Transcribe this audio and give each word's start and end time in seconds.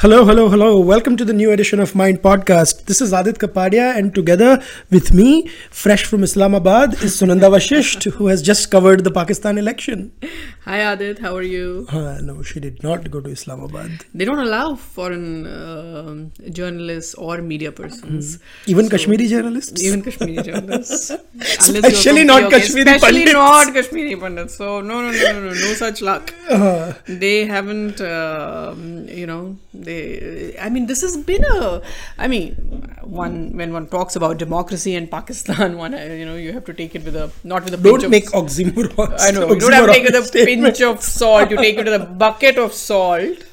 Hello, 0.00 0.24
hello, 0.24 0.48
hello. 0.48 0.78
Welcome 0.78 1.16
to 1.16 1.24
the 1.24 1.32
new 1.32 1.50
edition 1.50 1.80
of 1.80 1.94
Mind 1.96 2.22
Podcast. 2.22 2.84
This 2.84 3.00
is 3.00 3.12
Aadit 3.12 3.38
Kapadia, 3.38 3.96
and 3.96 4.14
together 4.14 4.62
with 4.92 5.12
me, 5.12 5.48
fresh 5.70 6.04
from 6.04 6.22
Islamabad, 6.22 6.94
is 7.02 7.20
Sunanda 7.20 7.48
Vashisht, 7.54 8.04
who 8.12 8.28
has 8.28 8.40
just 8.40 8.70
covered 8.70 9.02
the 9.02 9.10
Pakistan 9.10 9.58
election. 9.58 10.12
Hi 10.66 10.78
Aadit, 10.90 11.18
how 11.18 11.34
are 11.34 11.42
you? 11.42 11.86
Uh, 11.90 12.18
no, 12.22 12.42
she 12.42 12.60
did 12.60 12.80
not 12.84 13.10
go 13.10 13.20
to 13.20 13.28
Islamabad. 13.30 14.04
They 14.14 14.24
don't 14.24 14.38
allow 14.38 14.76
foreign 14.76 15.46
uh, 15.46 16.48
journalists 16.50 17.14
or 17.14 17.38
media 17.42 17.72
persons. 17.72 18.38
Even 18.66 18.88
Kashmiri 18.88 19.26
journalists? 19.26 19.82
Even 19.82 20.02
Kashmiri 20.02 20.42
journalists. 20.44 21.10
Especially 21.40 22.22
not 22.22 22.42
POK. 22.44 22.52
Kashmiri 22.52 22.90
Especially 22.92 23.24
Pandits. 23.24 23.32
not 23.32 23.74
Kashmiri 23.74 24.16
Pandits. 24.16 24.56
So 24.56 24.80
no, 24.80 25.00
no, 25.02 25.10
no, 25.10 25.32
no, 25.32 25.40
no, 25.40 25.48
no 25.48 25.72
such 25.84 26.02
luck. 26.02 26.32
Uh, 26.48 26.92
They 27.08 27.46
haven't, 27.46 28.00
um, 28.00 29.08
you 29.08 29.26
know, 29.26 29.56
they. 29.88 30.56
I 30.66 30.68
mean, 30.68 30.86
this 30.86 31.02
has 31.06 31.16
been 31.16 31.44
a. 31.44 31.82
I 32.18 32.28
mean, 32.28 32.54
one 33.02 33.56
when 33.56 33.72
one 33.72 33.86
talks 33.96 34.16
about 34.20 34.38
democracy 34.44 34.94
in 35.00 35.08
Pakistan, 35.08 35.76
one 35.84 35.94
uh, 35.94 36.04
you 36.20 36.26
know 36.30 36.36
you 36.36 36.52
have 36.58 36.64
to 36.70 36.74
take 36.80 36.94
it 37.00 37.04
with 37.10 37.16
a 37.24 37.30
not 37.54 37.64
with 37.64 37.74
a 37.74 37.78
pinch 37.78 38.02
don't 38.02 38.04
of 38.04 38.10
make 38.16 38.30
oxymorons. 38.42 39.20
I 39.28 39.30
know. 39.30 39.48
You 39.52 39.60
don't 39.60 39.78
have 39.80 39.86
to 39.86 39.92
take 39.92 40.08
it 40.12 40.18
with 40.20 40.34
a 40.34 40.46
pinch 40.50 40.82
of 40.90 41.02
salt. 41.02 41.50
You 41.50 41.56
take 41.56 41.78
it 41.78 41.92
with 41.92 42.00
a 42.00 42.06
bucket 42.24 42.58
of 42.66 42.72
salt. 42.72 43.44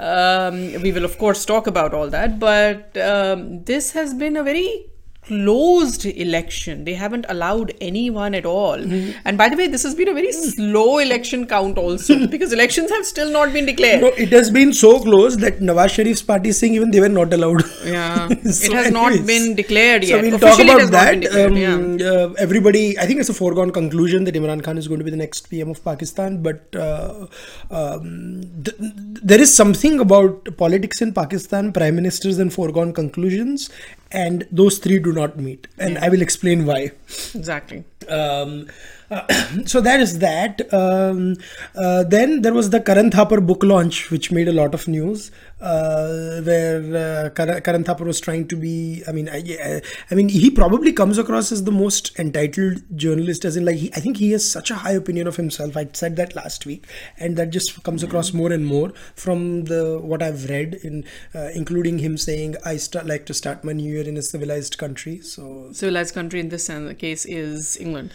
Um, 0.00 0.82
we 0.82 0.90
will, 0.90 1.04
of 1.04 1.16
course, 1.18 1.44
talk 1.44 1.68
about 1.68 1.94
all 1.94 2.08
that. 2.10 2.38
But 2.40 2.96
um, 3.10 3.62
this 3.64 3.92
has 3.92 4.14
been 4.14 4.36
a 4.36 4.42
very 4.42 4.86
closed 5.26 6.04
election. 6.04 6.84
They 6.84 6.94
haven't 6.94 7.26
allowed 7.28 7.72
anyone 7.80 8.34
at 8.34 8.44
all. 8.44 8.76
Mm-hmm. 8.76 9.18
And 9.24 9.38
by 9.38 9.48
the 9.48 9.56
way, 9.56 9.68
this 9.68 9.84
has 9.84 9.94
been 9.94 10.08
a 10.08 10.14
very 10.14 10.32
slow 10.32 10.98
election 10.98 11.46
count 11.46 11.78
also 11.78 12.26
because 12.34 12.52
elections 12.52 12.90
have 12.90 13.06
still 13.06 13.30
not 13.30 13.52
been 13.52 13.64
declared. 13.66 14.00
No, 14.00 14.08
it 14.08 14.30
has 14.30 14.50
been 14.50 14.72
so 14.72 15.00
close 15.00 15.36
that 15.36 15.60
Nawaz 15.60 15.94
Sharif's 15.96 16.22
party 16.22 16.48
is 16.48 16.58
saying 16.58 16.74
even 16.74 16.90
they 16.90 17.00
were 17.00 17.08
not 17.08 17.32
allowed. 17.32 17.62
Yeah, 17.84 18.28
So 18.44 18.66
it 18.66 18.72
has 18.72 18.90
not 18.90 19.24
been 19.26 19.54
declared 19.54 20.02
yet. 20.02 20.16
So 20.16 20.22
we'll 20.22 20.38
talk 20.38 20.54
Officially, 20.54 20.70
about 20.70 20.80
has 20.80 20.90
not 20.90 21.10
been 21.12 21.20
that. 21.20 21.26
declared, 21.28 21.54
yeah. 21.54 21.74
Um, 21.74 22.30
uh, 22.30 22.34
everybody, 22.34 22.98
I 22.98 23.06
think 23.06 23.20
it's 23.20 23.28
a 23.28 23.34
foregone 23.34 23.70
conclusion 23.70 24.24
that 24.24 24.34
Imran 24.34 24.62
Khan 24.64 24.76
is 24.76 24.88
going 24.88 24.98
to 24.98 25.04
be 25.04 25.10
the 25.10 25.16
next 25.16 25.48
PM 25.50 25.70
of 25.70 25.84
Pakistan. 25.84 26.42
But 26.42 26.74
uh, 26.74 27.26
um, 27.70 28.42
th- 28.64 28.76
there 29.22 29.40
is 29.40 29.54
something 29.54 30.00
about 30.00 30.56
politics 30.56 31.00
in 31.00 31.12
Pakistan, 31.14 31.72
prime 31.72 31.94
ministers, 31.94 32.38
and 32.38 32.52
foregone 32.52 32.92
conclusions, 32.92 33.70
and 34.12 34.46
those 34.50 34.78
three 34.78 34.98
do 34.98 35.12
not 35.12 35.38
meet. 35.38 35.68
And 35.78 35.98
I 35.98 36.08
will 36.08 36.22
explain 36.22 36.66
why. 36.66 36.92
Exactly. 37.34 37.84
Um, 38.08 38.68
so 39.66 39.80
that 39.80 40.00
is 40.00 40.18
that. 40.20 40.60
Um, 40.72 41.36
uh, 41.74 42.04
then 42.04 42.42
there 42.42 42.54
was 42.54 42.70
the 42.70 42.80
Karan 42.80 43.10
Thapar 43.10 43.44
book 43.46 43.62
launch, 43.62 44.10
which 44.10 44.30
made 44.32 44.48
a 44.48 44.52
lot 44.52 44.74
of 44.74 44.88
news, 44.88 45.30
uh, 45.60 46.40
where 46.42 47.26
uh, 47.26 47.30
Karan, 47.30 47.84
Thapar 47.84 48.06
was 48.06 48.20
trying 48.20 48.48
to 48.48 48.56
be. 48.56 49.02
I 49.06 49.12
mean, 49.12 49.28
I, 49.28 49.80
I- 50.10 50.14
mean, 50.14 50.28
he 50.28 50.50
probably 50.50 50.92
comes 50.92 51.18
across 51.18 51.52
as 51.52 51.64
the 51.64 51.72
most 51.72 52.18
entitled 52.18 52.82
journalist, 52.96 53.44
as 53.44 53.56
in 53.56 53.64
like 53.64 53.76
he, 53.76 53.92
I 53.94 54.00
think 54.00 54.16
he 54.16 54.32
has 54.32 54.50
such 54.50 54.70
a 54.70 54.74
high 54.76 54.92
opinion 54.92 55.26
of 55.26 55.36
himself. 55.36 55.76
I 55.76 55.88
said 55.92 56.16
that 56.16 56.34
last 56.34 56.64
week, 56.66 56.86
and 57.18 57.36
that 57.36 57.50
just 57.50 57.82
comes 57.82 58.02
across 58.02 58.32
more 58.32 58.52
and 58.52 58.64
more 58.66 58.92
from 59.14 59.64
the 59.64 59.98
what 60.02 60.22
I've 60.22 60.48
read, 60.48 60.74
in 60.82 61.04
uh, 61.34 61.48
including 61.54 61.98
him 61.98 62.16
saying, 62.16 62.56
"I 62.64 62.76
start 62.76 63.06
like 63.06 63.26
to 63.26 63.34
start 63.34 63.62
my 63.64 63.72
new 63.72 63.92
year 63.92 64.06
in 64.08 64.16
a 64.16 64.22
civilized 64.22 64.78
country." 64.78 65.20
So 65.20 65.68
Civilized 65.72 66.14
country 66.14 66.40
in 66.40 66.48
this 66.48 66.64
sen- 66.64 66.94
case 66.96 67.24
is 67.26 67.76
England. 67.78 68.12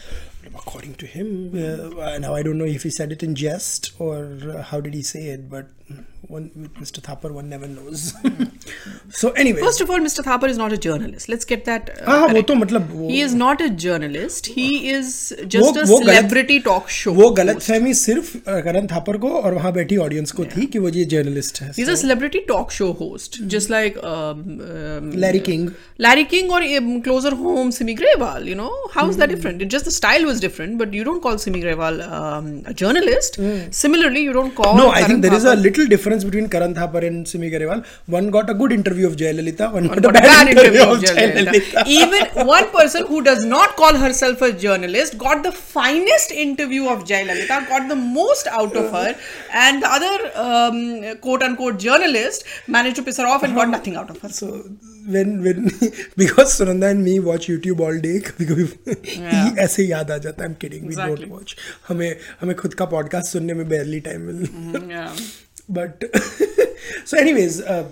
According 0.55 0.95
to 0.95 1.05
him 1.05 1.51
uh, 1.55 2.17
now 2.17 2.33
i 2.33 2.41
don't 2.41 2.57
know 2.57 2.65
if 2.65 2.83
he 2.83 2.89
said 2.89 3.11
it 3.11 3.23
in 3.23 3.35
jest 3.35 3.91
or 3.99 4.39
uh, 4.53 4.61
how 4.63 4.79
did 4.79 4.93
he 4.93 5.01
say 5.01 5.25
it 5.27 5.49
but 5.49 5.67
one 6.34 6.44
with 6.62 6.76
mr 6.82 7.00
thapar 7.06 7.30
one 7.36 7.48
never 7.52 7.68
knows 7.70 8.02
so 9.20 9.30
anyway 9.42 9.60
First 9.64 9.80
of 9.84 9.90
all, 9.90 9.98
Mr. 10.04 10.22
Thapar 10.26 10.48
is 10.52 10.58
not 10.60 10.72
a 10.72 10.76
journalist. 10.84 11.28
Let's 11.28 11.44
get 11.50 11.64
that. 11.66 11.90
Uh, 11.94 12.04
हाँ 12.10 12.20
वो 12.20 12.28
correct. 12.28 12.46
तो 12.48 12.54
मतलब 12.60 12.88
वो 12.92 13.08
He 13.10 13.18
is 13.24 13.34
not 13.40 13.60
a 13.64 13.68
journalist. 13.84 14.46
He 14.58 14.66
is 14.92 15.10
just 15.54 15.66
वो- 15.66 15.82
a 15.82 15.84
वो 15.90 15.98
गलत- 15.98 16.14
celebrity 16.14 16.56
talk 16.68 16.88
show. 16.98 17.12
वो 17.18 17.28
गलत 17.40 17.60
फहमी 17.62 17.92
सिर्फ 18.02 18.30
uh, 18.36 18.60
करण 18.68 18.86
थापर 18.92 19.16
को 19.24 19.30
और 19.40 19.54
वहां 19.54 19.72
बैठी 19.72 19.96
ऑडियंस 20.06 20.32
को 20.40 20.44
थी 20.54 20.66
कि 20.72 20.78
वो 20.84 20.88
ये 20.98 21.04
जर्नलिस्ट 21.14 21.60
है 21.62 21.70
He's 21.80 21.92
a 21.94 21.98
celebrity 22.04 22.42
talk 22.52 22.72
show 22.78 22.90
host, 23.02 23.38
just 23.56 23.72
like 23.74 23.98
um, 24.12 24.42
um, 24.70 25.10
Larry 25.26 25.42
King. 25.50 25.68
Larry 26.08 26.24
King 26.34 26.50
or 26.58 26.62
um, 26.78 26.90
closer 27.08 27.34
home 27.42 27.72
Simi 27.80 27.96
Grewal. 28.02 28.48
You 28.52 28.58
know 28.62 28.72
how 28.96 29.06
is 29.14 29.20
that 29.22 29.34
different? 29.36 29.66
It 29.68 29.74
just 29.76 29.90
the 29.92 29.96
style 29.98 30.24
was 30.32 30.40
different, 30.46 30.78
but 30.84 30.98
you 31.00 31.04
don't 31.10 31.22
call 31.28 31.38
Simi 31.46 31.62
Grewal 31.66 32.00
um, 32.20 32.50
a 32.74 32.74
journalist. 32.84 33.38
Similarly, 33.84 34.22
you 34.30 34.32
don't 34.40 34.54
call. 34.62 34.76
no, 34.82 34.88
I 34.90 35.00
Karan 35.00 35.10
think 35.10 35.22
there 35.28 35.38
is 35.42 35.44
a 35.44 35.56
Thapar- 35.56 35.62
little 35.77 35.89
difference 35.89 36.23
between 36.23 36.47
Karan 36.47 36.73
Thapar 36.73 37.03
and 37.03 37.25
Simi 37.27 37.49
Garewal 37.49 37.81
one 38.09 38.29
got 38.29 38.49
a 38.49 38.53
good 38.61 38.71
interview 38.71 39.07
of 39.07 39.15
Jayalalithaa 39.15 39.67
one 39.75 39.87
got 39.87 40.05
a 40.05 40.09
bad 40.09 40.49
interview 40.49 40.83
of 40.83 40.99
Jayalalithaa 41.05 41.83
even 41.97 42.43
one 42.49 42.69
person 42.73 43.05
who 43.11 43.19
does 43.29 43.45
not 43.45 43.75
call 43.77 43.95
herself 43.95 44.43
a 44.43 44.49
journalist 44.65 45.15
got 45.25 45.43
the 45.47 45.51
finest 45.75 46.31
interview 46.45 46.87
of 46.95 47.05
Jayalalithaa 47.07 47.59
got 47.71 47.89
the 47.89 47.97
most 48.17 48.47
out 48.59 48.77
of 48.77 48.95
her 48.95 49.15
and 49.55 49.81
the 49.81 49.93
other 49.93 50.29
quote 51.23 51.43
and 51.43 51.57
quote 51.57 51.79
journalist 51.87 52.45
manage 52.69 52.95
to 52.95 53.01
piss 53.09 53.19
off 53.19 53.45
and 53.45 53.55
got 53.55 53.75
nothing 53.75 53.97
out 53.97 54.11
of 54.11 54.25
her 54.25 54.31
so 54.41 54.53
when 55.07 55.29
when 55.43 55.69
because 56.21 56.53
sunanda 56.59 56.87
and 56.93 57.03
me 57.07 57.13
watch 57.27 57.47
youtube 57.47 57.81
all 57.87 57.99
day 58.05 58.15
because 58.39 58.57
we 58.59 58.95
yeah. 59.15 59.63
aise 59.65 59.79
yaad 59.91 60.13
aa 60.15 60.19
jata 60.27 60.47
i'm 60.47 60.55
kidding 60.63 60.87
exactly. 60.89 61.15
don't 61.15 61.35
watch. 61.35 61.57
hame 61.89 62.07
hame 62.41 62.55
khud 62.61 62.79
ka 62.81 62.89
podcast 62.95 63.35
sunne 63.35 63.57
mein 63.59 63.69
barely 63.75 64.01
time 64.07 64.25
mil 64.29 64.41
mm, 64.53 64.95
yeah. 64.95 65.21
But 65.69 66.03
so 67.05 67.17
anyways 67.17 67.61
uh, 67.61 67.89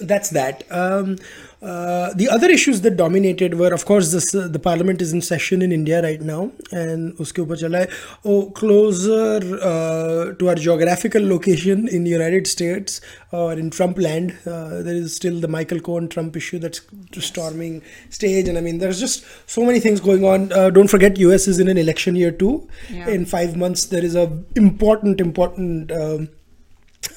that's 0.00 0.30
that. 0.30 0.64
Um, 0.70 1.16
uh, 1.62 2.12
the 2.14 2.28
other 2.28 2.48
issues 2.50 2.80
that 2.80 2.96
dominated 2.96 3.54
were 3.54 3.72
of 3.72 3.84
course 3.84 4.10
this 4.10 4.34
uh, 4.34 4.48
the 4.48 4.58
parliament 4.58 5.00
is 5.00 5.12
in 5.12 5.22
session 5.22 5.62
in 5.62 5.70
india 5.70 6.02
right 6.02 6.20
now 6.20 6.50
and 6.72 7.14
uske 7.24 7.38
upar 7.42 7.58
chala 7.60 7.82
hai. 7.82 7.98
Oh 8.24 8.50
closer 8.60 9.36
uh, 9.70 10.32
to 10.40 10.48
our 10.48 10.56
geographical 10.56 11.28
location 11.34 11.86
in 11.86 12.02
the 12.02 12.10
united 12.10 12.48
states 12.54 13.00
or 13.30 13.52
in 13.52 13.70
trump 13.70 14.02
land 14.08 14.34
uh, 14.54 14.82
there 14.88 14.96
is 15.04 15.14
still 15.20 15.38
the 15.46 15.52
michael 15.58 15.84
cohen 15.90 16.08
trump 16.08 16.36
issue 16.42 16.58
that's 16.58 16.82
storming 17.30 17.80
stage. 18.10 18.48
And 18.48 18.58
i 18.58 18.60
mean 18.60 18.78
there's 18.78 18.98
just 18.98 19.24
so 19.46 19.64
many 19.64 19.78
things 19.78 20.00
going 20.00 20.24
on. 20.24 20.52
Uh, 20.52 20.68
don't 20.70 20.88
forget 20.88 21.16
us 21.18 21.46
is 21.46 21.60
in 21.60 21.68
an 21.68 21.78
election 21.78 22.16
year 22.16 22.32
too. 22.32 22.68
Yeah. 22.90 23.08
in 23.08 23.24
5 23.24 23.56
months 23.56 23.84
there 23.84 24.04
is 24.04 24.16
a 24.16 24.26
important 24.56 25.20
important 25.20 25.92
um, 25.92 26.28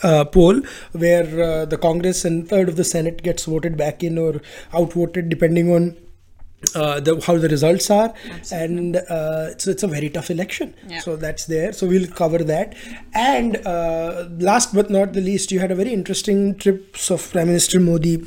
uh, 0.04 0.26
poll 0.26 0.62
where 0.92 1.44
uh, 1.44 1.66
the 1.66 1.78
Congress 1.78 2.26
and 2.26 2.48
third 2.48 2.70
of 2.70 2.76
the 2.76 2.84
Senate 2.84 3.24
gets 3.24 3.46
voted 3.46 3.78
back 3.78 4.04
in 4.04 4.18
or 4.18 4.42
outvoted 4.74 5.30
depending 5.30 5.72
on 5.72 5.96
uh, 6.74 7.00
the, 7.00 7.22
how 7.26 7.38
the 7.38 7.50
results 7.50 7.90
are. 7.90 8.14
And 8.52 8.96
uh, 8.96 9.58
so 9.58 9.72
it's 9.72 9.84
a 9.84 9.88
very 9.88 10.10
tough 10.10 10.32
election. 10.32 10.74
Yeah. 10.88 11.00
so 11.00 11.16
that's 11.16 11.46
there. 11.46 11.74
So 11.74 11.88
we'll 11.88 12.08
cover 12.08 12.40
that. 12.40 12.76
And 13.14 13.58
uh, 13.68 14.28
last 14.40 14.74
but 14.74 14.90
not 14.90 15.14
the 15.14 15.22
least 15.22 15.52
you 15.52 15.60
had 15.60 15.72
a 15.72 15.76
very 15.76 15.94
interesting 15.94 16.56
trips 16.58 17.12
of 17.12 17.32
prime 17.32 17.48
minister 17.48 17.80
modi 17.80 18.24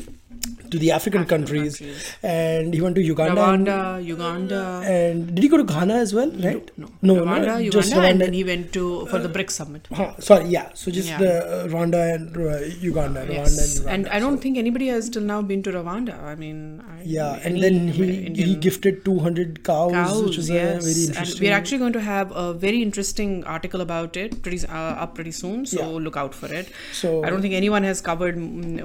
to 0.71 0.79
the 0.79 0.91
african, 0.99 1.25
countries, 1.33 1.79
countries. 1.79 2.15
and 2.23 2.75
he 2.75 2.81
went 2.81 2.95
to 3.01 3.03
uganda 3.03 3.43
and, 3.51 3.67
Rwanda, 3.67 4.05
Uganda. 4.05 4.63
and 4.85 5.35
did 5.35 5.43
he 5.43 5.49
go 5.49 5.57
to 5.57 5.65
ghana 5.75 5.95
as 6.07 6.13
well 6.19 6.31
right 6.49 6.71
No, 6.83 6.89
no 7.03 7.15
Rwanda, 7.25 7.47
no, 7.47 7.57
Uganda, 7.57 7.71
just 7.71 7.93
and 7.93 8.03
Rwanda. 8.03 8.19
then 8.25 8.33
he 8.39 8.45
went 8.45 8.73
to 8.79 8.85
for 9.07 9.19
the 9.19 9.29
BRICS 9.37 9.51
summit. 9.61 9.87
Huh, 9.99 10.13
sorry, 10.29 10.47
yeah. 10.57 10.67
So 10.81 10.91
just 10.91 11.09
Yeah. 11.09 11.19
the 11.23 11.33
uh, 11.57 11.69
Rwanda 11.75 12.01
and 12.15 12.37
uh, 12.37 12.59
Uganda, 12.89 13.21
Rwanda 13.27 13.35
Yes. 13.39 13.57
and 13.59 13.75
Uganda. 13.79 13.93
And 13.95 14.09
I 14.17 14.19
don't 14.25 14.39
think 14.45 14.59
anybody 14.63 14.89
has 14.89 15.09
till 15.15 15.23
now 15.31 15.41
been 15.51 15.63
to 15.67 15.71
Rwanda. 15.79 16.15
I 16.33 16.35
mean, 16.43 16.59
I, 16.93 17.03
yeah, 17.05 17.41
and 17.45 17.63
then 17.63 17.77
he 17.89 18.05
Indian 18.27 18.49
he 18.49 18.55
gifted 18.67 19.05
200 19.05 19.63
cows, 19.71 19.93
cows, 19.93 20.23
which 20.25 20.39
is 20.43 20.51
yes. 20.51 20.85
a 20.85 20.89
very 20.89 21.19
and 21.21 21.41
we're 21.41 21.57
actually 21.61 21.79
going 21.85 21.97
to 21.99 22.05
have 22.09 22.31
a 22.45 22.47
very 22.67 22.83
interesting 22.89 23.33
article 23.57 23.81
about 23.89 24.17
it 24.25 24.43
pretty 24.43 24.61
uh, 24.67 25.05
up 25.07 25.15
pretty 25.21 25.35
soon. 25.41 25.67
So 25.75 25.81
Yeah. 25.81 26.05
look 26.09 26.17
out 26.25 26.35
for 26.43 26.53
it. 26.63 26.69
So- 27.03 27.15
I 27.25 27.31
don't 27.31 27.43
think 27.43 27.55
anyone 27.55 27.85
has 27.91 28.01
covered 28.11 28.37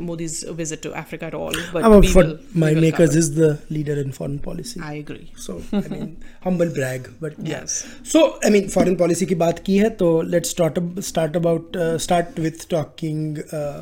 Modi's 0.10 0.44
visit 0.64 0.82
to 0.88 0.94
Africa 1.04 1.26
at 1.26 1.34
all. 1.34 1.54
But 1.74 1.86
I'm 1.90 2.04
for 2.14 2.24
will, 2.24 2.34
my 2.64 2.72
makers 2.74 3.10
cover. 3.12 3.20
is 3.20 3.30
the 3.36 3.50
leader 3.78 3.96
in 4.02 4.12
foreign 4.18 4.40
policy. 4.48 4.82
I 4.90 4.94
agree. 5.04 5.32
So 5.46 5.56
I 5.80 5.84
mean, 5.94 6.10
humble 6.44 6.74
brag, 6.80 7.10
but 7.22 7.40
yeah. 7.40 7.54
Yes. 7.54 7.78
So 8.14 8.24
I 8.44 8.52
mean, 8.56 8.70
foreign 8.76 8.98
policy 9.04 9.26
की 9.32 9.36
बात 9.46 9.64
की 9.70 9.78
है 9.78 9.90
तो 10.04 10.12
let's 10.34 10.54
start 10.58 10.78
start 11.14 11.40
about 11.42 11.80
uh, 11.86 11.98
start 12.08 12.44
with 12.48 12.68
talking 12.76 13.24
uh, 13.62 13.82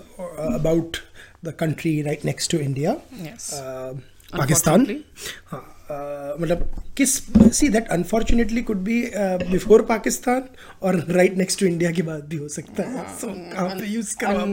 about 0.60 1.02
the 1.50 1.54
country 1.64 1.94
right 2.08 2.24
next 2.32 2.56
to 2.56 2.62
India. 2.70 2.96
Yes. 3.28 3.52
Uh, 3.60 3.94
Pakistan. 4.40 4.88
हाँ 5.52 5.64
uh, 5.94 6.42
मतलब 6.42 6.68
किस 6.98 7.16
see 7.58 7.70
that 7.70 7.88
unfortunately 7.92 8.62
could 8.70 8.78
be 8.84 9.02
before 9.52 9.82
Pakistan 9.90 10.44
और 10.82 11.00
right 11.18 11.38
next 11.38 11.60
to 11.60 11.66
India 11.66 11.92
की 11.98 12.02
बात 12.10 12.24
भी 12.30 12.38
हो 12.38 12.48
सकता 12.60 12.84
है 12.92 13.04
सो 13.22 13.28
कहाँ 13.54 13.76
पे 13.80 13.88
यूज़ 13.94 14.16
करो 14.24 14.46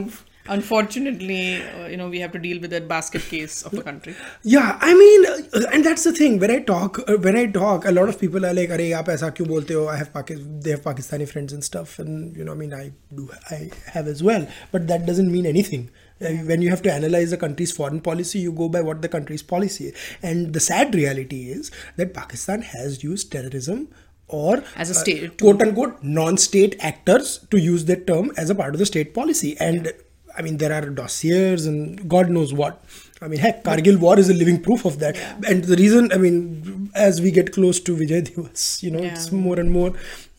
unfortunately 0.49 1.61
uh, 1.61 1.87
you 1.87 1.97
know 1.97 2.09
we 2.09 2.19
have 2.19 2.31
to 2.31 2.39
deal 2.39 2.59
with 2.59 2.71
that 2.71 2.87
basket 2.87 3.21
case 3.21 3.61
of 3.63 3.71
the 3.71 3.83
country. 3.83 4.15
Yeah 4.43 4.77
i 4.81 4.93
mean 4.93 5.25
uh, 5.25 5.67
and 5.71 5.85
that's 5.85 6.03
the 6.03 6.11
thing. 6.11 6.39
When 6.39 6.51
i 6.51 6.59
talk 6.59 6.99
uh, 7.07 7.17
when 7.17 7.37
i 7.37 7.45
talk 7.45 7.85
a 7.85 7.91
lot 7.91 8.09
of 8.09 8.19
people 8.19 8.45
are 8.45 8.53
like 8.53 8.69
are 8.69 8.81
aap 8.89 9.13
aisa 9.15 9.31
kyun 9.39 9.53
bolte 9.53 9.73
ho? 9.79 9.87
I 9.87 9.97
have 10.01 10.11
Pakistan, 10.13 10.59
they 10.67 10.71
have 10.71 10.83
pakistani 10.89 11.29
friends 11.33 11.53
and 11.53 11.63
stuff. 11.63 11.97
And 11.99 12.35
you 12.35 12.43
know 12.43 12.57
i 12.57 12.61
mean 12.63 12.73
i 12.73 12.91
do 13.21 13.29
i 13.51 13.69
have 13.97 14.07
as 14.07 14.23
well. 14.31 14.47
But 14.71 14.87
that 14.87 15.05
doesn't 15.05 15.31
mean 15.37 15.45
anything. 15.45 15.89
Uh, 16.21 16.31
when 16.51 16.61
you 16.61 16.69
have 16.69 16.81
to 16.81 16.91
analyze 16.91 17.31
a 17.31 17.37
country's 17.37 17.71
foreign 17.71 18.01
policy 18.01 18.39
you 18.39 18.51
go 18.51 18.67
by 18.67 18.81
what 18.81 19.01
the 19.01 19.07
country's 19.07 19.43
policy 19.55 19.85
is. 19.87 19.95
And 20.21 20.53
the 20.53 20.59
sad 20.59 20.93
reality 20.93 21.49
is 21.49 21.71
that 21.95 22.13
pakistan 22.13 22.61
has 22.73 23.03
used 23.03 23.31
terrorism 23.31 23.87
or 24.27 24.63
as 24.75 24.89
a 24.89 24.93
uh, 24.93 25.01
state 25.03 25.23
uh, 25.29 25.35
quote 25.39 25.61
unquote 25.61 26.03
non-state 26.03 26.75
actors 26.79 27.39
to 27.51 27.57
use 27.57 27.85
that 27.85 28.05
term 28.07 28.31
as 28.37 28.49
a 28.49 28.55
part 28.55 28.75
of 28.75 28.79
the 28.79 28.85
state 28.85 29.13
policy. 29.13 29.55
And 29.59 29.85
yeah 29.85 29.91
i 30.37 30.41
mean 30.41 30.57
there 30.57 30.73
are 30.73 30.89
dossiers 30.89 31.65
and 31.65 32.07
god 32.09 32.29
knows 32.29 32.53
what. 32.53 32.81
I 33.21 33.27
mean 33.27 33.39
heck 33.39 33.63
kargil 33.63 33.97
war 33.97 34.17
is 34.17 34.29
a 34.29 34.33
living 34.33 34.61
proof 34.65 34.85
of 34.85 34.99
that. 34.99 35.17
And 35.49 35.63
the 35.65 35.75
reason 35.75 36.11
i 36.13 36.17
mean 36.17 36.89
as 36.95 37.21
we 37.21 37.31
get 37.31 37.51
close 37.53 37.79
to 37.87 37.95
vijay 38.01 38.21
divas 38.29 38.81
you 38.83 38.91
know 38.91 39.03
it's 39.09 39.31
more 39.31 39.59
and 39.59 39.71
more 39.71 39.91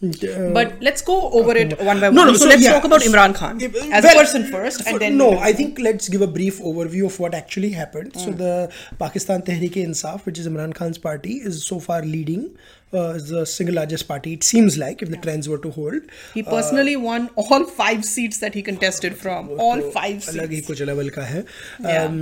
uh, 0.03 0.49
But 0.53 0.73
let's 0.81 1.01
go 1.01 1.31
over 1.31 1.55
it 1.55 1.77
one 1.79 1.99
by 1.99 2.09
one. 2.09 2.15
no, 2.15 2.25
no, 2.25 2.33
so, 2.35 2.47
let's 2.47 2.61
yeah, 2.63 2.73
talk 2.73 2.83
about 2.91 3.01
so- 3.01 3.11
Imran 3.11 3.35
Khan 3.35 3.61
if- 3.61 3.75
as 3.91 4.03
well, 4.03 4.15
a 4.15 4.19
person 4.19 4.45
first, 4.51 4.83
for- 4.83 4.89
and 4.89 4.99
then 5.05 5.17
no, 5.17 5.31
I 5.39 5.53
think 5.53 5.79
let's 5.79 6.09
give 6.09 6.21
a 6.21 6.31
brief 6.37 6.59
overview 6.61 7.05
of 7.11 7.19
what 7.19 7.33
actually 7.33 7.71
happened. 7.81 8.13
Hmm. 8.13 8.19
So 8.27 8.31
the 8.45 8.53
Pakistan 8.99 9.41
Tehreek-e-Insaf, 9.51 10.25
which 10.25 10.39
is 10.39 10.47
Imran 10.47 10.73
Khan's 10.81 10.97
party, 11.09 11.35
is 11.51 11.63
so 11.73 11.79
far 11.89 12.01
leading. 12.15 12.49
Uh, 12.93 13.13
is 13.19 13.27
the 13.27 13.45
single 13.51 13.75
largest 13.75 14.07
party. 14.07 14.31
It 14.33 14.43
seems 14.47 14.75
like 14.81 15.01
if 15.05 15.09
the 15.13 15.17
trends 15.23 15.47
were 15.49 15.57
to 15.63 15.69
hold. 15.77 16.03
he 16.35 16.43
personally 16.49 16.95
won 17.05 17.23
all 17.35 17.63
five 17.79 18.05
seats 18.09 18.37
that 18.43 18.53
he 18.53 18.61
contested 18.67 19.17
from. 19.23 19.49
All 19.65 19.81
five 19.95 20.27
अलग 20.33 20.51
ही 20.51 20.59
seats. 20.59 20.67
कुछ 20.67 20.81
level 20.89 21.09
का 21.17 21.23
है 21.31 21.41
Yeah. 21.85 22.05
um, 22.05 22.15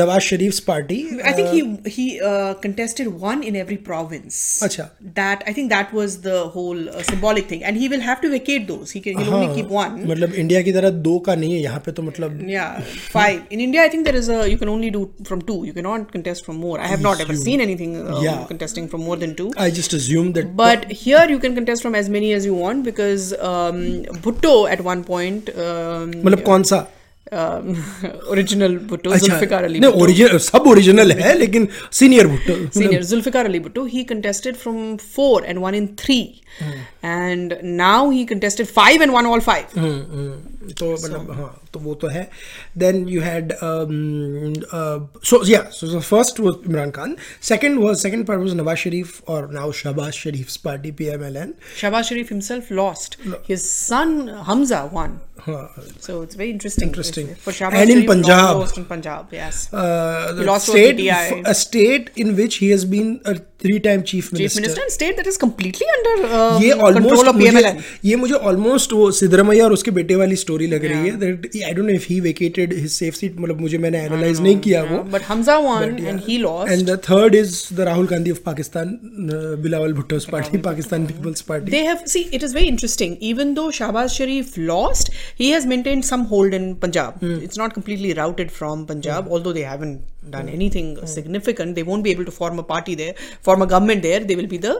Nawaz 0.00 0.20
शरीफ्स 0.26 0.58
party 0.66 0.98
I 1.30 1.32
think 1.38 1.48
he 1.54 1.62
he 1.96 2.06
uh, 2.32 2.52
contested 2.66 3.08
one 3.22 3.46
in 3.52 3.56
every 3.62 3.78
province. 3.88 4.40
अच्छा. 4.68 4.88
That 5.20 5.46
I 5.46 5.54
think 5.60 5.72
that 5.76 5.94
was 6.00 6.18
the 6.28 6.36
whole 6.58 6.82
uh, 6.93 7.03
symbolic 7.09 7.47
thing, 7.51 7.63
and 7.69 7.77
he 7.83 7.87
will 7.93 8.03
have 8.07 8.21
to 8.25 8.29
vacate 8.33 8.67
those. 8.71 8.91
He 8.97 9.01
can 9.07 9.17
he'll 9.21 9.33
only 9.39 9.49
keep 9.55 9.73
one. 9.77 9.97
मतलब 10.11 10.33
India 10.43 10.61
की 10.67 10.73
तरह 10.77 10.89
दो 11.07 11.17
का 11.27 11.35
नहीं 11.43 11.53
है 11.53 11.59
यहाँ 11.61 11.79
पे 11.85 11.91
तो 11.99 12.03
मतलब 12.09 12.39
Yeah, 12.51 12.79
five. 13.15 13.41
In 13.57 13.63
India, 13.67 13.81
I 13.85 13.89
think 13.95 14.07
there 14.09 14.19
is 14.21 14.29
a 14.37 14.39
you 14.53 14.57
can 14.63 14.69
only 14.75 14.91
do 14.97 15.03
from 15.31 15.41
two. 15.51 15.57
You 15.69 15.73
cannot 15.79 16.11
contest 16.17 16.45
from 16.49 16.61
more. 16.67 16.77
I 16.79 16.87
have 16.93 17.05
not 17.07 17.21
ever 17.27 17.37
You- 17.37 17.43
seen 17.43 17.65
anything 17.67 17.97
uh, 18.03 18.21
Yeah. 18.27 18.39
contesting 18.53 18.87
from 18.95 19.05
more 19.09 19.17
than 19.25 19.35
two. 19.41 19.49
I 19.67 19.69
just 19.81 19.97
assume 19.99 20.31
that 20.39 20.55
But 20.63 20.87
here 21.03 21.25
you 21.35 21.39
can 21.47 21.59
contest 21.59 21.87
from 21.89 21.99
as 22.03 22.09
many 22.17 22.33
as 22.39 22.49
you 22.51 22.55
want 22.63 22.83
because 22.91 23.27
um, 23.51 23.83
Bhutto 24.27 24.55
at 24.77 24.83
one 24.93 25.03
point, 25.11 25.53
um, 25.67 26.11
मतलब 26.25 26.43
कौन 26.51 26.63
सा 26.73 26.87
original 27.33 28.75
Bhutto 28.87 29.15
Zulfikar 29.17 29.63
Ali 29.63 29.79
नहीं 29.79 30.01
original 30.01 30.37
सब 30.45 30.67
original 30.67 31.11
है 31.19 31.33
लेकिन 31.37 31.67
senior 31.99 32.27
Bhutto 32.27 32.55
senior 32.79 33.03
Zulfikar 33.03 33.45
Ali 33.45 33.59
Bhutto 33.59 33.83
he 33.93 34.03
contested 34.11 34.55
from 34.63 34.95
four 35.15 35.45
and 35.45 35.59
one 35.59 35.75
in 35.75 35.87
three 35.99 36.19
and 37.05 37.53
now 37.63 38.09
he 38.11 38.25
contested 38.33 38.67
five 38.67 39.03
and 39.03 39.11
one 39.11 39.25
all 39.25 39.39
five 39.47 39.65
तो 40.61 40.91
मतलब 40.93 41.31
हाँ 41.31 41.61
तो 41.73 41.79
वो 41.79 41.93
तो 41.95 42.07
है। 42.07 42.29
देन 42.77 43.07
यू 43.09 43.21
हैड 43.21 43.53
सो 45.25 45.45
या 45.47 45.61
सो 45.71 45.99
फ़र्स्ट 45.99 46.39
वो 46.39 46.61
इमरान 46.67 46.91
खान 46.91 47.15
सेकंड 47.41 47.79
वो 47.79 47.93
second 47.95 48.25
part 48.25 48.41
was 48.41 48.53
Nawaz 48.53 48.77
Sharif 48.77 49.21
और 49.27 49.51
now 49.53 49.71
Shahbaz 49.71 50.11
Sharif 50.13 50.55
party 50.55 50.91
P 50.91 51.05
M 51.05 51.23
L 51.23 51.37
N 51.37 51.53
Shahbaz 51.81 52.05
Sharif 52.05 52.31
himself 52.31 52.71
lost 52.71 53.17
his 53.49 53.59
son 53.59 54.29
Hamza 54.29 54.83
won 54.93 55.19
state 61.53 62.11
in 62.17 62.31
which 62.31 62.59
he 62.61 62.77
three-time 63.64 64.02
chief 64.08 64.26
Chief 64.30 64.32
minister. 64.38 64.60
Minister 64.60 64.80
and 64.82 64.92
state 64.94 65.16
that 65.18 65.26
is 65.32 65.36
completely 65.42 65.86
under 65.96 66.14
uh, 66.38 66.58
ये 66.62 66.70
control 66.72 66.86
almost 66.88 67.26
of 67.28 67.34
मुझे 67.36 67.50
PMLN. 67.50 67.80
ये 68.04 68.16
मुझे 68.16 68.34
almost 68.50 68.92
वो 68.92 69.10
सिद्धरमैया 69.18 69.64
और 69.64 69.72
उसके 69.72 69.90
बेटे 69.98 70.16
वाली 70.22 70.36
story 70.36 70.66
लग 70.72 70.84
रही 70.84 71.08
है 71.08 71.16
that 71.20 71.46
I 71.66 71.72
don't 71.74 71.86
know 71.86 71.92
if 71.94 72.06
he 72.10 72.18
vacated 72.26 72.72
his 72.78 72.90
safe 72.92 73.14
seat 73.14 73.38
मतलब 73.40 73.60
मुझे 73.60 73.78
मैंने 73.86 74.04
एनालाइज 74.04 74.40
नहीं 74.40 74.58
किया 74.68 74.82
वो 74.90 75.02
But 75.16 75.26
Hamza 75.30 75.56
won 75.68 75.96
and 76.12 76.24
he 76.28 76.38
lost. 76.44 76.72
And 76.76 76.92
the 76.92 76.96
third 77.08 77.38
is 77.42 77.54
the 77.80 77.86
Rahul 77.90 78.10
Gandhi 78.14 78.34
of 78.36 78.42
Pakistan, 78.50 78.92
uh, 79.36 79.54
Bilawal 79.66 79.96
Bhutto's 80.00 80.26
party, 80.34 80.62
Pakistan 80.68 81.06
People's 81.12 81.42
Party. 81.52 81.74
They 81.76 81.84
have 81.90 82.02
see 82.16 82.24
it 82.40 82.46
is 82.50 82.56
very 82.58 82.68
interesting. 82.74 83.16
Even 83.32 83.54
though 83.60 83.66
Shahbaz 83.80 84.16
Sharif 84.20 84.52
lost, 84.72 85.10
he 85.42 85.50
has 85.56 85.70
maintained 85.74 86.08
some 86.12 86.26
hold 86.34 86.58
in 86.60 86.68
Punjab. 86.84 87.24
Hmm. 87.24 87.38
It's 87.48 87.62
not 87.64 87.74
completely 87.80 88.12
routed 88.20 88.52
from 88.60 88.84
Punjab, 88.92 89.32
although 89.36 89.56
they 89.60 89.66
haven't 89.72 90.04
done 90.36 90.48
anything 90.58 90.86
Hmm. 91.00 91.10
significant. 91.16 91.74
They 91.80 91.86
won't 91.90 92.04
be 92.06 92.12
able 92.16 92.28
to 92.30 92.36
form 92.38 92.62
a 92.62 92.66
party 92.70 92.94
there, 93.00 93.14
form 93.51 93.61
a 93.61 93.67
government 93.67 94.01
there, 94.09 94.19
they 94.19 94.35
will 94.35 94.47
be 94.55 94.57
the 94.57 94.75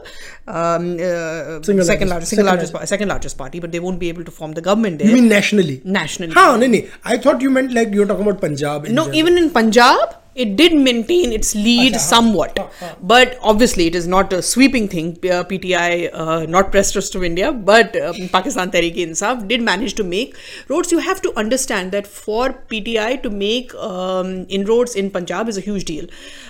um, 0.46 0.96
uh, 1.08 1.62
second 1.62 2.08
largest, 2.10 2.12
largest, 2.12 2.30
second 2.30 2.46
largest, 2.46 2.74
largest, 2.74 2.88
second 2.94 3.08
largest 3.08 3.38
party, 3.38 3.60
but 3.60 3.72
they 3.72 3.80
won't 3.80 3.98
be 3.98 4.08
able 4.08 4.24
to 4.24 4.30
form 4.30 4.52
the 4.52 4.64
government 4.70 4.98
there. 4.98 5.08
You 5.08 5.14
mean 5.20 5.28
nationally? 5.28 5.80
Nationally. 5.84 6.34
Haan, 6.34 6.60
no, 6.60 6.66
no. 6.66 6.80
I 7.04 7.18
thought 7.18 7.40
you 7.40 7.50
meant 7.50 7.72
like 7.72 7.92
you're 7.92 8.06
talking 8.06 8.26
about 8.26 8.40
Punjab. 8.40 8.84
No, 8.84 9.04
general. 9.04 9.14
even 9.14 9.38
in 9.38 9.50
Punjab, 9.50 10.16
it 10.34 10.56
did 10.56 10.74
maintain 10.74 11.32
its 11.32 11.54
lead 11.54 11.96
somewhat. 11.96 12.58
But 13.02 13.36
obviously, 13.42 13.86
it 13.86 13.94
is 13.94 14.06
not 14.06 14.32
a 14.32 14.40
sweeping 14.42 14.88
thing. 14.88 15.18
Uh, 15.24 15.44
PTI, 15.44 16.10
uh, 16.12 16.46
not 16.46 16.70
press 16.72 16.92
trust 16.92 17.14
of 17.14 17.22
India, 17.22 17.52
but 17.52 17.94
um, 18.00 18.14
Pakistan 18.32 18.70
Tehreek-e-Insaf 18.70 19.46
did 19.46 19.60
manage 19.60 19.94
to 19.94 20.04
make 20.04 20.36
roads. 20.68 20.90
You 20.90 20.98
have 20.98 21.20
to 21.22 21.32
understand 21.36 21.92
that 21.92 22.06
for 22.06 22.50
PTI 22.70 23.22
to 23.22 23.30
make 23.30 23.74
um, 23.74 24.46
inroads 24.48 24.94
in 24.94 25.10
Punjab 25.10 25.48
is 25.48 25.58
a 25.58 25.60
huge 25.60 25.84
deal. 25.84 26.06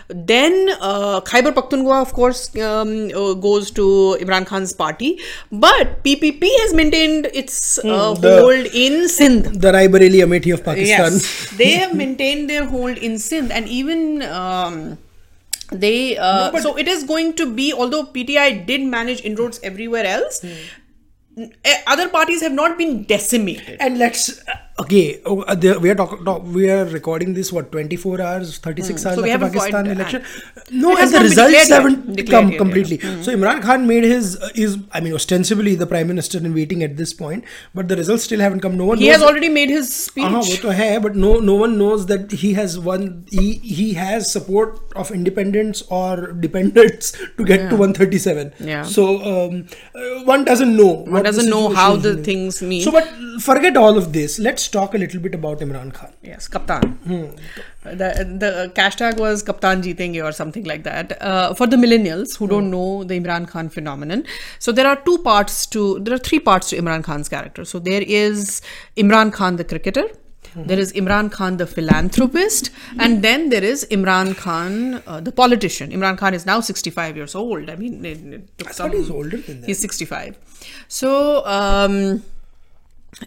Then 0.09 0.71
uh, 0.81 1.21
Khyber 1.23 1.53
Pakhtunkhwa, 1.53 2.03
of 2.03 2.13
course, 2.13 2.55
um, 2.59 3.11
uh, 3.15 3.35
goes 3.35 3.71
to 3.73 4.17
Imran 4.21 4.47
Khan's 4.47 4.73
party, 4.73 5.19
but 5.51 6.03
PPP 6.05 6.43
has 6.61 6.75
maintained 6.75 7.29
its 7.33 7.79
uh, 7.79 8.15
the- 8.15 8.41
hold 8.41 8.67
in 8.75 9.09
Sindh. 9.09 9.61
the 9.61 9.73
Raebareli 9.73 10.23
Amethi 10.27 10.53
of 10.53 10.65
Pakistan. 10.65 11.13
Yes, 11.13 11.51
they 11.57 11.71
have 11.73 11.95
maintained 11.95 12.51
their 12.51 12.65
hold 12.65 12.99
in 12.99 13.19
Sindh, 13.19 13.51
and 13.51 13.69
even 13.81 14.23
um, 14.23 14.99
they. 15.85 16.17
Uh, 16.19 16.51
so 16.67 16.77
it 16.77 16.89
is 16.89 17.05
going 17.05 17.33
to 17.43 17.47
be, 17.61 17.73
although 17.73 18.05
PTI 18.05 18.67
did 18.67 18.83
manage 18.83 19.23
inroads 19.33 19.61
everywhere 19.71 20.05
else, 20.07 20.43
n- 20.45 21.53
eh, 21.65 21.79
other 21.87 22.09
parties 22.09 22.43
have 22.43 22.53
not 22.53 22.77
been 22.79 23.05
decimated. 23.05 23.79
And 23.81 23.99
let's 23.99 24.31
okay 24.83 25.21
oh, 25.27 25.41
uh, 25.43 25.57
we 25.81 25.91
are 25.91 25.95
talk, 25.95 26.25
talk, 26.25 26.43
we 26.59 26.71
are 26.71 26.85
recording 26.99 27.35
this 27.35 27.53
what 27.53 27.71
24 27.73 28.21
hours 28.21 28.59
36 28.59 29.03
mm. 29.03 29.07
hours 29.07 29.17
so 29.17 29.25
after 29.25 29.47
pakistan 29.47 29.89
uh, 29.89 29.97
election? 29.97 30.25
no 30.71 30.97
and 30.97 31.13
the 31.13 31.21
results 31.21 31.69
haven't 31.69 32.31
come 32.35 32.51
yet, 32.51 32.59
completely. 32.59 32.99
Yeah. 33.03 33.15
mm. 33.15 33.25
so 33.25 33.37
imran 33.37 33.63
khan 33.69 33.87
made 33.87 34.05
his 34.05 34.37
uh, 34.37 34.51
is 34.67 34.79
i 34.93 35.01
mean 35.01 35.15
ostensibly 35.21 35.75
the 35.75 35.87
prime 35.95 36.09
minister 36.15 36.39
in 36.39 36.55
waiting 36.61 36.83
at 36.83 36.97
this 36.97 37.13
point 37.23 37.45
but 37.75 37.89
the 37.89 37.97
results 37.97 38.25
still 38.25 38.41
haven't 38.41 38.61
come. 38.61 38.77
No 38.77 38.87
one 38.87 38.99
he 38.99 39.07
knows, 39.07 39.17
has 39.17 39.23
already 39.23 39.49
made 39.49 39.71
his 39.71 39.95
speech. 39.95 40.25
Uh, 40.25 40.43
wo 40.49 40.57
to 40.65 40.73
hai, 40.81 40.99
but 40.99 41.17
no 41.25 41.33
no 41.51 41.55
one 41.63 41.79
knows 41.79 42.07
that 42.13 42.33
he 42.43 42.53
has 42.59 42.79
won 42.89 43.25
he 43.31 43.47
he 43.79 43.89
has 43.95 44.31
support 44.37 44.81
of 45.03 45.11
independents 45.19 45.83
or 46.01 46.33
dependents 46.47 47.13
to 47.37 47.45
get 47.45 47.61
yeah. 47.61 47.71
to 47.71 47.77
137 47.77 48.53
yeah. 48.61 48.83
So 48.83 49.07
um, 49.33 49.67
uh, 49.95 50.25
one 50.33 50.45
doesn't 50.45 50.77
know 50.77 50.93
one 51.19 51.29
doesn't 51.31 51.51
know 51.51 51.69
how 51.81 51.97
the 51.97 52.17
things 52.31 52.63
mean. 52.63 52.83
So 52.83 52.93
but 52.99 53.09
forget 53.41 53.77
all 53.77 53.99
of 53.99 54.13
this. 54.13 54.39
Let's 54.39 54.69
talk 54.73 54.95
a 54.95 54.99
little 54.99 55.21
bit 55.21 55.35
about 55.35 55.59
Imran 55.61 55.93
Khan 55.95 56.13
Yes, 56.23 56.49
Kaptan. 56.49 56.97
The, 57.83 58.11
the 58.43 58.73
hashtag 58.77 59.19
was 59.19 59.43
Kaptan 59.43 59.83
Jeetenge 59.83 60.25
or 60.25 60.33
something 60.33 60.65
like 60.65 60.83
that. 60.85 61.21
Uh, 61.21 61.53
for 61.55 61.67
the 61.67 61.77
millennials 61.77 62.37
who 62.39 62.49
don't 62.49 62.71
know 62.71 63.05
the 63.05 63.19
Imran 63.21 63.47
Khan 63.49 63.69
phenomenon, 63.69 64.25
so 64.59 64.73
there 64.73 64.87
are 64.87 64.97
two 64.97 65.19
parts 65.19 65.67
to, 65.67 65.99
there 66.01 66.15
are 66.15 66.19
three 66.19 66.41
parts 66.41 66.71
to 66.71 66.77
Imran 66.77 67.05
Khan's 67.05 67.29
character. 67.29 67.65
So 67.65 67.79
there 67.79 68.03
is 68.03 68.63
Imran 68.97 69.33
Khan 69.33 69.57
the 69.57 69.65
cricketer, 69.65 70.09
there 70.55 70.79
is 70.79 70.93
Imran 70.93 71.31
Khan 71.33 71.57
the 71.57 71.67
philanthropist, 71.67 72.71
and 72.99 73.23
then 73.23 73.49
there 73.49 73.65
is 73.65 73.87
Imran 73.91 74.37
Khan 74.37 75.03
uh, 75.07 75.21
the 75.21 75.33
politician. 75.33 75.91
Imran 75.91 76.19
Khan 76.19 76.35
is 76.35 76.45
now 76.45 76.61
65 76.61 77.17
years 77.17 77.35
old. 77.35 77.71
I 77.71 77.77
mean, 77.77 78.05
it, 78.05 78.19
it 78.19 78.59
took 78.59 78.69
I 78.69 78.73
some. 78.73 78.91
thought 78.91 78.99
he's 78.99 79.11
older 79.11 79.39
than 79.39 79.63
that 79.63 79.67
He's 79.67 79.79
65. 79.81 80.39
So, 80.89 81.45
um, 81.47 82.23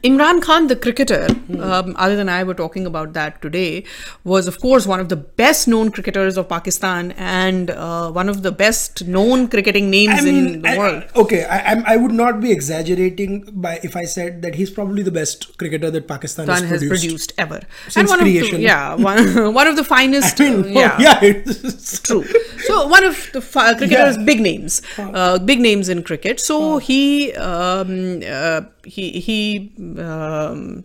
Imran 0.04 0.42
Khan, 0.42 0.65
the 0.65 0.75
cricketer, 0.75 1.27
um, 1.62 1.96
other 1.98 2.15
than 2.15 2.27
I 2.27 2.44
were 2.44 2.56
talking 2.56 2.88
about 2.88 3.13
that 3.13 3.39
today, 3.39 3.86
was 4.24 4.48
of 4.48 4.60
course 4.60 4.88
one 4.88 5.00
of 5.00 5.10
the 5.10 5.15
best 5.15 5.68
known 5.68 5.92
cricketers 5.92 6.38
of 6.38 6.50
Pakistan 6.50 7.12
and 7.12 7.70
uh, 7.70 8.10
one 8.12 8.27
of 8.27 8.42
the 8.42 8.51
best 8.51 9.06
known 9.08 9.48
cricketing 9.48 9.92
names 9.92 10.25
in 10.25 10.63
the 10.63 10.70
I- 10.70 10.77
world. 10.77 11.04
okay 11.15 11.44
I, 11.46 11.60
I'm, 11.72 11.84
I 11.86 11.98
would 11.98 12.13
not 12.13 12.42
be 12.42 12.51
exaggerating 12.51 13.48
by 13.54 13.80
if 13.84 13.96
I 13.96 14.06
said 14.06 14.42
that 14.42 14.56
he's 14.56 14.72
probably 14.72 15.04
the 15.04 15.12
best 15.12 15.56
cricketer 15.60 15.92
that 15.92 16.08
Pakistan, 16.08 16.48
has 16.48 16.62
has 16.62 16.70
produced, 16.80 16.89
produced 17.04 17.34
ever. 17.38 17.62
Since 17.88 18.10
one 18.10 18.20
creation. 18.22 18.56
Of 18.56 18.62
the, 18.62 18.65
yeah, 18.65 18.96
one, 18.96 19.54
one 19.60 19.68
of 19.68 19.75
the 19.75 19.84
finest. 19.84 20.42
I 20.42 20.50
mean, 20.50 20.74
yeah. 20.74 21.00
yeah, 21.00 21.20
it's 21.22 22.00
True. 22.06 22.24
So 22.63 22.88
one 22.88 23.04
of 23.04 23.30
the 23.34 23.42
cricketers' 23.42 24.18
Yeah. 24.18 24.24
big 24.24 24.42
names, 24.42 24.82
uh, 24.98 25.38
big 25.38 25.60
names 25.60 25.89
in 25.89 26.01
cricket. 26.01 26.39
So 26.39 26.80
he 26.80 27.34
um, 27.36 28.22
uh, 28.27 28.62
he 28.84 29.20
he 29.20 29.72
um, 30.00 30.84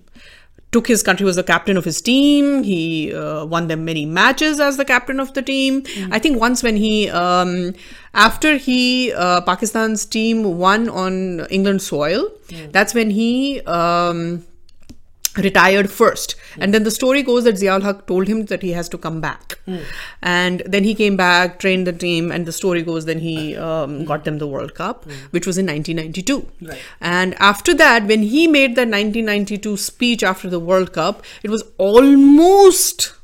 took 0.73 0.87
his 0.87 1.03
country 1.03 1.25
was 1.25 1.37
the 1.37 1.43
captain 1.43 1.77
of 1.77 1.85
his 1.85 2.01
team. 2.01 2.63
He 2.63 3.13
uh, 3.13 3.45
won 3.45 3.67
them 3.69 3.85
many 3.85 4.07
matches 4.07 4.61
as 4.61 4.77
the 4.77 4.85
captain 4.85 5.19
of 5.19 5.35
the 5.35 5.43
team. 5.43 5.83
I 6.11 6.19
think 6.19 6.41
once 6.41 6.63
when 6.63 6.77
he 6.77 7.09
um, 7.11 7.75
after 8.15 8.57
he 8.57 9.13
uh, 9.13 9.41
Pakistan's 9.41 10.07
team 10.07 10.59
won 10.59 10.89
on 10.89 11.47
England 11.51 11.83
soil, 11.83 12.31
that's 12.71 12.95
when 12.95 13.11
he. 13.11 13.61
Um, 13.63 14.45
retired 15.37 15.91
first. 15.91 16.35
And 16.59 16.75
then 16.75 16.83
the 16.83 16.91
story 16.91 17.23
goes 17.23 17.45
that 17.45 17.55
Ziaul 17.55 17.83
Haq 17.83 18.07
told 18.07 18.27
him 18.27 18.47
that 18.47 18.63
he 18.63 18.73
has 18.73 18.89
to 18.89 18.99
come 18.99 19.21
back. 19.21 19.59
And 20.23 20.63
then 20.67 20.83
he 20.85 20.95
came 20.95 21.17
back 21.17 21.59
trained 21.61 21.87
the 21.87 21.93
team 21.93 22.33
and 22.33 22.47
the 22.47 22.53
story 22.53 22.83
goes 22.83 23.05
then 23.05 23.21
he 23.21 23.57
um, 23.57 24.05
got 24.05 24.25
them 24.25 24.39
the 24.39 24.47
world 24.47 24.75
cup 24.75 25.05
which 25.31 25.47
was 25.47 25.57
in 25.59 25.67
1992 25.67 26.69
Right. 26.69 26.81
and 27.01 27.35
after 27.41 27.73
that 27.75 28.07
when 28.07 28.23
he 28.23 28.47
made 28.49 28.75
the 28.75 28.83
1992 28.83 29.77
speech 29.77 30.23
after 30.25 30.51
the 30.51 30.59
world 30.59 30.93
cup 30.93 31.23
it 31.45 31.51
was 31.51 31.63
almost 31.79 33.15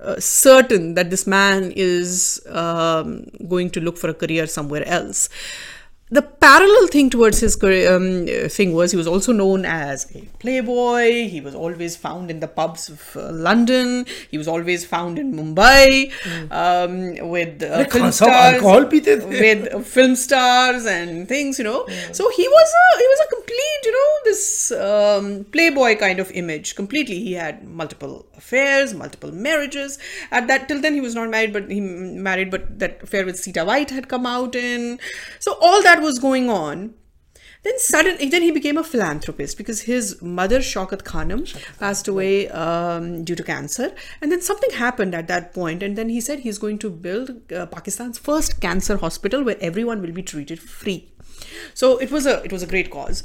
uh, 0.00 0.18
certain 0.20 0.94
that 0.94 1.10
this 1.10 1.26
man 1.26 1.72
is 1.74 2.40
um, 2.48 3.24
going 3.48 3.70
to 3.70 3.80
look 3.80 3.96
for 3.98 4.10
a 4.10 4.14
career 4.14 4.46
somewhere 4.46 4.86
else 4.86 5.28
the 6.12 6.20
parallel 6.20 6.88
thing 6.88 7.08
towards 7.08 7.40
his 7.40 7.56
career, 7.56 7.96
um, 7.96 8.26
thing 8.50 8.74
was 8.74 8.90
he 8.90 8.98
was 8.98 9.06
also 9.06 9.32
known 9.32 9.64
as 9.64 10.14
a 10.14 10.20
playboy. 10.40 11.26
He 11.26 11.40
was 11.40 11.54
always 11.54 11.96
found 11.96 12.30
in 12.30 12.40
the 12.40 12.48
pubs 12.48 12.90
of 12.90 13.16
uh, 13.16 13.32
London. 13.32 14.04
He 14.30 14.36
was 14.36 14.46
always 14.46 14.84
found 14.84 15.18
in 15.18 15.32
Mumbai 15.32 16.12
um, 16.50 17.30
with 17.30 17.62
uh, 17.62 17.84
film 17.88 18.12
stars, 18.12 18.62
with 19.24 19.72
uh, 19.72 19.80
film 19.80 20.14
stars 20.14 20.84
and 20.84 21.26
things, 21.26 21.58
you 21.58 21.64
know. 21.64 21.86
So 22.12 22.28
he 22.30 22.46
was 22.46 22.68
a 22.82 22.98
he 22.98 23.06
was 23.12 23.20
a 23.26 23.28
complete, 23.34 23.80
you 23.86 23.92
know, 23.92 24.10
this 24.24 24.72
um, 24.72 25.44
playboy 25.50 25.96
kind 25.96 26.20
of 26.20 26.30
image. 26.32 26.74
Completely, 26.74 27.20
he 27.20 27.32
had 27.32 27.64
multiple 27.66 28.26
affairs, 28.42 28.94
multiple 28.94 29.32
marriages. 29.32 29.98
At 30.30 30.48
that 30.48 30.68
till 30.68 30.80
then, 30.80 30.94
he 30.94 31.00
was 31.00 31.14
not 31.14 31.30
married, 31.30 31.52
but 31.52 31.70
he 31.70 31.80
married, 31.80 32.50
but 32.50 32.78
that 32.78 33.02
affair 33.02 33.24
with 33.24 33.38
Sita 33.38 33.64
White 33.64 33.90
had 33.90 34.08
come 34.08 34.26
out 34.26 34.54
in. 34.54 34.98
So 35.38 35.56
all 35.60 35.82
that 35.82 36.02
was 36.02 36.18
going 36.18 36.50
on. 36.50 36.94
Then 37.64 37.78
suddenly, 37.78 38.28
then 38.28 38.42
he 38.42 38.50
became 38.50 38.76
a 38.76 38.82
philanthropist 38.82 39.56
because 39.56 39.82
his 39.82 40.20
mother 40.20 40.58
Shaukat 40.58 41.04
Khanum 41.04 41.42
passed 41.78 42.08
away 42.08 42.48
um, 42.48 43.22
due 43.22 43.36
to 43.36 43.44
cancer, 43.44 43.94
and 44.20 44.32
then 44.32 44.40
something 44.40 44.72
happened 44.72 45.14
at 45.14 45.28
that 45.28 45.54
point, 45.54 45.80
and 45.80 45.96
then 45.96 46.08
he 46.08 46.20
said 46.20 46.40
he's 46.40 46.58
going 46.58 46.80
to 46.80 46.90
build 46.90 47.30
uh, 47.52 47.66
Pakistan's 47.66 48.18
first 48.18 48.60
cancer 48.60 48.96
hospital 48.96 49.44
where 49.44 49.56
everyone 49.60 50.02
will 50.02 50.10
be 50.10 50.24
treated 50.24 50.58
free. 50.58 51.12
So 51.72 51.98
it 51.98 52.10
was 52.10 52.26
a 52.26 52.42
it 52.42 52.52
was 52.56 52.64
a 52.64 52.66
great 52.74 52.90
cause. 52.90 53.22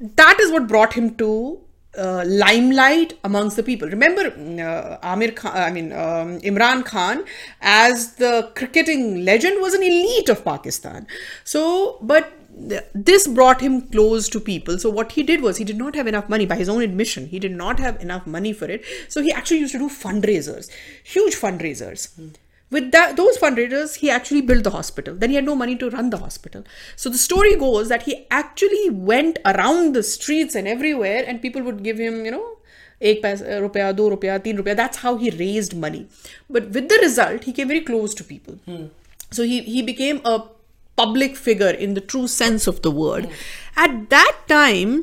That 0.00 0.40
is 0.40 0.50
what 0.50 0.66
brought 0.66 0.94
him 0.94 1.14
to 1.22 1.60
uh, 1.98 2.24
limelight 2.26 3.18
amongst 3.24 3.56
the 3.56 3.62
people. 3.62 3.88
Remember, 3.88 4.30
mm, 4.30 4.60
uh, 4.60 4.98
Amir 5.02 5.32
Khan, 5.32 5.52
I 5.56 5.70
mean 5.70 5.92
um, 5.92 6.40
Imran 6.40 6.84
Khan, 6.84 7.24
as 7.60 8.14
the 8.14 8.50
cricketing 8.54 9.24
legend, 9.24 9.60
was 9.60 9.74
an 9.74 9.82
elite 9.82 10.28
of 10.28 10.44
Pakistan. 10.44 11.06
So, 11.44 11.98
but 12.02 12.32
this 12.94 13.26
brought 13.26 13.60
him 13.60 13.82
close 13.88 14.28
to 14.28 14.40
people. 14.40 14.78
So 14.78 14.88
what 14.88 15.12
he 15.12 15.22
did 15.22 15.42
was 15.42 15.56
he 15.56 15.64
did 15.64 15.76
not 15.76 15.94
have 15.94 16.06
enough 16.06 16.28
money 16.28 16.46
by 16.46 16.56
his 16.56 16.68
own 16.68 16.82
admission. 16.82 17.26
He 17.26 17.38
did 17.38 17.52
not 17.52 17.78
have 17.80 18.00
enough 18.00 18.26
money 18.26 18.52
for 18.52 18.66
it. 18.66 18.84
So 19.08 19.22
he 19.22 19.32
actually 19.32 19.58
used 19.58 19.72
to 19.72 19.78
do 19.78 19.88
fundraisers, 19.88 20.70
huge 21.02 21.34
fundraisers 21.34 22.08
With 22.71 22.91
that, 22.91 23.15
those 23.17 23.37
fundraisers, 23.37 23.95
he 23.95 24.11
actually 24.11 24.41
built 24.41 24.63
the 24.63 24.69
hospital. 24.69 25.15
Then 25.15 25.31
he 25.31 25.35
had 25.35 25.45
no 25.45 25.55
money 25.55 25.75
to 25.77 25.89
run 25.89 26.11
the 26.11 26.19
hospital. 26.19 26.63
So 26.95 27.09
the 27.09 27.17
story 27.17 27.55
goes 27.55 27.89
that 27.89 28.03
he 28.03 28.27
actually 28.29 28.91
went 28.91 29.39
around 29.43 29.95
the 29.95 30.03
streets 30.03 30.53
and 30.53 30.67
everywhere, 30.67 31.23
and 31.25 31.41
people 31.41 31.63
would 31.63 31.83
give 31.83 31.97
him, 31.97 32.25
you 32.25 32.31
know, 32.31 32.45
एक 33.01 33.21
पैसा 33.23 33.57
रुपया 33.59 33.91
दो 33.97 34.07
रुपया 34.09 34.37
तीन 34.45 34.57
रुपया 34.57 34.75
that's 34.75 34.97
how 35.03 35.15
he 35.17 35.29
raised 35.41 35.75
money 35.83 36.05
but 36.49 36.69
with 36.77 36.89
the 36.89 36.97
result 37.01 37.45
he 37.45 37.53
came 37.59 37.67
very 37.67 37.81
close 37.89 38.13
to 38.13 38.23
people 38.31 38.57
so 39.31 39.43
he 39.51 39.61
he 39.61 39.81
became 39.81 40.19
a 40.25 40.33
public 41.01 41.37
figure 41.37 41.69
in 41.69 41.93
the 41.93 42.01
true 42.01 42.27
sense 42.27 42.67
of 42.67 42.81
the 42.87 42.91
word 42.91 43.29
at 43.85 44.09
that 44.09 44.41
time 44.47 44.95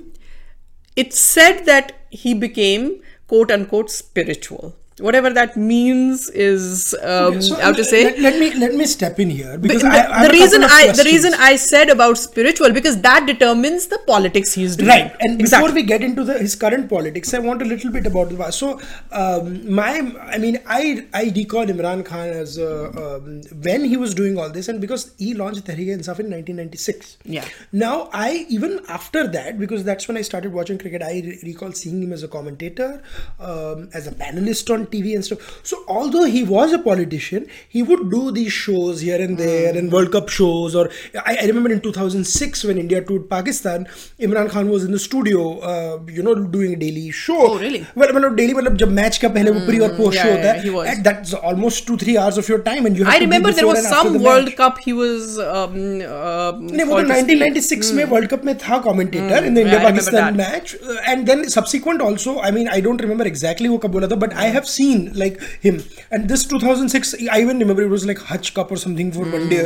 it's 1.04 1.18
said 1.18 1.64
that 1.64 1.94
he 2.10 2.34
became 2.34 2.90
quote 3.28 3.50
unquote 3.50 3.90
spiritual 3.90 4.74
whatever 5.01 5.29
that 5.31 5.57
means 5.57 6.29
is 6.29 6.95
um, 7.01 7.41
So 7.41 7.55
how 7.55 7.73
to 7.73 7.83
say 7.83 8.03
Let, 8.03 8.19
let 8.19 8.39
me 8.39 8.53
let 8.53 8.73
me 8.75 8.85
step 8.85 9.19
in 9.19 9.29
here 9.29 9.57
because 9.57 9.81
the, 9.81 9.89
I, 9.89 10.27
the 10.27 10.33
reason 10.33 10.63
I 10.63 10.91
the 10.91 11.03
reason 11.03 11.33
I 11.35 11.55
said 11.55 11.89
about 11.89 12.17
spiritual 12.17 12.71
because 12.71 13.01
that 13.01 13.25
determines 13.25 13.87
the 13.87 13.99
politics 14.07 14.53
he's 14.53 14.75
doing. 14.75 14.89
Right, 14.89 15.15
and 15.19 15.39
exactly. 15.39 15.67
before 15.67 15.75
we 15.75 15.83
get 15.83 16.01
into 16.03 16.23
the, 16.23 16.37
his 16.37 16.55
current 16.55 16.89
politics, 16.89 17.33
I 17.33 17.39
want 17.39 17.61
a 17.61 17.65
little 17.65 17.91
bit 17.91 18.05
about 18.05 18.29
the. 18.29 18.51
So, 18.51 18.79
um, 19.11 19.73
my, 19.73 20.13
I 20.21 20.37
mean, 20.37 20.59
I 20.67 21.05
I 21.13 21.31
recall 21.35 21.65
Imran 21.65 22.05
Khan 22.05 22.29
as 22.29 22.57
uh, 22.57 22.91
um, 23.03 23.41
when 23.67 23.85
he 23.85 23.97
was 23.97 24.13
doing 24.13 24.37
all 24.37 24.49
this, 24.49 24.67
and 24.67 24.81
because 24.81 25.11
he 25.17 25.33
launched 25.33 25.65
Tehreek-e-Insaf 25.65 26.19
in 26.19 26.29
1996. 26.31 27.17
Yeah. 27.23 27.47
Now, 27.71 28.09
I 28.13 28.45
even 28.49 28.79
after 28.87 29.27
that, 29.27 29.59
because 29.59 29.83
that's 29.83 30.07
when 30.07 30.17
I 30.17 30.21
started 30.21 30.53
watching 30.53 30.77
cricket, 30.77 31.01
I 31.01 31.11
re- 31.11 31.39
recall 31.43 31.71
seeing 31.71 32.01
him 32.03 32.13
as 32.13 32.23
a 32.23 32.27
commentator, 32.27 33.01
um, 33.39 33.89
as 33.93 34.07
a 34.07 34.11
panelist 34.11 34.73
on 34.73 34.85
TV 34.90 35.14
and 35.14 35.24
stuff. 35.24 35.60
So, 35.62 35.84
although 35.88 36.24
he 36.24 36.42
was 36.42 36.72
a 36.72 36.78
politician, 36.78 37.46
he 37.68 37.82
would 37.82 38.10
do 38.10 38.30
these 38.30 38.52
shows 38.52 39.00
here 39.00 39.20
and 39.20 39.38
there, 39.38 39.76
and 39.76 39.92
World 39.92 40.10
Cup 40.12 40.28
shows. 40.28 40.74
Or 40.74 40.90
I, 41.24 41.36
I 41.42 41.46
remember 41.46 41.70
in 41.72 41.80
2006 41.80 42.64
when 42.64 42.78
India 42.78 43.02
toured 43.02 43.28
Pakistan, 43.30 43.86
Imran 44.20 44.50
Khan 44.50 44.68
was 44.70 44.84
in 44.84 44.90
the 44.92 44.98
studio, 44.98 45.58
uh, 45.60 45.98
you 46.08 46.22
know, 46.22 46.34
doing 46.34 46.72
a 46.74 46.76
daily 46.76 47.10
show. 47.10 47.38
Oh, 47.38 47.58
really? 47.58 47.86
Well, 47.94 48.12
मतलब 48.12 48.36
daily 48.36 48.54
मतलब 48.54 48.76
जब 48.76 48.92
match 48.92 49.18
का 49.18 49.28
पहले 49.28 49.50
वो 49.50 49.60
pre 49.66 49.78
और 49.78 49.96
post 49.96 50.18
yeah, 50.18 50.24
show 50.24 50.30
होता 50.30 50.42
yeah, 50.42 50.54
है 50.54 50.62
he 50.64 50.74
was. 50.76 50.88
and 50.94 51.04
that's 51.04 51.34
almost 51.52 51.86
two 51.86 51.96
three 52.04 52.18
hours 52.24 52.38
of 52.44 52.48
your 52.48 52.60
time 52.70 52.86
and 52.86 52.96
you 52.96 53.04
have 53.04 53.14
I 53.14 53.18
to 53.18 53.24
be 53.24 53.30
remember 53.30 53.52
there 53.52 53.64
before 53.64 53.74
was 53.74 53.84
and 53.84 53.94
after 53.94 54.08
some 54.10 54.18
the 54.18 54.24
World 54.28 54.44
match. 54.52 54.56
Cup 54.56 54.78
he 54.88 54.92
was. 54.92 55.38
Um, 55.38 55.78
uh, 56.10 56.52
नहीं 56.60 56.84
वो 56.84 57.00
तो 57.00 57.06
called 57.06 57.14
to 57.14 57.22
speak. 57.22 57.42
1996 57.42 57.92
में 58.00 58.04
world 58.14 58.28
cup 58.30 58.44
में 58.44 58.54
था 58.66 58.78
commentator 58.88 59.44
in 59.44 59.54
the 59.54 59.58
India 59.58 59.74
Hmm. 59.76 59.86
I 59.86 59.90
remember 59.90 59.96
Pakistan 59.96 60.36
match 60.36 60.76
and 61.08 61.24
then 61.26 61.44
subsequent 61.54 62.02
also 62.02 62.38
I 62.44 62.50
mean 62.52 62.68
I 62.68 62.80
don't 62.86 63.00
remember 63.02 63.26
exactly 63.26 63.68
वो 63.68 63.78
कब 63.84 63.90
बोला 63.96 64.06
था 64.08 64.16
but 64.24 64.34
I 64.44 64.50
have 64.56 64.62
seen 64.81 65.01
like 65.23 65.41
him. 65.67 65.83
And 66.09 66.29
this 66.29 66.45
2006, 66.45 67.15
I 67.31 67.41
even 67.41 67.59
remember 67.59 67.83
it 67.83 67.93
was 67.97 68.05
like 68.05 68.19
Hutch 68.31 68.53
Cup 68.53 68.71
or 68.71 68.77
something 68.77 69.11
for 69.11 69.25
mm. 69.25 69.33
one 69.37 69.49
day. 69.49 69.61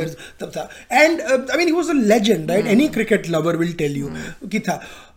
And 0.89 1.21
uh, 1.21 1.45
I 1.53 1.57
mean, 1.57 1.67
he 1.67 1.77
was 1.81 1.89
a 1.89 1.93
legend, 2.13 2.49
right? 2.49 2.65
Mm. 2.65 2.75
Any 2.77 2.89
cricket 2.89 3.29
lover 3.29 3.57
will 3.57 3.73
tell 3.73 3.91
you. 3.91 4.09
Mm 4.09 4.49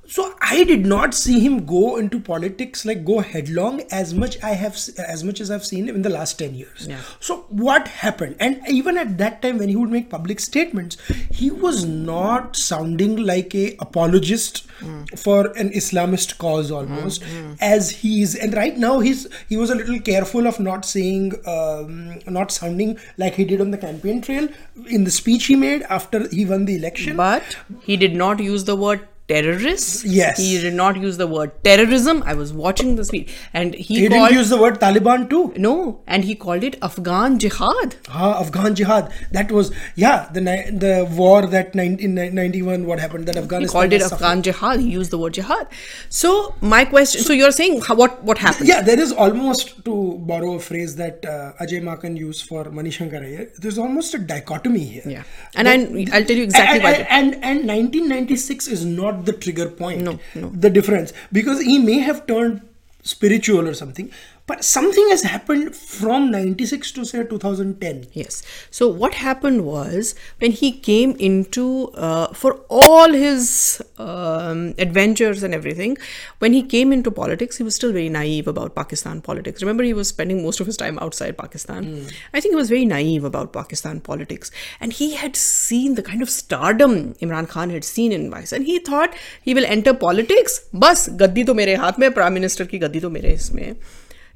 so 0.09 0.35
i 0.41 0.65
did 0.65 0.87
not 0.87 1.15
see 1.15 1.41
him 1.41 1.65
go 1.67 1.97
into 1.97 2.21
politics 2.21 2.85
like 2.85 3.05
go 3.05 3.19
headlong 3.21 3.81
as 3.91 4.15
much 4.15 4.43
i 4.43 4.51
have 4.51 4.79
as 5.07 5.25
much 5.25 5.41
as 5.41 5.51
i've 5.51 5.65
seen 5.65 5.89
him 5.89 5.95
in 5.95 6.03
the 6.03 6.15
last 6.19 6.39
10 6.39 6.55
years 6.55 6.87
Yeah. 6.89 7.01
so 7.21 7.45
what 7.51 7.89
happened? 7.89 8.37
And 8.41 8.61
even 8.69 8.97
at 8.99 9.19
that 9.19 9.43
time, 9.43 9.59
when 9.59 9.69
he 9.69 9.77
would 9.77 9.91
make 9.91 10.11
public 10.11 10.41
statements, 10.41 10.97
he 11.31 11.51
was 11.51 11.85
not 11.85 12.57
sounding 12.57 13.17
like 13.17 13.55
a 13.55 13.77
apologist 13.81 14.67
hmm. 14.79 15.05
for 15.17 15.47
an 15.57 15.71
Islamist 15.71 16.39
cause 16.39 16.71
almost, 16.71 17.25
hmm, 17.25 17.41
hmm. 17.41 17.55
as 17.61 17.91
he 17.91 18.23
is. 18.23 18.35
And 18.35 18.55
right 18.55 18.77
now, 18.77 19.01
he's 19.01 19.27
he 19.49 19.57
was 19.57 19.71
a 19.71 19.75
little 19.75 20.01
careful 20.01 20.47
of 20.47 20.61
not 20.61 20.85
saying, 20.85 21.35
um, 21.47 22.19
not 22.27 22.53
sounding 22.53 22.99
like 23.17 23.35
he 23.35 23.45
did 23.45 23.61
on 23.61 23.71
the 23.71 23.79
campaign 23.79 24.21
trail 24.21 24.49
in 24.87 25.05
the 25.05 25.11
speech 25.11 25.47
he 25.47 25.57
made 25.57 25.83
after 25.83 26.29
he 26.29 26.45
won 26.45 26.65
the 26.65 26.77
election. 26.77 27.17
But 27.17 27.57
he 27.83 27.97
did 27.97 28.15
not 28.15 28.41
use 28.41 28.65
the 28.65 28.77
word 28.77 29.07
terrorists. 29.29 30.05
Yes. 30.05 30.39
He 30.39 30.59
did 30.59 30.75
not 30.75 30.97
use 30.97 31.17
the 31.17 31.27
word 31.27 31.53
terrorism. 31.63 32.23
I 32.25 32.35
was 32.35 32.53
watching 32.53 32.97
the 32.97 33.05
speech, 33.05 33.35
and 33.53 33.75
he, 33.75 33.83
he 33.83 34.09
called 34.09 34.29
didn't 34.29 34.39
use 34.39 34.49
the 34.51 34.61
word 34.61 34.81
Taliban 34.81 35.29
too. 35.31 35.53
no, 35.57 36.01
and 36.07 36.25
he 36.25 36.35
called 36.35 36.65
it 36.65 36.77
Afghan 36.83 37.39
jihad. 37.39 37.97
Ah, 38.09 38.41
Afghan 38.41 38.75
jihad. 38.75 39.13
That 39.33 39.53
was 39.53 39.73
yeah 39.97 40.29
the 40.33 40.41
the 40.85 40.95
war 41.17 41.43
that 41.43 41.75
1991 41.75 42.87
what 42.87 42.99
happened 42.99 43.27
that 43.27 43.37
He 43.37 43.43
Afghanistan 43.43 43.81
called 43.81 43.93
it 43.93 44.03
suffered. 44.03 44.25
Afghan 44.25 44.43
jihad. 44.43 44.81
He 44.81 44.91
used 44.91 45.11
the 45.11 45.19
word 45.19 45.35
jihad. 45.35 45.67
So 46.09 46.55
my 46.61 46.85
question. 46.85 47.23
So 47.23 47.33
you're 47.33 47.53
saying 47.53 47.81
how, 47.83 47.95
what 47.95 48.23
what 48.25 48.39
happened? 48.39 48.69
Yeah, 48.69 48.81
there 48.83 48.99
is 48.99 49.13
almost, 49.13 49.85
to 49.85 50.19
borrow 50.33 50.55
a 50.55 50.61
phrase 50.61 50.97
that 50.97 51.25
uh, 51.25 51.53
Ajay 51.65 51.83
Makan 51.83 52.17
used 52.17 52.47
for 52.47 52.65
Mani 52.71 52.91
Shankar 52.91 53.21
Aiyar, 53.21 53.55
there's 53.57 53.79
almost 53.79 54.15
a 54.15 54.19
dichotomy 54.19 54.85
here. 54.85 55.03
Yeah. 55.07 55.23
And 55.55 55.69
I, 55.69 55.75
I'll 56.17 56.25
tell 56.25 56.37
you 56.37 56.45
exactly 56.45 56.77
and, 56.77 56.85
why. 56.85 56.93
and, 56.93 57.35
and, 57.35 57.45
and 57.45 57.69
1996 57.69 58.69
is 58.69 58.85
not 58.85 59.18
the 59.25 59.33
trigger 59.33 59.69
point. 59.69 60.03
No, 60.03 60.19
no. 60.35 60.51
The 60.51 60.71
difference. 60.71 61.13
Because 61.33 61.63
he 61.63 61.79
may 61.79 61.99
have 61.99 62.27
turned 62.27 62.63
spiritual 63.03 63.67
or 63.67 63.75
something, 63.75 64.11
but 64.49 64.65
something 64.65 65.09
has 65.11 65.23
happened 65.23 65.77
from 65.77 66.31
96 66.31 66.93
to 66.93 67.05
say 67.05 67.23
2010 67.23 68.07
yes. 68.13 68.43
So 68.71 68.89
what 68.89 69.15
happened 69.15 69.65
was 69.65 70.15
when 70.39 70.53
he 70.53 70.73
came 70.73 71.15
into 71.19 71.89
uh, 71.95 72.29
for 72.33 72.55
all 72.69 73.13
his 73.13 73.83
um, 73.99 74.75
adventures 74.79 75.43
and 75.43 75.55
everything 75.55 75.99
when 76.39 76.55
he 76.55 76.63
came 76.63 76.95
into 76.95 77.11
politics 77.11 77.59
he 77.59 77.63
was 77.69 77.75
still 77.75 77.93
very 77.93 78.09
naive 78.09 78.49
about 78.49 78.75
pakistan 78.75 79.21
politics. 79.21 79.63
Remember 79.63 79.85
he 79.85 79.93
was 79.93 80.09
spending 80.09 80.43
most 80.43 80.61
of 80.61 80.67
his 80.67 80.79
time 80.79 80.99
outside 81.01 81.37
pakistan? 81.37 81.85
Mm. 81.85 82.15
i 82.33 82.41
think 82.41 82.53
he 82.53 82.61
was 82.63 82.71
very 82.71 82.87
naive 82.95 83.25
about 83.25 83.53
pakistan 83.53 84.01
politics. 84.01 84.51
And 84.81 84.93
he 84.95 85.15
had 85.15 85.37
seen 85.37 85.95
the 85.95 86.03
kind 86.11 86.23
of 86.23 86.31
stardom 86.31 87.15
imran 87.27 87.49
khan 87.55 87.71
had 87.71 87.85
seen 87.85 88.13
in 88.13 88.31
vice. 88.31 88.53
And 88.53 88.65
he 88.65 88.79
thought 88.79 89.15
he 89.43 89.53
will 89.53 89.71
enter 89.77 89.95
politics. 90.09 90.61
Bas 90.73 91.09
gaddi 91.23 91.45
to 91.53 91.61
mere 91.63 91.79
haath 91.87 92.05
mein 92.05 92.15
prime 92.21 92.39
minister 92.41 92.71
ki 92.75 92.85
gaddi 92.87 93.07
to 93.07 93.11
mere 93.19 93.33
isme 93.37 93.65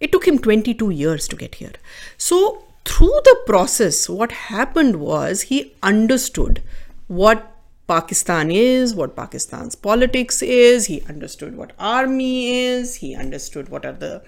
it 0.02 0.12
took 0.12 0.26
him 0.26 0.38
22 0.38 0.90
years 0.90 1.28
to 1.28 1.36
get 1.36 1.54
here. 1.54 1.72
So, 2.18 2.64
through 2.84 3.20
the 3.24 3.36
process, 3.46 4.08
what 4.08 4.32
happened 4.32 4.96
was 4.96 5.42
he 5.42 5.74
understood 5.82 6.60
what 7.06 7.48
Pakistan 7.86 8.50
is, 8.50 8.94
what 8.94 9.14
Pakistan's 9.14 9.74
politics 9.74 10.40
is. 10.40 10.86
He 10.86 11.02
understood 11.08 11.56
what 11.56 11.72
army 11.78 12.64
is. 12.64 12.96
He 12.96 13.14
understood 13.14 13.68
what 13.68 13.84
are 13.84 13.92
the, 13.92 14.22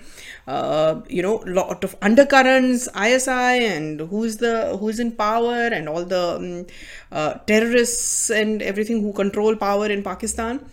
uh, 0.46 1.00
you 1.08 1.22
know, 1.22 1.42
lot 1.46 1.82
of 1.82 1.96
undercurrents, 2.02 2.88
ISI, 2.94 3.66
and 3.74 4.00
who 4.00 4.22
is 4.24 4.36
the 4.38 4.76
who 4.78 4.88
is 4.88 5.00
in 5.00 5.12
power, 5.12 5.66
and 5.78 5.88
all 5.88 6.04
the 6.04 6.24
um, 6.36 6.66
uh, 7.10 7.34
terrorists 7.52 8.30
and 8.30 8.62
everything 8.62 9.02
who 9.02 9.12
control 9.12 9.56
power 9.56 9.86
in 9.86 10.02
Pakistan. 10.02 10.64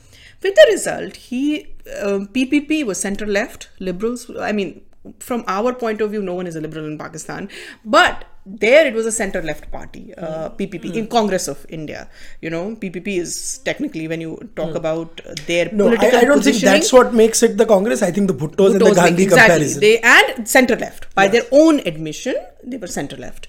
With 0.43 0.55
the 0.55 0.67
result, 0.72 1.15
he 1.17 1.67
um, 2.01 2.27
PPP 2.27 2.84
was 2.84 3.00
center 3.00 3.25
left 3.25 3.70
liberals. 3.79 4.29
I 4.39 4.51
mean, 4.51 4.81
from 5.20 5.43
our 5.48 5.74
point 5.74 6.01
of 6.01 6.12
view, 6.12 6.22
no 6.22 6.34
one 6.34 6.48
is 6.48 6.55
a 6.55 6.62
liberal 6.62 6.86
in 6.86 6.98
Pakistan, 6.98 7.50
but 7.84 8.25
there 8.45 8.88
it 8.88 8.93
was 8.93 9.05
a 9.05 9.12
center 9.12 9.41
left 9.41 9.71
party 9.71 10.13
uh, 10.15 10.50
ppp 10.50 10.95
in 10.95 11.07
congress 11.07 11.48
of 11.48 11.65
india 11.69 12.10
you 12.41 12.50
know 12.50 12.75
ppp 12.75 13.17
is 13.17 13.60
technically 13.63 14.07
when 14.07 14.19
you 14.19 14.50
talk 14.55 14.74
about 14.75 15.21
their 15.48 15.71
No, 15.71 15.88
I, 15.88 15.95
political 15.95 16.19
I 16.19 16.24
don't 16.25 16.43
think 16.43 16.57
that's 16.57 16.91
what 16.91 17.13
makes 17.13 17.43
it 17.43 17.57
the 17.57 17.65
Congress. 17.65 18.01
I 18.01 18.12
think 18.12 18.27
the 18.27 18.33
Bhuttos 18.33 18.71
and 18.71 18.81
the 18.81 18.86
Bhuttos, 18.86 18.95
Gandhi 18.95 19.24
exactly. 19.24 19.48
comparison. 19.48 19.79
They 19.81 20.00
and 20.00 20.48
center 20.48 20.75
left 20.75 21.13
by 21.15 21.27
their 21.27 21.43
own 21.51 21.79
admission, 21.91 22.36
they 22.63 22.77
were 22.77 22.88
center 22.88 23.17
left, 23.17 23.48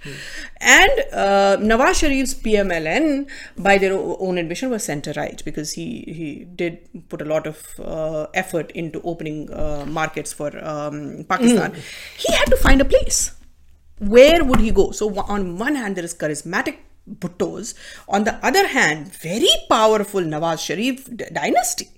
and 0.60 0.90
uh, 1.12 1.56
Nawaz 1.58 2.00
Sharif's 2.02 2.34
PMLN 2.34 3.28
by 3.56 3.78
their 3.78 3.94
own 3.94 4.38
admission 4.38 4.70
was 4.70 4.84
center 4.84 5.12
right 5.16 5.42
because 5.44 5.72
he 5.72 5.86
he 6.18 6.44
did 6.44 6.78
put 7.08 7.22
a 7.22 7.24
lot 7.24 7.46
of 7.46 7.62
uh, 7.80 8.26
effort 8.34 8.70
into 8.72 9.00
opening 9.02 9.52
uh, 9.52 9.84
markets 9.86 10.32
for 10.32 10.50
um, 10.64 11.24
Pakistan. 11.28 11.74
He 12.16 12.32
had 12.34 12.46
to 12.46 12.56
find 12.56 12.80
a 12.80 12.84
place. 12.84 13.32
Where 14.02 14.44
would 14.44 14.60
he 14.60 14.70
go? 14.70 14.90
So 14.90 15.14
on 15.20 15.58
one 15.58 15.74
hand, 15.76 15.96
there 15.96 16.04
is 16.04 16.14
charismatic 16.14 16.78
Bhuttos. 17.20 17.74
On 18.08 18.24
the 18.24 18.34
other 18.46 18.66
hand, 18.68 19.12
very 19.14 19.50
powerful 19.68 20.20
Nawaz 20.20 20.60
Sharif 20.64 21.08
dynasty. 21.16 21.88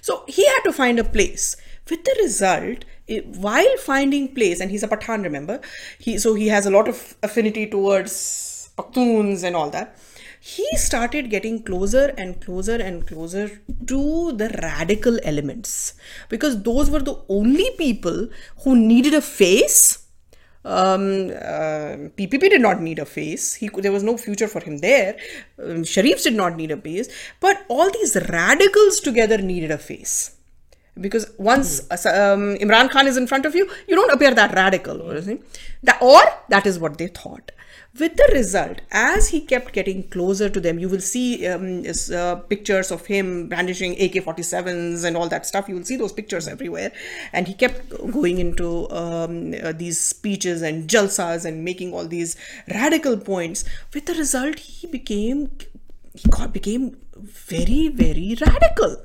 So 0.00 0.24
he 0.28 0.46
had 0.46 0.60
to 0.64 0.72
find 0.72 0.98
a 0.98 1.04
place. 1.04 1.56
With 1.90 2.04
the 2.04 2.16
result, 2.22 2.84
i- 3.10 3.24
while 3.46 3.76
finding 3.78 4.28
place, 4.34 4.60
and 4.60 4.70
he's 4.70 4.82
a 4.82 4.88
Pathan, 4.88 5.22
remember, 5.22 5.60
he 5.98 6.18
so 6.18 6.34
he 6.34 6.48
has 6.48 6.66
a 6.66 6.70
lot 6.70 6.88
of 6.88 7.16
affinity 7.22 7.66
towards 7.66 8.70
Pakhtuns 8.78 9.42
and 9.44 9.54
all 9.56 9.70
that. 9.70 9.96
He 10.40 10.66
started 10.76 11.30
getting 11.30 11.62
closer 11.62 12.12
and 12.18 12.40
closer 12.40 12.76
and 12.76 13.06
closer 13.06 13.60
to 13.88 14.32
the 14.32 14.48
radical 14.62 15.18
elements 15.22 15.94
because 16.28 16.62
those 16.62 16.90
were 16.90 17.00
the 17.00 17.16
only 17.28 17.70
people 17.78 18.28
who 18.64 18.76
needed 18.76 19.14
a 19.14 19.22
face 19.22 20.03
um, 20.64 21.30
uh, 21.30 22.08
PPP 22.16 22.40
did 22.40 22.60
not 22.60 22.80
need 22.80 22.98
a 22.98 23.04
face. 23.04 23.54
He 23.54 23.68
there 23.68 23.92
was 23.92 24.02
no 24.02 24.16
future 24.16 24.48
for 24.48 24.60
him 24.60 24.78
there. 24.78 25.16
Um, 25.62 25.82
Sharifs 25.82 26.24
did 26.24 26.34
not 26.34 26.56
need 26.56 26.70
a 26.70 26.76
face, 26.76 27.08
but 27.40 27.64
all 27.68 27.90
these 27.90 28.16
radicals 28.30 29.00
together 29.00 29.38
needed 29.38 29.70
a 29.70 29.78
face. 29.78 30.36
Because 30.98 31.30
once 31.38 31.80
uh, 31.90 32.34
um, 32.34 32.56
Imran 32.56 32.88
Khan 32.88 33.06
is 33.06 33.16
in 33.16 33.26
front 33.26 33.46
of 33.46 33.54
you, 33.54 33.68
you 33.88 33.96
don't 33.96 34.12
appear 34.12 34.32
that 34.32 34.54
radical, 34.54 35.02
or, 35.02 35.12
anything. 35.12 35.42
that, 35.82 36.00
or 36.00 36.22
that 36.48 36.66
is 36.66 36.78
what 36.78 36.98
they 36.98 37.08
thought. 37.08 37.50
With 37.96 38.16
the 38.16 38.28
result, 38.32 38.80
as 38.90 39.28
he 39.28 39.40
kept 39.40 39.72
getting 39.72 40.08
closer 40.08 40.48
to 40.48 40.58
them, 40.58 40.80
you 40.80 40.88
will 40.88 41.00
see 41.00 41.46
um, 41.46 41.84
is, 41.84 42.10
uh, 42.10 42.34
pictures 42.36 42.90
of 42.90 43.06
him 43.06 43.48
brandishing 43.48 43.92
AK 43.92 44.14
47s 44.24 45.04
and 45.04 45.16
all 45.16 45.28
that 45.28 45.46
stuff. 45.46 45.68
You 45.68 45.76
will 45.76 45.84
see 45.84 45.94
those 45.94 46.12
pictures 46.12 46.48
everywhere. 46.48 46.90
And 47.32 47.46
he 47.46 47.54
kept 47.54 47.90
going 48.10 48.38
into 48.38 48.90
um, 48.90 49.54
uh, 49.62 49.70
these 49.70 50.00
speeches 50.00 50.60
and 50.60 50.88
jalsas 50.88 51.44
and 51.44 51.64
making 51.64 51.92
all 51.92 52.04
these 52.04 52.34
radical 52.68 53.16
points. 53.16 53.64
With 53.92 54.06
the 54.06 54.14
result, 54.14 54.58
he 54.58 54.88
became 54.88 55.50
he 56.14 56.28
got 56.30 56.52
became 56.52 56.96
very 57.16 57.88
very 57.88 58.36
radical 58.40 58.96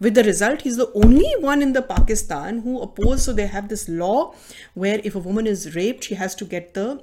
with 0.00 0.14
the 0.14 0.22
result 0.22 0.62
he's 0.62 0.76
the 0.76 0.90
only 0.94 1.32
one 1.40 1.62
in 1.62 1.72
the 1.72 1.82
pakistan 1.82 2.60
who 2.60 2.80
opposed 2.80 3.22
so 3.22 3.32
they 3.32 3.46
have 3.46 3.68
this 3.68 3.88
law 3.88 4.32
where 4.74 5.00
if 5.02 5.16
a 5.16 5.18
woman 5.18 5.46
is 5.46 5.74
raped 5.74 6.04
she 6.04 6.14
has 6.14 6.34
to 6.34 6.44
get 6.44 6.74
the 6.74 7.02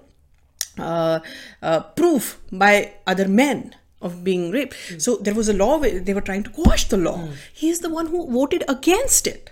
uh, 0.78 1.20
uh, 1.62 1.80
proof 1.82 2.40
by 2.52 2.94
other 3.06 3.28
men 3.28 3.76
of 4.02 4.24
being 4.24 4.52
raped. 4.52 4.76
So 4.98 5.18
there 5.18 5.36
was 5.36 5.48
a 5.48 5.54
law 5.54 5.78
where 5.78 6.00
they 6.00 6.14
were 6.14 6.22
trying 6.22 6.44
to 6.44 6.50
quash 6.50 6.86
the 6.86 6.98
law. 6.98 7.30
He 7.54 7.70
is 7.70 7.80
the 7.80 7.90
one 7.90 8.08
who 8.08 8.32
voted 8.32 8.64
against 8.68 9.28
it 9.28 9.52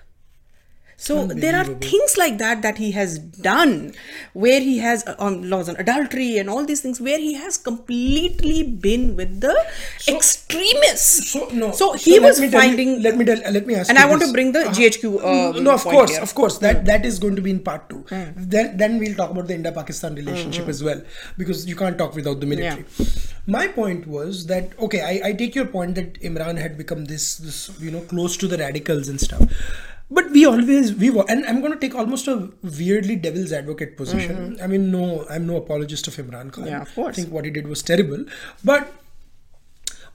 so 1.08 1.14
there 1.44 1.56
are 1.58 1.64
things 1.84 2.16
like 2.22 2.38
that 2.40 2.62
that 2.64 2.78
he 2.78 2.92
has 2.96 3.18
done 3.20 3.94
where 4.34 4.60
he 4.60 4.80
has 4.80 5.06
uh, 5.08 5.16
on 5.28 5.50
laws 5.50 5.70
on 5.74 5.78
adultery 5.84 6.38
and 6.40 6.50
all 6.50 6.66
these 6.72 6.82
things 6.86 7.00
where 7.08 7.18
he 7.18 7.34
has 7.44 7.58
completely 7.68 8.64
been 8.88 9.16
with 9.20 9.40
the 9.46 9.56
extremists 10.08 11.32
So 11.32 11.48
no. 11.54 11.72
so 11.72 11.94
he 11.94 12.20
let 12.20 12.28
was 12.28 12.40
you- 12.42 12.52
finding 12.52 13.02
let 13.02 13.18
me 13.18 13.26
tell. 13.26 13.40
Let 13.58 13.66
me 13.66 13.76
ask. 13.76 13.90
and 13.90 13.98
I 13.98 14.06
want 14.10 14.20
this. 14.20 14.30
to 14.30 14.34
bring 14.34 14.52
the 14.52 14.62
Uh-huh. 14.66 14.74
GHQ. 14.80 15.06
Um, 15.32 15.64
no, 15.64 15.72
of 15.80 15.84
course, 15.84 16.12
here. 16.12 16.22
of 16.22 16.34
course. 16.36 16.58
That 16.66 16.86
that 16.92 17.06
is 17.06 17.20
going 17.20 17.36
to 17.38 17.42
be 17.42 17.52
in 17.56 17.60
part 17.70 17.90
two. 17.90 18.04
Then 18.54 18.76
then 18.82 19.00
we'll 19.00 19.16
talk 19.16 19.32
about 19.36 19.48
the 19.48 19.56
India-Pakistan 19.56 20.16
relationship 20.22 20.68
as 20.68 20.84
well, 20.84 21.02
because 21.38 21.66
you 21.72 21.76
can't 21.84 21.98
talk 21.98 22.16
without 22.22 22.40
the 22.42 22.46
military. 22.54 22.86
My 23.48 23.68
point 23.68 24.08
was 24.08 24.46
that 24.48 24.78
okay, 24.88 25.02
I, 25.12 25.30
I 25.30 25.34
take 25.44 25.56
your 25.56 25.66
point 25.78 25.96
that 26.02 26.20
Imran 26.32 26.58
had 26.66 26.78
become 26.78 27.06
this 27.14 27.30
this 27.50 27.62
you 27.80 27.92
know 27.98 28.02
close 28.14 28.36
to 28.44 28.48
the 28.56 28.58
radicals 28.66 29.08
and 29.08 29.20
stuff. 29.30 29.44
But 30.12 30.32
we 30.32 30.46
always 30.46 30.94
we 30.94 31.10
and 31.10 31.46
I'm 31.46 31.60
going 31.62 31.74
to 31.74 31.80
take 31.80 31.94
almost 31.94 32.28
a 32.28 32.52
weirdly 32.64 33.16
devil's 33.16 33.52
advocate 33.52 33.96
position. 33.96 34.36
Mm-hmm. 34.36 34.64
I 34.64 34.68
mean, 34.68 34.92
no, 34.92 35.26
I'm 35.30 35.46
no 35.46 35.58
apologist 35.58 36.08
of 36.08 36.16
Imran 36.16 36.52
Khan. 36.52 36.66
Yeah, 36.66 36.82
of 36.82 36.94
course. 36.96 37.18
I 37.18 37.22
think 37.22 37.32
what 37.32 37.46
he 37.46 37.52
did 37.52 37.68
was 37.68 37.84
terrible, 37.84 38.26
but 38.64 38.92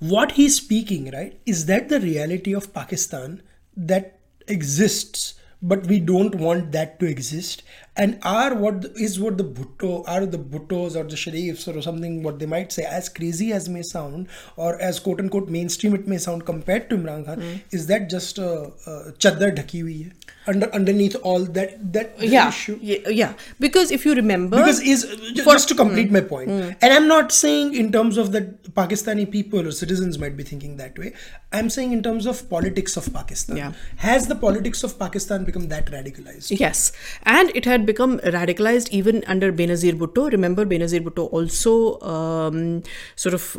what 0.00 0.33
he's 0.33 0.57
speaking 0.57 1.11
right 1.12 1.38
is 1.46 1.66
that 1.66 1.88
the 1.88 2.00
reality 2.00 2.52
of 2.52 2.72
pakistan 2.74 3.40
that 3.76 4.18
exists 4.48 5.35
but 5.72 5.87
we 5.87 5.98
don't 5.98 6.35
want 6.35 6.72
that 6.72 7.00
to 7.00 7.07
exist. 7.07 7.62
And 7.96 8.18
are 8.22 8.55
what 8.55 8.83
the- 8.83 8.92
is 9.07 9.18
what 9.24 9.38
the 9.38 9.44
bhutto 9.59 9.90
are 10.14 10.27
the 10.27 10.40
bhuttos 10.55 10.96
or 11.00 11.05
the 11.12 11.18
sharifs 11.22 11.66
or 11.72 11.81
something 11.87 12.22
what 12.22 12.38
they 12.40 12.48
might 12.55 12.72
say 12.77 12.85
as 13.00 13.09
crazy 13.18 13.53
as 13.59 13.68
may 13.77 13.83
sound 13.90 14.27
or 14.57 14.70
as 14.88 14.98
quote 15.05 15.20
unquote 15.24 15.48
mainstream 15.57 15.94
it 16.00 16.09
may 16.14 16.18
sound 16.27 16.44
compared 16.53 16.88
to 16.90 16.98
imran 17.00 17.24
khan 17.29 17.44
hmm. 17.44 17.77
is 17.79 17.87
that 17.92 18.11
just 18.16 18.42
a, 18.46 18.50
a 18.94 19.12
chaddar 19.27 19.50
dhaki 19.61 19.85
hui 19.85 19.98
hai 20.00 20.34
under 20.46 20.72
underneath 20.74 21.16
all 21.22 21.44
that 21.44 21.92
that 21.92 22.14
yeah, 22.20 22.48
issue. 22.48 22.78
yeah, 22.83 23.09
yeah. 23.09 23.33
Because 23.61 23.90
if 23.90 24.04
you 24.04 24.14
remember, 24.14 24.57
because 24.57 24.80
is 24.80 25.04
ju- 25.04 25.42
just 25.42 25.68
to 25.68 25.74
complete 25.74 26.11
my 26.11 26.20
point 26.20 26.50
and 26.50 26.92
i'm 26.92 27.07
not 27.09 27.33
saying 27.33 27.74
in 27.74 27.90
terms 27.92 28.16
of 28.16 28.33
that 28.33 28.62
pakistani 28.74 29.30
people 29.30 29.66
or 29.66 29.70
citizens 29.70 30.18
might 30.18 30.37
be 30.37 30.42
thinking 30.42 30.76
that 30.76 30.98
way. 30.98 31.12
I'm 31.52 31.70
saying 31.70 31.92
in 31.92 32.02
terms 32.02 32.26
of 32.26 32.48
politics 32.50 32.96
of 32.96 33.12
pakistan. 33.14 33.57
Yeah. 33.57 33.72
has 33.96 34.26
the 34.26 34.35
politics 34.35 34.83
of 34.83 34.98
pakistan 34.98 35.44
become 35.44 35.68
that 35.68 35.87
radicalized? 35.87 36.59
Yes, 36.59 36.92
and 37.22 37.50
it 37.54 37.64
had 37.64 37.87
become 37.87 38.18
radicalized 38.20 38.88
even 38.90 39.22
under 39.26 39.52
Benazir 39.52 39.96
Bhutto. 39.98 40.30
Remember, 40.30 40.66
Benazir 40.66 41.00
Bhutto 41.00 41.33
also 41.33 42.00
um, 42.00 42.83
sort 43.14 43.35
of 43.35 43.57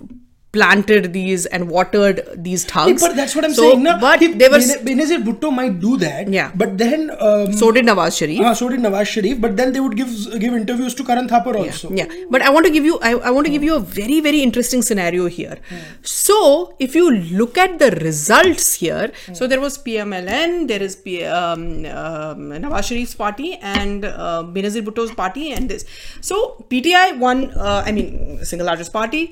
planted 0.56 1.12
these 1.18 1.46
and 1.58 1.70
watered 1.78 2.22
these 2.50 2.64
thugs. 2.74 3.02
but 3.08 3.16
that's 3.22 3.36
what 3.40 3.46
i'm 3.50 3.54
So, 3.60 3.64
saying 3.68 3.84
na? 3.88 3.98
But 4.06 4.20
He- 4.26 4.34
they 4.44 4.50
were. 4.56 4.62
Benazir 4.90 5.20
bhutto 5.28 5.50
might 5.60 5.76
do 5.86 5.92
that 6.06 6.28
Yeah. 6.38 6.50
but 6.64 6.72
then 6.84 7.02
um, 7.30 7.54
so 7.62 7.72
did 7.78 7.86
Nawaz 7.92 8.18
Sharif. 8.22 8.42
ah, 8.50 8.54
so 8.60 8.68
did 8.74 8.82
nawaz 8.86 9.08
sharif 9.16 9.38
but 9.46 9.54
then 9.60 9.70
they 9.76 9.82
would 9.86 9.96
give 10.00 10.12
give 10.44 10.54
interviews 10.60 10.94
to 11.00 11.04
karan 11.10 11.28
thapar 11.32 11.54
also 11.62 11.90
yeah 12.00 12.10
but 12.36 12.42
i 12.48 12.52
want 12.56 12.66
to 12.68 12.72
give 12.76 12.86
you 12.90 12.96
I, 13.10 13.12
I 13.30 13.32
want 13.36 13.46
to 13.50 13.54
give 13.56 13.66
you 13.68 13.76
a 13.80 13.84
very 14.00 14.18
very 14.28 14.42
interesting 14.48 14.82
scenario 14.90 15.26
here 15.38 15.58
so 16.02 16.38
if 16.80 16.96
you 16.96 17.06
look 17.12 17.58
at 17.58 17.80
the 17.80 17.90
results 18.08 18.74
here 18.76 19.12
so 19.34 19.48
there 19.48 19.62
was 19.66 19.78
pmln 19.88 20.68
there 20.68 20.82
is 20.82 20.96
P, 20.96 21.24
um, 21.26 21.64
um, 21.86 22.40
nawaz 22.64 22.86
sharif's 22.90 23.16
party 23.24 23.50
and 23.76 24.06
uh, 24.06 24.42
benazir 24.58 24.84
bhutto's 24.90 25.14
party 25.24 25.46
and 25.58 25.70
this 25.70 25.86
so 26.30 26.38
pti 26.74 27.06
won 27.26 27.40
uh, 27.68 27.82
i 27.86 27.92
mean 27.98 28.40
single 28.52 28.68
largest 28.72 28.94
party 29.00 29.24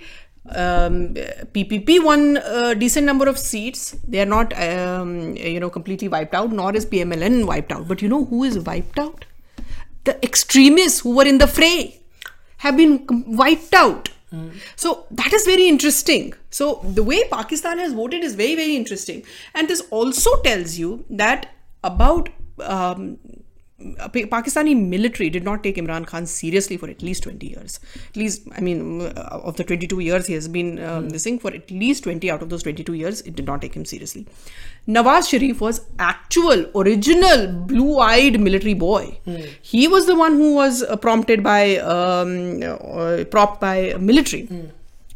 um, 0.50 1.14
PPP 1.54 2.04
won 2.04 2.38
a 2.38 2.76
decent 2.76 3.06
number 3.06 3.28
of 3.30 3.38
seats. 3.40 3.92
They 4.08 4.20
are 4.22 4.26
not, 4.26 4.54
um, 4.62 5.36
you 5.36 5.60
know, 5.60 5.70
completely 5.70 6.08
wiped 6.08 6.34
out. 6.34 6.52
Nor 6.52 6.76
is 6.76 6.86
PMLN 6.86 7.46
wiped 7.46 7.72
out. 7.72 7.88
But 7.88 8.02
you 8.02 8.10
know 8.10 8.26
who 8.26 8.44
is 8.44 8.60
wiped 8.60 9.00
out? 9.00 9.26
The 10.04 10.22
extremists 10.24 11.00
who 11.00 11.16
were 11.16 11.26
in 11.26 11.38
the 11.38 11.48
fray 11.48 12.02
have 12.58 12.76
been 12.76 13.06
wiped 13.28 13.74
out. 13.74 14.10
So 14.76 15.06
that 15.12 15.32
is 15.32 15.46
very 15.46 15.68
interesting. 15.68 16.34
So 16.50 16.82
the 16.84 17.04
way 17.04 17.24
Pakistan 17.30 17.78
has 17.78 17.94
voted 17.94 18.24
is 18.24 18.34
very 18.34 18.56
very 18.56 18.76
interesting, 18.76 19.24
and 19.54 19.68
this 19.68 19.82
also 19.92 20.42
tells 20.42 20.78
you 20.78 21.06
that 21.10 21.54
about. 21.84 22.30
Um, 22.60 23.18
Pakistani 24.36 24.76
military 24.76 25.30
did 25.30 25.44
not 25.44 25.64
take 25.64 25.76
Imran 25.78 26.06
Khan 26.06 26.26
seriously 26.26 26.78
for 26.78 26.90
at 26.90 27.02
least 27.02 27.24
20 27.24 27.48
years. 27.48 27.80
At 28.10 28.16
least, 28.18 28.48
I 28.56 28.62
mean, 28.62 29.02
uh, 29.02 29.40
of 29.44 29.56
the 29.58 29.64
22 29.64 30.00
years 30.00 30.28
he 30.28 30.34
has 30.34 30.48
been 30.48 30.76
this 31.10 31.24
thing, 31.24 31.40
for 31.40 31.54
at 31.54 31.70
least 31.72 32.04
20 32.04 32.30
out 32.32 32.42
of 32.42 32.50
those 32.50 32.64
22 32.64 32.94
years, 32.94 33.22
it 33.22 33.36
did 33.36 33.46
not 33.46 33.62
take 33.62 33.76
him 33.76 33.86
seriously. 33.86 34.28
Nawaz 34.88 35.30
Sharif 35.30 35.62
was 35.62 35.82
actual, 36.00 36.66
original, 36.76 37.48
blue-eyed 37.48 38.40
military 38.40 38.74
boy. 38.74 39.18
He 39.62 39.88
was 39.88 40.06
the 40.06 40.16
one 40.16 40.34
who 40.34 40.56
was 40.56 40.84
uh, 40.84 40.96
prompted 40.98 41.44
by, 41.44 41.78
um, 41.78 42.62
uh, 42.64 43.24
propped 43.26 43.62
by 43.62 43.96
military. 44.00 44.48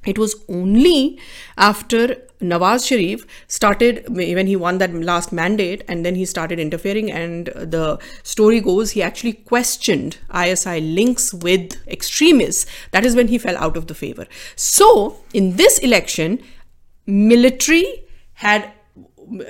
It 0.07 0.17
was 0.17 0.35
only 0.47 1.19
after 1.57 2.15
Nawaz 2.39 2.87
Sharif 2.87 3.25
started 3.47 4.05
when 4.09 4.47
he 4.47 4.55
won 4.55 4.77
that 4.77 4.93
last 4.93 5.31
mandate 5.31 5.83
and 5.87 6.05
then 6.05 6.15
he 6.15 6.25
started 6.25 6.59
interfering 6.59 7.11
and 7.11 7.47
the 7.47 7.99
story 8.23 8.61
goes 8.61 8.91
he 8.91 9.01
actually 9.01 9.33
questioned 9.33 10.17
ISI 10.33 10.79
links 10.81 11.33
with 11.33 11.75
extremists. 11.87 12.65
That 12.91 13.05
is 13.05 13.15
when 13.15 13.27
he 13.27 13.37
fell 13.37 13.57
out 13.57 13.75
of 13.75 13.87
the 13.87 13.95
favor. 13.95 14.27
So 14.55 15.17
in 15.33 15.55
this 15.55 15.79
election 15.79 16.39
military 17.05 18.03
had 18.33 18.71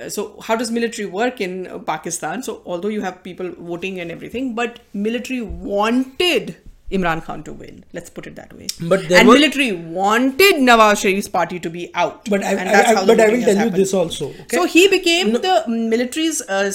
so 0.08 0.40
how 0.40 0.56
does 0.56 0.72
military 0.72 1.06
work 1.06 1.40
in 1.40 1.84
pakistan? 1.86 2.42
So 2.42 2.62
although 2.66 2.88
you 2.88 3.02
have 3.02 3.22
people 3.22 3.52
voting 3.58 4.00
and 4.00 4.10
everything 4.10 4.54
but 4.54 4.80
military 4.92 5.42
wanted 5.42 6.56
Imran 6.90 7.22
Khan 7.24 7.42
to 7.44 7.52
win. 7.52 7.84
Let's 7.92 8.08
put 8.08 8.26
it 8.26 8.34
that 8.36 8.52
way. 8.58 8.66
But 8.92 9.08
there 9.08 9.18
and 9.20 9.28
was- 9.28 9.38
military 9.38 9.72
wanted 9.72 10.54
Nawaz 10.68 11.00
Sharif's 11.02 11.28
party 11.28 11.58
to 11.60 11.70
be 11.70 11.90
out. 11.94 12.28
But 12.30 12.42
I, 12.42 12.52
and 12.54 12.68
I, 12.68 12.92
I- 12.92 13.06
but 13.06 13.20
I 13.20 13.28
will 13.28 13.40
has 13.40 13.54
tell 13.54 13.64
you 13.66 13.70
this 13.70 13.92
also. 13.92 14.28
Okay? 14.30 14.56
So 14.56 14.64
he 14.64 14.88
became 14.88 15.32
the 15.32 15.64
military's 15.68 16.40
uh, 16.42 16.72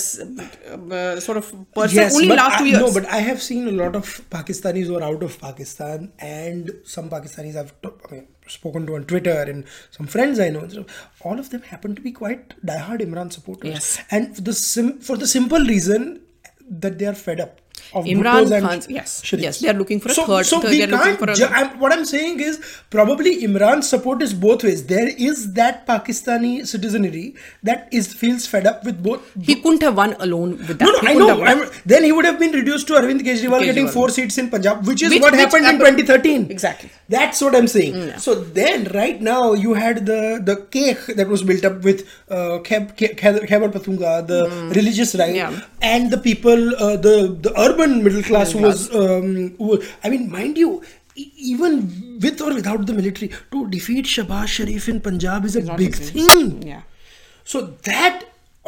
uh, 0.92 1.20
sort 1.20 1.38
of 1.38 1.48
person 1.74 2.04
only 2.14 2.28
last 2.28 2.56
I, 2.56 2.58
two 2.60 2.66
years. 2.66 2.82
No, 2.82 2.94
but 2.94 3.06
I 3.06 3.18
have 3.20 3.42
seen 3.42 3.68
a 3.68 3.72
lot 3.72 3.96
of 3.96 4.06
Pakistanis 4.30 4.86
who 4.86 4.98
are 5.00 5.04
out 5.04 5.24
of 5.24 5.40
Pakistan, 5.40 6.12
and 6.20 6.72
some 6.84 7.10
Pakistanis 7.10 7.56
I've 7.56 7.74
t- 7.82 7.90
I 8.10 8.14
mean, 8.14 8.28
spoken 8.48 8.86
to 8.88 8.96
on 8.96 9.06
Twitter, 9.06 9.38
and 9.54 9.66
some 9.92 10.08
friends 10.08 10.40
I 10.40 10.50
know. 10.50 10.68
All 11.22 11.40
of 11.40 11.50
them 11.50 11.62
happen 11.64 11.96
to 11.96 12.02
be 12.02 12.12
quite 12.12 12.54
diehard 12.66 13.02
Imran 13.02 13.32
supporters, 13.34 13.70
Yes. 13.72 14.00
and 14.12 14.36
for 14.36 14.42
the 14.42 14.54
sim- 14.54 15.00
for 15.00 15.18
the 15.18 15.28
simple 15.28 15.60
reason 15.74 16.22
that 16.70 16.98
they 17.00 17.06
are 17.06 17.14
fed 17.16 17.40
up. 17.40 17.60
Of 17.94 18.06
Imran 18.06 18.48
Khan's- 18.66 18.88
yes, 18.90 19.22
yes, 19.34 19.60
they 19.60 19.70
are 19.70 19.74
looking 19.80 20.00
for 20.00 20.10
a 20.10 20.14
so, 20.14 20.26
third- 20.26 20.46
So 20.52 20.60
third- 20.62 20.72
we 20.72 20.86
can't. 20.88 21.20
for 21.20 21.30
a- 21.30 21.36
ju- 21.36 21.50
I'm, 21.60 21.80
what 21.80 21.92
I'm 21.96 22.06
saying 22.06 22.40
is 22.40 22.60
probably 22.90 23.34
Imran's 23.48 23.88
support 23.88 24.22
is 24.28 24.34
both 24.34 24.64
ways. 24.64 24.84
There 24.94 25.10
is 25.28 25.54
that 25.60 25.86
Pakistani 25.88 26.66
citizenry 26.72 27.36
that 27.62 27.88
is 27.92 28.08
feels 28.22 28.48
fed 28.48 28.66
up 28.72 28.84
with 28.84 29.04
both 29.08 29.22
he 29.50 29.56
couldn't 29.56 29.84
have 29.88 29.96
won 29.98 30.16
alone 30.20 30.52
with 30.68 30.80
that. 30.80 30.86
no, 30.86 30.92
no, 30.92 31.00
He 31.02 31.08
I 31.10 31.14
know. 31.14 31.28
have 31.28 31.40
won. 31.40 31.48
I'm, 31.48 31.70
then 31.86 32.04
he 32.04 32.12
would 32.12 32.26
have 32.26 32.40
been 32.40 32.52
reduced 32.52 32.88
to 32.88 32.94
Arvind 32.94 33.22
Kejriwal, 33.30 33.64
getting 33.64 33.88
four 33.98 34.10
seats 34.10 34.38
in 34.38 34.50
Punjab, 34.50 34.88
which 34.88 35.04
is 35.04 35.12
Which- 35.12 35.22
what 35.22 35.32
which 35.34 35.42
happened 35.42 35.68
in 35.68 35.78
2013. 35.80 36.48
Exactly. 36.50 36.90
Mm, 36.90 37.00
That's 37.18 37.42
what 37.42 37.56
I'm 37.56 37.68
saying. 37.68 38.00
So 38.18 38.34
then, 38.62 38.88
right 38.96 39.22
now, 39.22 39.54
you 39.54 39.76
had 39.84 40.06
the 40.12 40.20
the 40.52 40.58
cake 40.78 41.06
that 41.22 41.28
was 41.36 41.44
built 41.52 41.64
up 41.72 41.84
with 41.84 42.04
uh, 42.30 42.60
Khab- 42.72 42.96
Khe- 42.98 43.14
Khe- 43.22 43.46
Khyber 43.54 43.70
Pakhtunkhwa, 43.78 44.16
the 44.34 44.42
religious 44.82 45.14
right, 45.24 45.34
Mm. 45.36 45.42
Yeah. 45.44 45.62
and 45.94 46.10
the 46.18 46.22
people, 46.30 46.62
uh, 46.88 46.96
the 47.08 47.16
the 47.48 47.54
urban 47.70 48.04
middle 48.04 48.24
class 48.24 48.52
who 48.52 48.62
was, 48.68 48.94
um, 48.96 49.56
who, 49.58 49.82
I 50.04 50.10
mean, 50.10 50.30
mind 50.32 50.58
you. 50.58 50.84
Even 51.16 51.74
with 52.22 52.42
or 52.42 52.52
without 52.56 52.88
the 52.88 52.94
military, 53.00 53.28
to 53.52 53.68
defeat 53.74 54.06
Shahbaz 54.06 54.48
Sharif 54.48 54.88
in 54.90 55.00
Punjab 55.00 55.46
is 55.46 55.56
a 55.56 55.62
not 55.62 55.78
big 55.82 55.94
easy. 56.00 56.26
thing. 56.26 56.64
Yeah. 56.70 56.82
So 57.44 57.62
that 57.90 58.24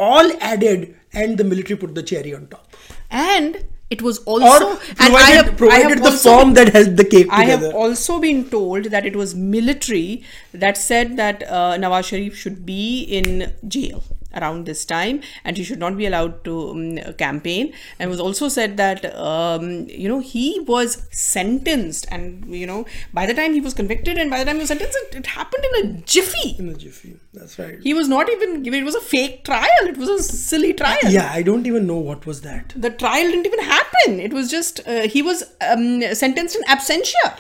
all 0.10 0.30
added, 0.40 0.96
and 1.12 1.40
the 1.40 1.44
military 1.44 1.80
put 1.84 1.96
the 1.96 2.04
cherry 2.04 2.36
on 2.36 2.46
top. 2.52 2.76
And 3.10 3.64
it 3.90 4.04
was 4.04 4.20
also 4.20 4.68
Or 4.68 4.72
and 4.74 4.96
provided, 4.98 5.16
I 5.16 5.32
have, 5.32 5.48
I 5.48 5.52
provided 5.64 5.90
have 5.90 6.04
the 6.04 6.10
also 6.12 6.30
form 6.30 6.54
that 6.54 6.72
held 6.74 6.98
the 6.98 7.06
cake 7.06 7.30
together. 7.32 7.42
I 7.42 7.46
have 7.46 7.64
also 7.74 8.20
been 8.20 8.48
told 8.50 8.86
that 8.86 9.08
it 9.08 9.16
was 9.16 9.34
military 9.34 10.24
that 10.54 10.78
said 10.78 11.18
that 11.18 11.44
uh, 11.44 11.78
Nawaz 11.78 12.06
Sharif 12.10 12.38
should 12.38 12.66
be 12.66 13.02
in 13.04 13.54
jail 13.68 14.04
around 14.36 14.66
this 14.66 14.86
time 14.86 15.22
and 15.44 15.58
he 15.58 15.64
should 15.64 15.80
not 15.80 15.98
be 15.98 16.06
allowed 16.06 16.44
to 16.44 16.70
um, 16.70 17.14
campaign 17.14 17.74
and 18.00 18.08
it 18.08 18.12
was 18.12 18.20
also 18.20 18.48
said 18.50 18.78
that 18.78 19.06
um, 19.16 19.88
you 19.90 20.08
know 20.08 20.20
he 20.20 20.60
was 20.68 21.06
sentenced 21.12 22.06
and 22.12 22.46
you 22.46 22.68
know 22.68 22.86
by 23.14 23.26
the 23.26 23.34
time 23.34 23.54
he 23.54 23.62
was 23.62 23.74
convicted 23.74 24.18
and 24.18 24.30
by 24.30 24.40
the 24.40 24.46
time 24.46 24.56
he 24.56 24.62
was 24.62 24.70
sentenced 24.70 24.98
it, 25.04 25.16
it 25.16 25.28
happened 25.28 25.66
in 25.66 25.86
a 25.86 26.02
jiffy 26.02 26.56
in 26.60 26.70
a 26.70 26.74
jiffy. 26.74 27.18
That's 27.34 27.58
right. 27.60 27.80
he 27.82 27.94
was 27.94 28.08
not 28.08 28.30
even 28.30 28.64
given 28.64 28.82
it 28.82 28.86
was 28.86 28.96
a 28.96 29.02
fake 29.02 29.44
trial 29.44 29.84
it 29.84 29.98
was 29.98 30.10
a 30.10 30.24
silly 30.24 30.74
trial 30.74 30.98
yeah, 31.08 31.32
I 31.32 31.42
don't 31.42 31.68
even 31.68 31.88
know 31.88 31.98
what 31.98 32.26
was 32.26 32.42
that. 32.42 32.74
the 32.76 32.90
trial 32.90 33.24
didn't 33.24 33.46
even 33.46 33.60
happen. 33.60 34.20
It 34.20 34.34
was 34.34 34.50
just 34.50 34.86
uh, 34.88 35.08
he 35.08 35.22
was 35.22 35.44
um, 35.62 36.02
sentenced 36.14 36.56
in 36.56 36.64
absentia. 36.64 37.38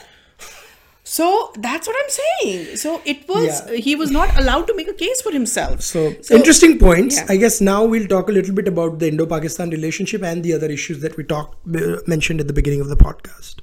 So 1.16 1.26
that's 1.58 1.88
what 1.88 1.96
I'm 2.04 2.10
saying. 2.10 2.76
So 2.76 3.02
it 3.06 3.26
was 3.30 3.62
yeah. 3.72 3.78
he 3.78 3.96
was 3.96 4.12
not 4.12 4.38
allowed 4.38 4.68
to 4.68 4.76
make 4.76 4.90
a 4.90 4.94
case 4.94 5.22
for 5.22 5.32
himself. 5.32 5.82
So, 5.82 6.14
so 6.22 6.36
interesting 6.36 6.78
points. 6.78 7.16
Yeah. 7.18 7.28
I 7.30 7.38
guess 7.38 7.62
now 7.62 7.86
we'll 7.86 8.08
talk 8.08 8.28
a 8.28 8.34
little 8.34 8.54
bit 8.54 8.68
about 8.68 9.00
the 9.00 9.08
Indo-Pakistan 9.08 9.70
relationship 9.70 10.24
and 10.24 10.44
the 10.44 10.52
other 10.52 10.70
issues 10.70 11.00
that 11.04 11.16
we 11.16 11.24
talked 11.24 11.56
uh, 11.74 12.02
mentioned 12.06 12.42
at 12.42 12.48
the 12.48 12.54
beginning 12.54 12.82
of 12.82 12.90
the 12.90 12.98
podcast. 12.98 13.62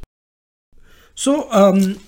So 1.15 1.47
um, 1.53 2.01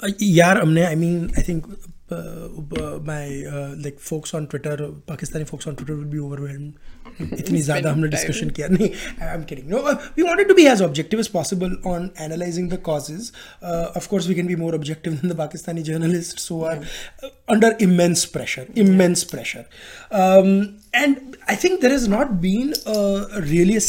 Amne, 0.00 0.86
I 0.88 0.94
mean, 0.94 1.32
I 1.36 1.42
think 1.42 1.66
uh, 2.10 2.48
uh, 2.80 2.98
my 3.04 3.44
uh, 3.44 3.74
like 3.76 4.00
folks 4.00 4.32
on 4.32 4.46
Twitter, 4.46 4.76
Pakistani 5.06 5.46
folks 5.46 5.66
on 5.66 5.76
Twitter 5.76 5.96
will 5.96 6.12
be 6.16 6.18
overwhelmed 6.18 6.78
इतनी 7.21 7.61
ज़्यादा 7.61 7.91
हमने 7.91 8.09
discussion 8.09 8.51
किया 8.55 8.67
नहीं 8.67 8.89
I'm 9.27 9.45
kidding 9.51 9.69
no 9.69 9.79
uh, 9.91 9.95
we 10.15 10.23
wanted 10.23 10.47
to 10.49 10.55
be 10.55 10.67
as 10.67 10.81
objective 10.81 11.19
as 11.19 11.27
possible 11.27 11.71
on 11.93 12.11
analyzing 12.25 12.69
the 12.69 12.77
causes 12.77 13.31
uh, 13.61 13.91
of 13.95 14.09
course 14.09 14.27
we 14.27 14.35
can 14.35 14.47
be 14.47 14.55
more 14.55 14.75
objective 14.75 15.21
than 15.21 15.29
the 15.29 15.35
Pakistani 15.35 15.83
journalists 15.83 16.47
who 16.47 16.63
are 16.63 16.77
uh, 16.77 17.29
under 17.47 17.75
immense 17.79 18.25
pressure 18.25 18.67
immense 18.75 19.23
pressure 19.23 19.65
um, 20.11 20.77
and 20.93 21.37
I 21.47 21.55
think 21.55 21.81
there 21.81 21.91
has 21.91 22.07
not 22.07 22.41
been 22.41 22.73
a 22.85 23.41
really 23.41 23.79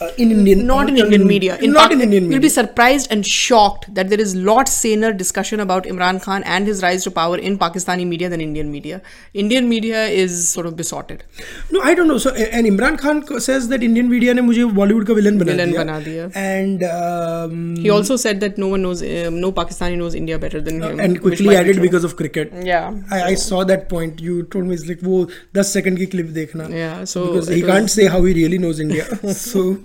uh, 0.00 0.10
in 0.16 0.30
Indian, 0.30 0.66
not 0.66 0.88
in 0.88 0.96
Indian 0.96 1.26
media. 1.26 1.56
In 1.58 1.72
not 1.72 1.82
Pak- 1.82 1.92
in 1.92 2.00
Indian 2.00 2.24
media. 2.24 2.34
You'll 2.34 2.42
be 2.42 2.48
surprised 2.48 3.10
and 3.10 3.26
shocked 3.26 3.94
that 3.94 4.08
there 4.08 4.20
is 4.20 4.34
lot 4.34 4.68
saner 4.68 5.12
discussion 5.12 5.60
about 5.60 5.84
Imran 5.84 6.22
Khan 6.22 6.42
and 6.44 6.66
his 6.66 6.82
rise 6.82 7.04
to 7.04 7.10
power 7.10 7.36
in 7.36 7.58
Pakistani 7.58 8.06
media 8.06 8.28
than 8.28 8.40
Indian 8.40 8.70
media. 8.70 9.02
Indian 9.34 9.68
media 9.68 10.06
is 10.06 10.48
sort 10.48 10.66
of 10.66 10.76
besotted. 10.76 11.24
No, 11.70 11.80
I 11.82 11.94
don't 11.94 12.08
know. 12.08 12.18
So, 12.18 12.34
and 12.34 12.66
Imran 12.66 12.98
Khan 12.98 13.40
says 13.40 13.68
that 13.68 13.82
Indian 13.82 14.08
media 14.08 14.34
ne 14.34 14.42
mujhe 14.42 14.70
Bollywood 14.80 15.06
ka 15.06 15.14
villain 15.14 15.38
bana 15.38 15.52
villain 15.52 15.72
diya. 15.72 15.76
Bana 15.76 16.00
diya. 16.00 16.30
And 16.34 16.82
um, 16.84 17.76
he 17.76 17.90
also 17.90 18.16
said 18.16 18.40
that 18.40 18.56
no 18.56 18.68
one 18.68 18.82
knows, 18.82 19.02
um, 19.02 19.40
no 19.40 19.52
Pakistani 19.52 19.98
knows 19.98 20.14
India 20.14 20.38
better 20.38 20.60
than 20.60 20.82
uh, 20.82 20.88
him. 20.88 21.00
And 21.00 21.20
quickly 21.20 21.56
added 21.56 21.82
because 21.82 22.04
of 22.04 22.16
cricket. 22.16 22.52
Yeah. 22.62 22.94
I, 23.10 23.18
so. 23.18 23.26
I, 23.26 23.34
saw 23.34 23.64
that 23.64 23.88
point. 23.88 24.20
You 24.20 24.44
told 24.44 24.64
me 24.64 24.74
it's 24.74 24.86
like 24.86 25.02
wo 25.02 25.28
10 25.54 25.64
second 25.64 25.96
ki 25.98 26.06
clip 26.06 26.26
dekhna. 26.40 26.70
Yeah. 26.70 27.04
So 27.04 27.26
because 27.26 27.48
he 27.48 27.62
was, 27.62 27.70
can't 27.70 27.90
say 27.90 28.06
how 28.06 28.24
he 28.24 28.34
really 28.34 28.58
knows 28.58 28.80
India. 28.80 29.04
so. 29.34 29.78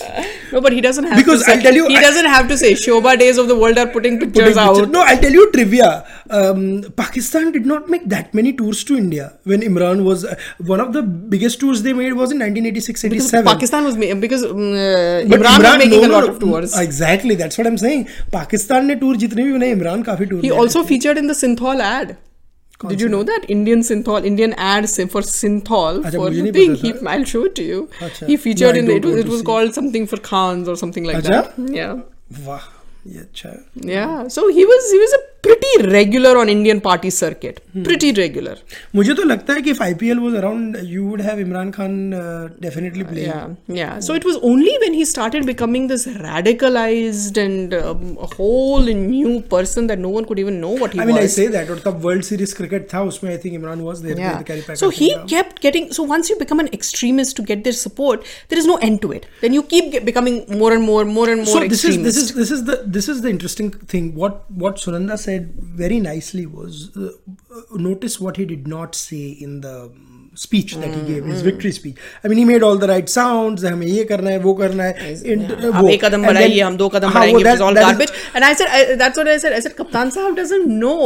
no, 0.52 0.60
but 0.60 0.72
he 0.72 0.80
doesn't 0.80 1.04
have 1.04 1.16
because 1.16 1.44
to 1.44 1.50
I'll 1.50 1.56
say, 1.56 1.62
tell 1.62 1.74
you 1.74 1.86
he 1.88 1.96
I, 1.96 2.00
doesn't 2.00 2.26
have 2.26 2.48
to 2.48 2.56
say 2.56 2.72
Shobhaa 2.72 3.18
Des 3.18 3.38
of 3.40 3.48
the 3.48 3.56
world 3.56 3.78
are 3.78 3.86
putting 3.86 4.18
pictures 4.18 4.42
putting 4.42 4.58
out. 4.58 4.76
Picture. 4.76 4.90
No, 4.90 5.02
I'll 5.02 5.18
tell 5.18 5.32
you 5.32 5.50
trivia. 5.52 6.06
Um, 6.30 6.82
Pakistan 6.96 7.52
did 7.52 7.66
not 7.66 7.88
make 7.88 8.08
that 8.08 8.34
many 8.34 8.52
tours 8.52 8.82
to 8.84 8.96
India 8.96 9.38
when 9.44 9.60
Imran 9.60 10.04
was 10.04 10.24
uh, 10.24 10.36
one 10.58 10.80
of 10.80 10.92
the 10.92 11.02
biggest 11.02 11.60
tours 11.60 11.82
they 11.82 11.92
made 11.92 12.12
was 12.12 12.32
in 12.32 12.38
1986-87. 12.38 13.44
Pakistan 13.44 13.84
was 13.84 13.96
because 13.96 14.44
um, 14.44 14.50
uh, 14.50 14.56
Imran, 14.56 15.38
Imran, 15.38 15.58
was 15.58 15.78
making 15.78 16.02
no, 16.02 16.08
a 16.08 16.12
lot 16.12 16.28
of 16.28 16.38
tours. 16.38 16.74
Mm, 16.74 16.82
exactly, 16.82 17.34
that's 17.34 17.58
what 17.58 17.66
I'm 17.66 17.78
saying. 17.78 18.08
Pakistan 18.32 18.86
ne 18.86 18.96
tour 18.96 19.14
jitne 19.14 19.42
bhi 19.48 19.58
banaye 19.58 19.74
Imran 19.78 20.04
kafi 20.04 20.28
tour. 20.28 20.40
He 20.40 20.50
also 20.50 20.84
featured 20.84 21.18
in 21.18 21.26
the 21.26 21.34
Synthol 21.34 21.80
ad. 21.80 22.16
Did 22.88 23.00
you 23.00 23.08
know 23.08 23.22
that 23.22 23.46
Indian 23.48 23.80
synthol, 23.80 24.24
Indian 24.24 24.54
ad 24.54 24.88
for 24.88 25.22
synthol 25.22 26.02
Achha, 26.02 26.12
for 26.12 26.30
the 26.30 26.52
thing? 26.52 26.74
He, 26.74 26.94
I'll 27.06 27.24
show 27.24 27.44
it 27.44 27.54
to 27.56 27.62
you. 27.62 27.88
Achha. 27.98 28.26
He 28.26 28.36
featured 28.36 28.74
no, 28.74 28.80
in 28.80 28.90
it. 28.90 29.04
Was, 29.04 29.16
it 29.16 29.28
was 29.28 29.42
called 29.42 29.74
something 29.74 30.06
for 30.06 30.16
Khans 30.16 30.68
or 30.68 30.76
something 30.76 31.04
like 31.04 31.16
Achha? 31.16 31.54
that. 31.56 31.72
Yeah. 31.72 32.00
Wow. 32.44 32.62
Yeah. 33.04 33.24
Yeah. 33.74 34.28
So 34.28 34.48
he 34.48 34.64
was 34.64 34.90
he 34.90 34.98
was 34.98 35.12
a 35.12 35.33
pretty 35.43 35.87
regular 35.87 36.37
on 36.37 36.49
Indian 36.49 36.79
party 36.81 37.09
circuit. 37.09 37.59
Hmm. 37.73 37.83
Pretty 37.83 38.11
regular. 38.13 38.55
मुझे 38.95 39.13
तो 39.13 39.23
लगता 39.23 39.53
है 39.53 39.61
कि 39.61 39.73
if 39.73 39.81
IPL 39.85 40.21
was 40.25 40.33
around 40.39 40.77
you 40.93 41.05
would 41.05 41.21
have 41.27 41.39
Imran 41.43 41.71
Khan 41.77 42.13
uh, 42.13 42.49
definitely 42.65 43.03
playing 43.11 43.27
Yeah, 43.27 43.75
yeah. 43.79 43.99
So 44.07 44.15
it 44.19 44.25
was 44.29 44.37
only 44.51 44.73
when 44.83 44.93
he 44.99 45.05
started 45.11 45.45
becoming 45.51 45.87
this 45.91 46.05
radicalized 46.25 47.37
and 47.43 47.73
um, 47.73 48.17
a 48.19 48.29
whole 48.35 48.91
new 49.03 49.41
person 49.53 49.87
that 49.87 49.99
no 50.07 50.09
one 50.09 50.25
could 50.25 50.39
even 50.39 50.59
know 50.65 50.71
what 50.83 50.93
he 50.93 50.99
I 50.99 51.05
mean 51.05 51.17
I 51.17 51.21
was. 51.27 51.35
say 51.35 51.47
that 51.55 51.69
और 51.75 51.79
तब 51.85 52.01
World 52.07 52.27
Series 52.31 52.55
cricket 52.59 52.89
था 52.93 53.03
उसमें 53.11 53.31
I 53.33 53.37
think 53.45 53.59
Imran 53.61 53.85
was 53.89 54.03
there 54.07 54.17
yeah. 54.23 54.37
the 54.43 54.49
Kerry 54.51 54.65
Packer 54.67 54.79
So 54.83 54.89
he 54.89 55.09
thing, 55.09 55.17
yeah. 55.17 55.25
kept 55.35 55.61
getting. 55.67 55.91
So 55.99 56.07
once 56.13 56.29
you 56.33 56.37
become 56.43 56.63
an 56.65 56.71
extremist 56.79 57.37
to 57.41 57.47
get 57.53 57.63
their 57.69 57.77
support, 57.83 58.29
there 58.49 58.59
is 58.65 58.69
no 58.73 58.77
end 58.89 59.01
to 59.07 59.13
it. 59.19 59.27
Then 59.41 59.53
you 59.59 59.63
keep 59.63 59.91
get, 59.97 60.05
becoming 60.11 60.43
more 60.63 60.73
and 60.73 60.83
more, 60.91 61.05
more 61.19 61.29
and 61.29 61.45
more 61.45 61.55
so 61.55 61.65
this 61.75 61.85
is 61.85 61.95
extremist. 61.95 62.03
this 62.09 62.21
is 62.25 62.35
this 62.41 62.51
is 62.59 62.65
the 62.71 62.77
this 62.99 63.09
is 63.15 63.21
the 63.27 63.33
interesting 63.37 63.71
thing 63.95 64.13
what 64.23 64.43
what 64.65 64.83
Sunanda 64.85 65.17
said 65.25 65.32
said 65.34 65.52
very 65.84 66.00
nicely 66.00 66.46
was 66.46 66.90
uh, 66.96 67.06
uh, 67.06 67.62
notice 67.90 68.20
what 68.20 68.42
he 68.42 68.50
did 68.56 68.66
not 68.76 69.00
say 69.04 69.24
in 69.46 69.60
the 69.60 69.76
um, 69.84 70.10
speech 70.42 70.74
that 70.74 70.92
he 70.94 71.00
gave 71.08 71.24
his 71.24 71.36
mm-hmm. 71.36 71.48
victory 71.48 71.72
speech. 71.72 71.98
I 72.24 72.28
mean 72.28 72.38
he 72.38 72.44
made 72.44 72.64
all 72.68 72.76
the 72.84 72.88
right 72.88 73.08
sounds 73.08 73.66
hame 73.66 73.84
ye 73.90 74.04
karna 74.10 74.32
hai 74.32 74.38
wo 74.46 74.54
karna 74.60 74.88
hai 75.00 75.12
in, 75.34 75.44
yeah. 75.50 75.80
wo. 75.80 75.84
ek 75.94 76.02
kadam 76.06 76.26
badhaiye 76.28 76.58
hum 76.66 76.78
do 76.80 76.88
kadam 76.94 77.14
badhaiye 77.16 77.42
it 77.42 77.48
was 77.50 77.62
all 77.66 77.78
garbage. 77.80 78.14
And 78.34 78.48
i 78.48 78.52
said 78.62 78.72
I, 78.78 78.80
that's 79.02 79.22
what 79.22 79.30
i 79.34 79.36
said. 79.44 79.56
I 79.58 79.60
said 79.66 79.76
kaptan 79.82 80.12
sahab 80.16 80.40
doesn't 80.40 80.66
know 80.80 80.98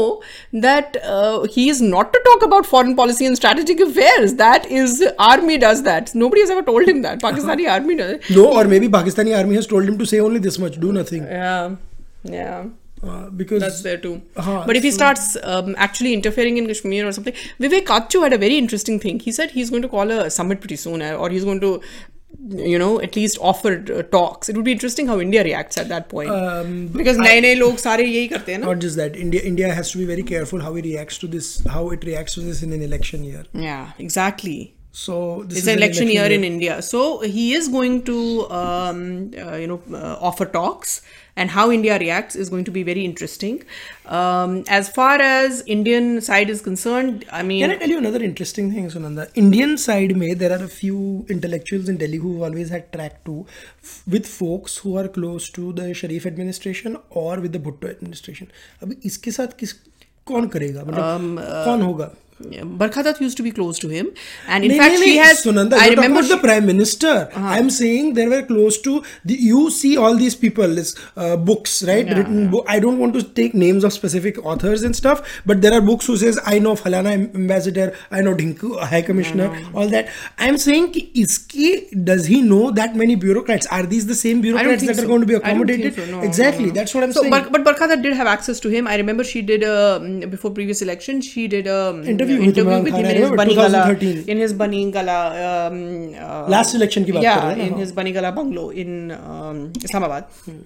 that 0.68 0.98
uh, 1.16 1.42
he 1.56 1.66
is 1.74 1.82
not 1.90 2.12
to 2.16 2.22
talk 2.30 2.48
about 2.48 2.70
foreign 2.72 2.96
policy 3.02 3.30
and 3.32 3.40
strategic 3.42 3.84
affairs. 3.88 4.34
That 4.44 4.70
is 4.82 5.04
army 5.32 5.58
does 5.66 5.84
that. 5.90 6.14
Nobody 6.24 6.46
has 6.46 6.56
ever 6.56 6.66
told 6.72 6.94
him 6.94 7.04
that. 7.08 7.22
Pakistani 7.28 7.68
uh-huh. 7.68 7.78
army 7.78 8.00
does. 8.02 8.34
No 8.40 8.48
or 8.62 8.66
maybe 8.76 8.92
pakistani 8.98 9.38
army 9.42 9.62
has 9.62 9.70
told 9.76 9.92
him 9.92 10.02
to 10.04 10.10
say 10.14 10.24
only 10.30 10.44
this 10.48 10.58
much 10.66 10.82
do 10.88 10.96
nothing. 11.00 11.30
Yeah. 11.38 11.76
Yeah. 12.24 12.66
Uh, 13.02 13.30
because 13.30 13.60
that's 13.60 13.82
there 13.82 13.96
too. 13.96 14.20
Uh-huh, 14.36 14.64
but 14.66 14.76
if 14.76 14.82
he 14.82 14.90
so 14.90 14.96
starts 14.96 15.36
um, 15.44 15.74
actually 15.78 16.12
interfering 16.14 16.56
in 16.56 16.66
Kashmir 16.66 17.06
or 17.06 17.12
something, 17.12 17.32
Vivek 17.60 17.84
Katju 17.84 18.22
had 18.22 18.32
a 18.32 18.38
very 18.38 18.58
interesting 18.58 18.98
thing. 18.98 19.20
He 19.20 19.30
said 19.30 19.52
he's 19.52 19.70
going 19.70 19.82
to 19.82 19.88
call 19.88 20.10
a 20.10 20.30
summit 20.30 20.60
pretty 20.60 20.76
soon, 20.76 21.02
uh, 21.02 21.12
or 21.12 21.30
he's 21.30 21.44
going 21.44 21.60
to, 21.60 21.80
you 22.48 22.78
know, 22.78 23.00
at 23.00 23.14
least 23.14 23.38
offer 23.40 23.84
uh, 23.94 24.02
talks. 24.02 24.48
It 24.48 24.56
would 24.56 24.64
be 24.64 24.72
interesting 24.72 25.06
how 25.06 25.20
India 25.20 25.44
reacts 25.44 25.78
at 25.78 25.88
that 25.88 26.08
point 26.08 26.30
um, 26.30 26.88
because 26.88 27.18
नए 27.18 27.40
नए 27.40 27.54
लोग 27.54 27.76
सारे 27.78 28.04
यही 28.04 28.28
करते 28.32 28.58
Not 28.64 28.80
just 28.80 28.96
that, 28.96 29.14
India 29.16 29.42
India 29.42 29.72
has 29.72 29.92
to 29.92 29.98
be 29.98 30.04
very 30.04 30.24
careful 30.24 30.60
how 30.60 30.74
it 30.74 30.84
reacts 30.84 31.18
to 31.18 31.28
this, 31.28 31.64
how 31.66 31.90
it 31.90 32.04
reacts 32.04 32.34
to 32.34 32.40
this 32.40 32.62
in 32.62 32.72
an 32.72 32.82
election 32.82 33.22
year. 33.22 33.44
Yeah, 33.52 33.92
exactly. 33.98 34.74
So 34.90 35.42
it's 35.42 35.66
an 35.66 35.78
election, 35.78 35.78
election 35.78 36.08
year, 36.08 36.24
year, 36.24 36.32
in 36.32 36.44
India. 36.44 36.82
So 36.82 37.20
he 37.20 37.54
is 37.54 37.68
going 37.68 38.02
to, 38.04 38.50
um, 38.50 39.30
uh, 39.38 39.54
you 39.54 39.66
know, 39.68 39.80
uh, 39.92 40.16
offer 40.20 40.46
talks. 40.46 41.02
And 41.42 41.52
how 41.56 41.64
India 41.74 41.96
reacts 42.02 42.38
is 42.44 42.48
going 42.54 42.64
to 42.68 42.72
be 42.76 42.82
very 42.88 43.04
interesting. 43.08 43.58
Um, 44.18 44.54
as 44.76 44.88
far 44.98 45.14
as 45.26 45.62
Indian 45.76 46.08
side 46.28 46.50
is 46.54 46.62
concerned, 46.68 47.24
I 47.40 47.42
mean, 47.50 47.62
Can 47.64 47.74
I 47.74 47.78
tell 47.82 47.94
you 47.94 47.98
another 47.98 48.22
interesting 48.28 48.70
thing, 48.72 48.88
Sunanda? 48.94 49.26
Indian 49.44 49.76
side 49.86 50.14
में 50.22 50.28
there 50.44 50.52
are 50.58 50.62
a 50.64 50.72
few 50.76 51.02
intellectuals 51.36 51.92
in 51.94 52.00
Delhi 52.04 52.22
who 52.26 52.34
always 52.48 52.74
had 52.76 52.92
track 52.96 53.20
to 53.30 53.36
with 54.16 54.32
folks 54.34 54.78
who 54.84 54.96
are 55.02 55.08
close 55.18 55.50
to 55.58 55.72
the 55.80 55.88
Sharif 56.02 56.30
administration 56.32 56.98
or 57.24 57.36
with 57.46 57.58
the 57.58 57.62
Bhutto 57.68 57.92
administration. 57.96 58.50
अभी 58.82 58.96
इसके 59.12 59.30
साथ 59.40 59.58
किस 59.60 59.72
कौन 60.32 60.48
करेगा 60.56 60.84
मतलब 60.84 61.44
कौन 61.68 61.82
होगा 61.82 62.10
Barkha 62.40 63.02
Dutt 63.02 63.20
used 63.20 63.36
to 63.36 63.42
be 63.42 63.50
close 63.50 63.78
to 63.80 63.88
him, 63.88 64.10
and 64.46 64.64
in 64.64 64.70
nee, 64.70 64.78
fact, 64.78 64.94
nee, 64.94 65.04
she 65.04 65.16
has. 65.16 65.44
Sunanda, 65.44 65.74
I 65.74 65.90
remember 65.90 66.22
she, 66.22 66.28
the 66.28 66.38
prime 66.38 66.66
minister. 66.66 67.28
Uh-huh. 67.34 67.46
I'm 67.46 67.68
saying 67.68 68.14
they 68.14 68.28
were 68.28 68.42
close 68.42 68.80
to. 68.82 69.02
The, 69.24 69.34
you 69.34 69.70
see 69.70 69.96
all 69.96 70.14
these 70.14 70.34
people, 70.34 70.68
this 70.68 70.94
uh, 71.16 71.36
books, 71.36 71.82
right? 71.82 72.06
Yeah, 72.06 72.18
Written. 72.18 72.44
Yeah. 72.44 72.50
Bo- 72.50 72.64
I 72.68 72.78
don't 72.78 72.98
want 72.98 73.14
to 73.14 73.22
take 73.22 73.54
names 73.54 73.82
of 73.82 73.92
specific 73.92 74.44
authors 74.44 74.82
and 74.82 74.94
stuff, 74.94 75.42
but 75.44 75.62
there 75.62 75.72
are 75.72 75.80
books 75.80 76.06
who 76.06 76.16
says 76.16 76.38
I 76.44 76.58
know 76.58 76.74
Falana 76.74 77.12
ambassador, 77.12 77.96
I 78.10 78.20
know 78.20 78.34
Dinku 78.34 78.76
uh, 78.76 78.86
High 78.86 79.02
Commissioner, 79.02 79.52
yeah, 79.52 79.70
all 79.74 79.88
that. 79.88 80.08
I'm 80.38 80.58
saying, 80.58 80.92
iski 80.92 82.04
does 82.04 82.26
he 82.26 82.40
know 82.42 82.70
that 82.70 82.94
many 82.94 83.16
bureaucrats? 83.16 83.66
Are 83.66 83.82
these 83.82 84.06
the 84.06 84.14
same 84.14 84.40
bureaucrats 84.40 84.86
that 84.86 84.96
so. 84.96 85.02
are 85.02 85.06
going 85.06 85.20
to 85.20 85.26
be 85.26 85.34
accommodated? 85.34 85.94
So, 85.94 86.04
no, 86.06 86.20
exactly. 86.20 86.66
No, 86.66 86.68
no. 86.68 86.74
That's 86.74 86.94
what 86.94 87.02
I'm 87.04 87.12
so, 87.12 87.22
saying. 87.22 87.30
Bar- 87.30 87.50
but 87.50 87.64
Barkha 87.64 87.88
Dutt 87.88 88.02
did 88.02 88.14
have 88.14 88.26
access 88.26 88.60
to 88.60 88.68
him. 88.68 88.86
I 88.86 88.96
remember 88.96 89.24
she 89.24 89.42
did 89.42 89.64
um, 89.64 90.20
before 90.20 90.50
previous 90.52 90.82
election. 90.82 91.20
She 91.20 91.48
did 91.48 91.66
a. 91.66 92.00
Interview 92.04 92.27
interview 92.36 92.82
with 92.82 92.94
Imran 92.94 93.54
Khan. 93.54 93.74
I 93.74 94.30
In 94.30 94.38
his 94.38 94.54
Banigala. 94.54 95.18
Um, 95.44 96.14
uh, 96.14 96.48
Last 96.48 96.74
election 96.74 97.04
ki 97.04 97.12
baat 97.12 97.22
yeah, 97.22 97.40
kar 97.40 97.52
in 97.52 97.74
his 97.76 97.92
Banigala 97.92 98.34
bungalow 98.34 98.70
in 98.70 99.10
um, 99.12 99.72
Islamabad. 99.82 100.24
Hmm 100.44 100.60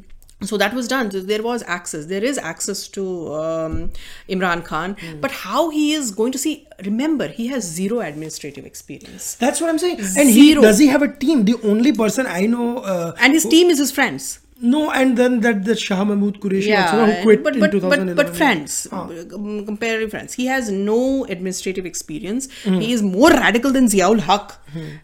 so 0.44 0.56
that 0.56 0.74
was 0.74 0.88
done. 0.88 1.10
So 1.10 1.20
there 1.20 1.42
was 1.42 1.62
access. 1.66 2.06
There 2.06 2.22
is 2.22 2.38
access 2.38 2.88
to 2.88 3.34
um, 3.34 3.92
Imran 4.28 4.64
Khan, 4.64 4.94
mm. 4.96 5.20
but 5.20 5.30
how 5.30 5.70
he 5.70 5.92
is 5.92 6.10
going 6.10 6.32
to 6.32 6.38
see? 6.38 6.66
Remember, 6.84 7.28
he 7.28 7.48
has 7.48 7.64
zero 7.64 8.00
administrative 8.00 8.66
experience. 8.66 9.34
That's 9.34 9.60
what 9.60 9.70
I'm 9.70 9.78
saying. 9.78 10.00
And 10.18 10.28
he 10.28 10.54
does 10.54 10.78
he 10.78 10.88
have 10.88 11.02
a 11.02 11.08
team? 11.08 11.44
The 11.44 11.56
only 11.62 11.92
person 11.92 12.26
I 12.26 12.46
know, 12.46 12.78
uh, 12.78 13.14
and 13.18 13.32
his 13.32 13.44
who, 13.44 13.50
team 13.50 13.70
is 13.70 13.78
his 13.78 13.90
friends. 13.92 14.40
No, 14.62 14.90
and 14.92 15.16
then 15.18 15.40
that 15.40 15.64
the 15.64 15.74
Shah 15.76 16.04
Mahmood 16.04 16.40
Qureshi 16.40 16.72
also 16.80 17.04
who 17.12 17.22
quit 17.22 17.42
but, 17.42 17.54
in 17.54 17.60
but, 17.60 17.72
2011. 17.72 18.14
but, 18.16 18.26
but 18.28 18.36
friends, 18.36 18.86
Ah. 18.92 19.08
um, 19.34 19.66
comparative 19.66 20.10
friends. 20.12 20.34
He 20.34 20.46
has 20.46 20.70
no 20.70 21.24
administrative 21.36 21.84
experience. 21.84 22.48
He 22.64 22.92
is 22.92 23.02
more 23.02 23.30
radical 23.30 23.72
than 23.72 23.86
Ziaul 23.86 24.20
Haq, 24.20 24.54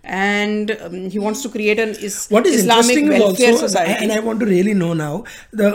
and 0.05 0.71
um, 0.81 1.11
he 1.11 1.19
wants 1.19 1.43
to 1.43 1.49
create 1.49 1.79
an 1.79 1.91
is- 1.91 2.29
What 2.29 2.47
is 2.47 2.61
Islamic 2.61 2.97
interesting 2.97 3.09
welfare 3.25 3.53
also, 3.53 3.67
society. 3.67 4.05
and 4.05 4.13
I 4.13 4.21
want 4.21 4.41
to 4.41 4.47
really 4.47 4.75
know 4.75 4.93
now, 4.93 5.25
the 5.53 5.71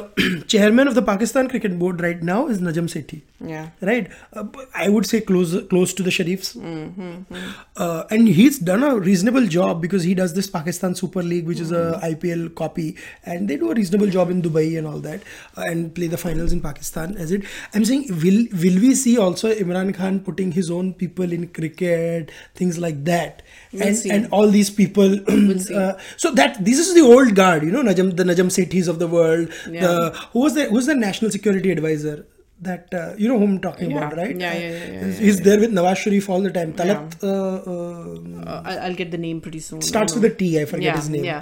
chairman 0.48 0.88
of 0.88 0.96
the 0.96 1.02
Pakistan 1.02 1.50
Cricket 1.50 1.78
Board 1.78 2.02
right 2.02 2.24
now 2.24 2.48
is 2.48 2.60
Najam 2.70 2.88
Sethi. 2.96 3.22
yeah. 3.54 3.70
Right, 3.82 4.10
uh, 4.34 4.46
I 4.74 4.90
would 4.90 5.06
say 5.06 5.20
close 5.22 5.54
close 5.70 5.94
to 6.00 6.04
the 6.04 6.16
Sharifs, 6.20 6.56
Mm-hmm, 6.56 7.36
uh, 7.78 8.04
and 8.10 8.28
he's 8.40 8.60
done 8.60 8.84
a 8.84 8.96
reasonable 8.98 9.46
job 9.48 9.82
because 9.82 10.04
he 10.04 10.14
does 10.24 10.34
this 10.34 10.48
Pakistan 10.58 10.96
Super 10.96 11.24
League, 11.34 11.46
which 11.54 11.60
is 11.68 11.72
a 11.72 11.84
Mm-hmm. 11.84 12.06
IPL 12.14 12.44
copy, 12.56 12.88
and 13.26 13.50
they 13.50 13.58
do 13.58 13.73
a 13.74 13.76
reasonable 13.80 14.08
job 14.16 14.32
in 14.36 14.42
Dubai 14.48 14.66
and 14.78 14.88
all 14.94 15.00
that, 15.08 15.22
uh, 15.58 15.64
and 15.74 15.94
play 16.00 16.08
the 16.16 16.20
finals 16.24 16.56
in 16.58 16.62
Pakistan. 16.68 17.16
As 17.26 17.32
it, 17.38 17.44
I'm 17.74 17.86
saying, 17.92 18.08
will 18.26 18.40
will 18.64 18.80
we 18.86 18.94
see 19.04 19.18
also 19.28 19.54
Imran 19.66 19.94
Khan 20.00 20.20
putting 20.30 20.52
his 20.60 20.72
own 20.80 20.94
people 21.04 21.32
in 21.40 21.48
cricket, 21.60 22.32
things 22.62 22.80
like 22.88 23.04
that, 23.12 23.42
We'll 23.72 23.88
and 23.88 23.98
see. 24.04 24.10
and 24.18 24.28
all 24.40 24.48
these 24.58 24.70
people. 24.82 25.18
see. 25.68 25.76
uh, 25.76 25.94
so 26.18 26.32
that 26.42 26.64
this 26.72 26.80
is 26.86 26.94
the 26.94 27.02
old 27.02 27.36
guard, 27.36 27.64
you 27.64 27.72
know, 27.72 27.84
Najam, 27.92 28.16
the 28.16 28.24
Najam 28.34 28.52
Sethis 28.60 28.88
of 28.88 29.00
the 29.00 29.08
world. 29.08 29.50
The 29.66 29.94
who 30.34 30.40
was 30.48 30.54
the 30.56 30.66
who's 30.76 30.86
the 30.86 30.96
national 30.96 31.32
security 31.32 31.72
advisor? 31.72 32.26
That 32.66 32.94
uh, 32.94 33.14
you 33.18 33.28
know 33.30 33.38
whom 33.40 33.54
I'm 33.54 33.62
talking 33.62 33.92
Yeah. 33.92 33.98
about, 33.98 34.18
right? 34.18 34.36
Yeah, 34.44 34.54
yeah, 34.54 34.60
yeah, 34.70 34.92
yeah, 34.94 35.06
he's, 35.06 35.18
he's 35.26 35.40
there 35.48 35.60
with 35.64 35.72
Nawaz 35.78 35.98
Sharif 36.04 36.30
all 36.30 36.42
the 36.48 36.52
time. 36.58 36.74
Talat 36.82 37.16
uh, 37.24 37.32
uh, 37.74 38.50
Uh, 38.54 38.80
I'll, 38.88 38.96
get 39.02 39.12
the 39.16 39.18
name 39.24 39.42
pretty 39.48 39.60
soon. 39.68 39.82
starts 39.82 40.16
with 40.16 40.26
a 40.26 40.34
T. 40.42 40.50
I 40.62 40.66
forget 40.66 40.84
yeah, 40.90 40.96
his 40.96 41.10
name. 41.16 41.26
Yeah, 41.30 41.42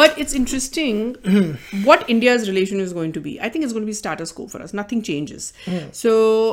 but 0.00 0.18
it's 0.24 0.34
interesting 0.40 1.00
what 1.90 2.04
India's 2.16 2.48
relation 2.52 2.80
is 2.88 2.92
going 2.92 3.12
to 3.18 3.20
be. 3.28 3.40
I 3.40 3.48
think 3.48 3.64
it's 3.64 3.72
going 3.78 3.86
to 3.86 3.92
be 3.94 3.98
status 4.02 4.32
quo 4.40 4.46
for 4.56 4.62
us. 4.62 4.74
Nothing 4.82 5.02
changes. 5.12 5.52
So 5.92 6.12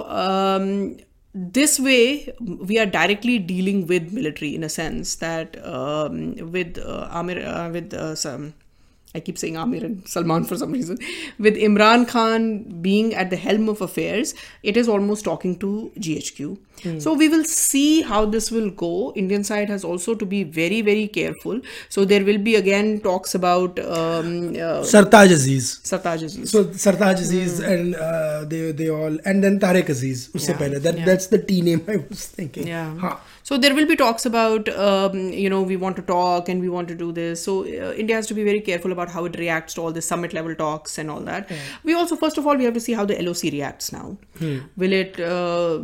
um, 0.09 0.97
this 1.33 1.79
way, 1.79 2.33
we 2.71 2.79
are 2.79 2.85
directly 2.99 3.37
dealing 3.39 3.85
with 3.87 4.11
military 4.21 4.55
in 4.55 4.63
a 4.63 4.69
sense 4.69 5.15
that 5.25 5.57
um, 5.75 6.21
with 6.57 6.79
uh, 6.79 7.07
Amir, 7.11 7.43
uh, 7.45 7.69
with 7.69 7.93
uh, 7.93 8.15
some. 8.15 8.53
I 9.15 9.19
keep 9.19 9.37
saying 9.37 9.57
Amir 9.57 9.83
and 9.85 10.07
Salman 10.07 10.43
for 10.43 10.57
some 10.57 10.71
reason. 10.71 10.99
With 11.39 11.55
Imran 11.55 12.07
Khan 12.07 12.63
being 12.81 13.13
at 13.15 13.29
the 13.29 13.37
helm 13.37 13.69
of 13.69 13.81
affairs, 13.81 14.33
it 14.63 14.77
is 14.77 14.87
almost 14.87 15.25
talking 15.25 15.57
to 15.59 15.91
GHQ. 15.97 16.57
So 16.99 17.13
we 17.13 17.27
will 17.27 17.43
see 17.43 18.01
how 18.03 18.25
this 18.25 18.51
will 18.51 18.69
go. 18.69 19.11
Indian 19.15 19.43
side 19.43 19.69
has 19.69 19.83
also 19.83 20.13
to 20.13 20.25
be 20.25 20.43
very, 20.43 20.81
very 20.81 21.07
careful. 21.07 21.59
So 21.89 22.05
there 22.05 22.23
will 22.23 22.37
be 22.37 22.55
again 22.55 23.01
talks 23.01 23.33
about 23.33 23.79
um, 23.79 24.49
uh, 24.49 24.83
Sartaj 24.93 25.31
Aziz. 25.31 25.79
Sartaj 25.83 26.23
Aziz. 26.23 26.51
So 26.51 26.65
Sartaj 26.65 27.13
Aziz 27.13 27.59
and 27.59 27.95
uh, 27.95 28.45
they 28.45 28.71
they 28.71 28.89
all 28.89 29.17
and 29.25 29.43
then 29.43 29.59
Tariq 29.59 29.89
Aziz. 29.89 30.29
Yeah. 30.35 30.53
That 30.79 30.97
yeah. 30.97 31.05
that's 31.05 31.27
the 31.27 31.39
T 31.39 31.61
name 31.61 31.83
I 31.87 31.97
was 31.97 32.27
thinking. 32.27 32.67
Yeah. 32.67 32.95
Huh. 32.99 33.17
So 33.47 33.57
there 33.57 33.73
will 33.73 33.85
be 33.87 33.95
talks 33.95 34.25
about, 34.25 34.67
um, 34.67 35.29
you 35.31 35.49
know, 35.49 35.61
we 35.61 35.77
want 35.77 35.95
to 35.95 36.01
talk 36.01 36.49
and 36.49 36.59
we 36.59 36.67
want 36.67 36.89
to 36.89 36.95
do 36.95 37.13
this. 37.13 37.41
So 37.45 37.61
uh, 37.61 37.93
India 37.93 38.17
has 38.17 38.27
to 38.27 38.33
be 38.33 38.43
very 38.43 38.59
careful 38.59 38.91
about 38.91 39.09
how 39.09 39.23
it 39.23 39.37
reacts 39.39 39.75
to 39.75 39.81
all 39.83 39.93
the 39.93 40.01
summit 40.01 40.33
level 40.33 40.53
talks 40.53 40.97
and 40.97 41.09
all 41.09 41.21
that. 41.21 41.49
We 41.85 41.93
also, 41.93 42.17
first 42.17 42.37
of 42.37 42.45
all, 42.45 42.57
we 42.57 42.65
have 42.65 42.73
to 42.73 42.81
see 42.81 42.91
how 42.91 43.05
the 43.05 43.15
LOC 43.23 43.43
reacts 43.43 43.93
now. 43.93 44.17
Hmm. 44.37 44.57
Will 44.75 44.91
it, 44.91 45.17
uh, 45.21 45.79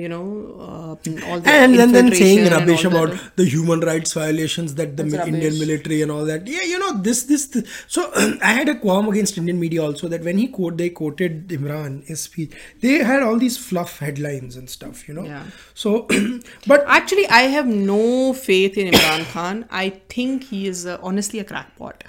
you 0.00 0.08
know, 0.08 0.24
uh, 0.58 1.28
all 1.28 1.38
the 1.38 1.48
and 1.48 1.78
then, 1.78 1.92
then 1.92 2.12
saying 2.12 2.40
and 2.40 2.50
rubbish 2.56 2.82
about 2.84 3.10
that. 3.10 3.36
the 3.36 3.44
human 3.44 3.78
rights 3.82 4.12
violations 4.12 4.74
that 4.74 4.96
the 4.96 5.04
mi- 5.04 5.28
Indian 5.28 5.60
military 5.60 6.02
and 6.02 6.10
all 6.10 6.24
that. 6.24 6.48
Yeah, 6.48 6.62
you 6.62 6.80
know 6.80 6.92
this 6.92 7.22
this. 7.22 7.46
this. 7.46 7.68
So 7.86 8.10
I 8.42 8.52
had 8.52 8.68
a 8.68 8.74
qualm 8.74 9.08
against 9.08 9.38
Indian 9.38 9.60
media 9.60 9.84
also 9.84 10.08
that 10.08 10.24
when 10.24 10.38
he 10.38 10.48
quote 10.48 10.76
they 10.76 10.90
quoted 10.90 11.46
Imran 11.50 12.04
his 12.04 12.22
speech, 12.22 12.52
they 12.80 12.98
had 13.12 13.22
all 13.22 13.38
these 13.38 13.56
fluff 13.56 14.00
headlines 14.00 14.56
and 14.56 14.68
stuff. 14.68 15.06
You 15.06 15.14
know. 15.14 15.24
Yeah. 15.24 15.44
So, 15.74 16.08
but 16.66 16.84
Actually, 16.96 17.26
I 17.28 17.42
have 17.42 17.66
no 17.66 18.32
faith 18.32 18.78
in 18.78 18.90
Imran 18.90 19.30
Khan. 19.30 19.66
I 19.70 19.90
think 20.08 20.44
he 20.44 20.66
is 20.66 20.86
uh, 20.86 20.98
honestly 21.02 21.38
a 21.38 21.44
crackpot 21.44 22.02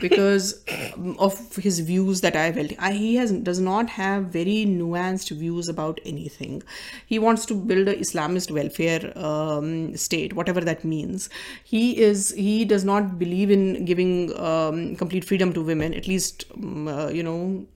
because 0.00 0.64
um, 0.94 1.16
of 1.18 1.56
his 1.56 1.80
views 1.80 2.20
that 2.22 2.36
I've 2.36 2.56
held. 2.56 2.74
I, 2.78 2.92
he 2.92 3.16
has 3.16 3.32
does 3.32 3.60
not 3.60 3.90
have 3.90 4.24
very 4.24 4.66
nuanced 4.66 5.30
views 5.30 5.68
about 5.68 6.00
anything. 6.04 6.62
He 7.06 7.18
wants 7.18 7.46
to 7.46 7.54
build 7.54 7.88
a 7.88 7.96
Islamist 7.96 8.50
welfare 8.50 9.12
um, 9.16 9.96
state, 9.96 10.32
whatever 10.34 10.60
that 10.60 10.84
means. 10.84 11.28
He 11.64 12.00
is 12.00 12.30
he 12.36 12.64
does 12.64 12.84
not 12.84 13.18
believe 13.18 13.50
in 13.50 13.84
giving 13.84 14.36
um, 14.38 14.96
complete 14.96 15.24
freedom 15.24 15.52
to 15.52 15.62
women, 15.62 15.94
at 15.94 16.06
least 16.06 16.44
um, 16.54 16.88
uh, 16.88 17.08
you 17.08 17.22
know 17.22 17.66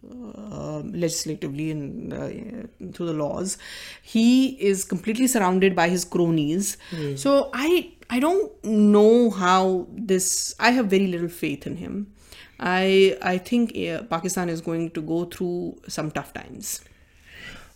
uh, 0.51 0.81
legislatively 0.81 1.71
and 1.71 2.13
uh, 2.13 2.93
through 2.93 3.07
the 3.07 3.13
laws. 3.13 3.59
He 4.03 4.61
is 4.61 4.85
completely 4.85 5.27
surrounded 5.27 5.75
by 5.75 5.89
his 5.89 6.05
cronies. 6.05 6.77
So 7.17 7.51
I 7.53 7.93
I 8.11 8.21
don't 8.21 8.65
know 8.65 9.31
how 9.31 9.87
this. 9.93 10.55
I 10.59 10.71
have 10.71 10.87
very 10.87 11.07
little 11.07 11.29
faith 11.29 11.67
in 11.67 11.77
him. 11.77 12.14
I 12.61 13.17
I 13.23 13.39
think 13.39 13.77
uh, 13.77 14.03
Pakistan 14.05 14.49
is 14.49 14.61
going 14.61 14.91
to 14.91 15.03
go 15.03 15.25
through 15.25 15.79
some 15.89 16.11
tough 16.11 16.33
times. 16.33 16.81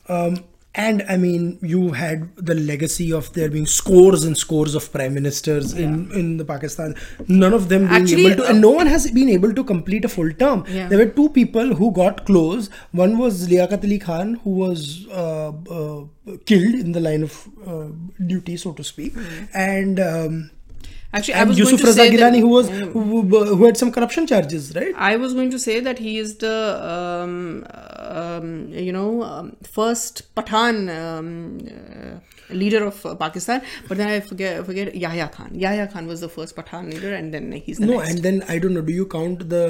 um, 0.09 0.45
and 0.75 1.03
I 1.09 1.17
mean, 1.17 1.59
you 1.61 1.91
had 1.93 2.37
the 2.37 2.55
legacy 2.55 3.13
of 3.13 3.33
there 3.33 3.49
being 3.51 3.67
scores 3.67 4.23
and 4.23 4.37
scores 4.39 4.75
of 4.77 4.93
prime 4.93 5.15
ministers 5.15 5.73
in 5.73 6.13
in 6.13 6.37
the 6.37 6.45
Pakistan. 6.45 6.95
None 7.27 7.53
of 7.53 7.69
them 7.69 7.89
being 7.89 8.03
Actually, 8.03 8.27
able 8.27 8.37
to, 8.37 8.45
uh, 8.45 8.51
and 8.51 8.61
no 8.61 8.71
one 8.71 8.87
has 8.87 9.11
been 9.11 9.29
able 9.29 9.53
to 9.55 9.65
complete 9.65 10.05
a 10.05 10.09
full 10.09 10.31
term. 10.33 10.65
Yeah. 10.69 10.87
There 10.89 10.99
were 10.99 11.11
two 11.17 11.31
people 11.31 11.75
who 11.81 11.91
got 11.91 12.25
close. 12.27 12.69
One 12.93 13.19
was 13.19 13.49
Liaquat 13.49 13.83
Ali 13.89 13.99
Khan, 13.99 14.35
who 14.45 14.51
was 14.51 15.09
uh, 15.09 15.49
uh, 15.49 16.05
killed 16.53 16.75
in 16.85 16.93
the 16.93 17.01
line 17.01 17.25
of 17.25 17.49
uh, 17.67 17.89
duty, 18.35 18.57
so 18.57 18.73
to 18.73 18.85
speak, 18.85 19.15
and. 19.55 19.99
Um, 19.99 20.51
Actually, 21.11 21.35
I 21.35 21.45
was 21.45 21.59
Yusuf 21.59 21.81
going 21.81 21.95
to 21.95 22.01
Raza 22.01 22.07
say 22.07 22.17
Gilani, 22.17 22.41
who 22.41 22.49
was 22.49 22.69
who, 22.69 23.23
who 23.23 23.65
had 23.65 23.79
some 23.79 23.91
corruption 23.91 24.27
charges, 24.27 24.75
right? 24.77 24.95
I 24.95 25.17
was 25.17 25.33
going 25.33 25.51
to 25.53 25.59
say 25.59 25.81
that 25.81 25.99
he 25.99 26.19
is 26.19 26.37
the 26.37 26.57
um, 26.95 27.65
um, 27.99 28.69
you 28.69 28.93
know, 28.93 29.23
um, 29.23 29.57
first 29.63 30.35
Pathan 30.35 30.91
um, 30.95 31.59
uh, 31.67 32.55
leader 32.55 32.85
of 32.85 33.05
uh, 33.07 33.15
Pakistan. 33.15 33.63
But 33.89 33.97
then 33.97 34.09
I 34.09 34.21
forget, 34.21 34.65
forget 34.67 34.95
Yahya 34.95 35.29
Khan. 35.29 35.51
Yahya 35.55 35.87
Khan 35.87 36.07
was 36.07 36.21
the 36.21 36.29
first 36.29 36.55
Pathan 36.57 36.93
leader, 36.93 37.15
and 37.15 37.33
then 37.33 37.53
he's 37.53 37.79
the 37.79 37.87
No, 37.87 37.99
next. 37.99 38.11
and 38.11 38.19
then 38.19 38.45
I 38.47 38.59
don't 38.59 38.75
know. 38.75 38.83
Do 38.83 38.93
you 38.93 39.07
count 39.07 39.49
the 39.49 39.65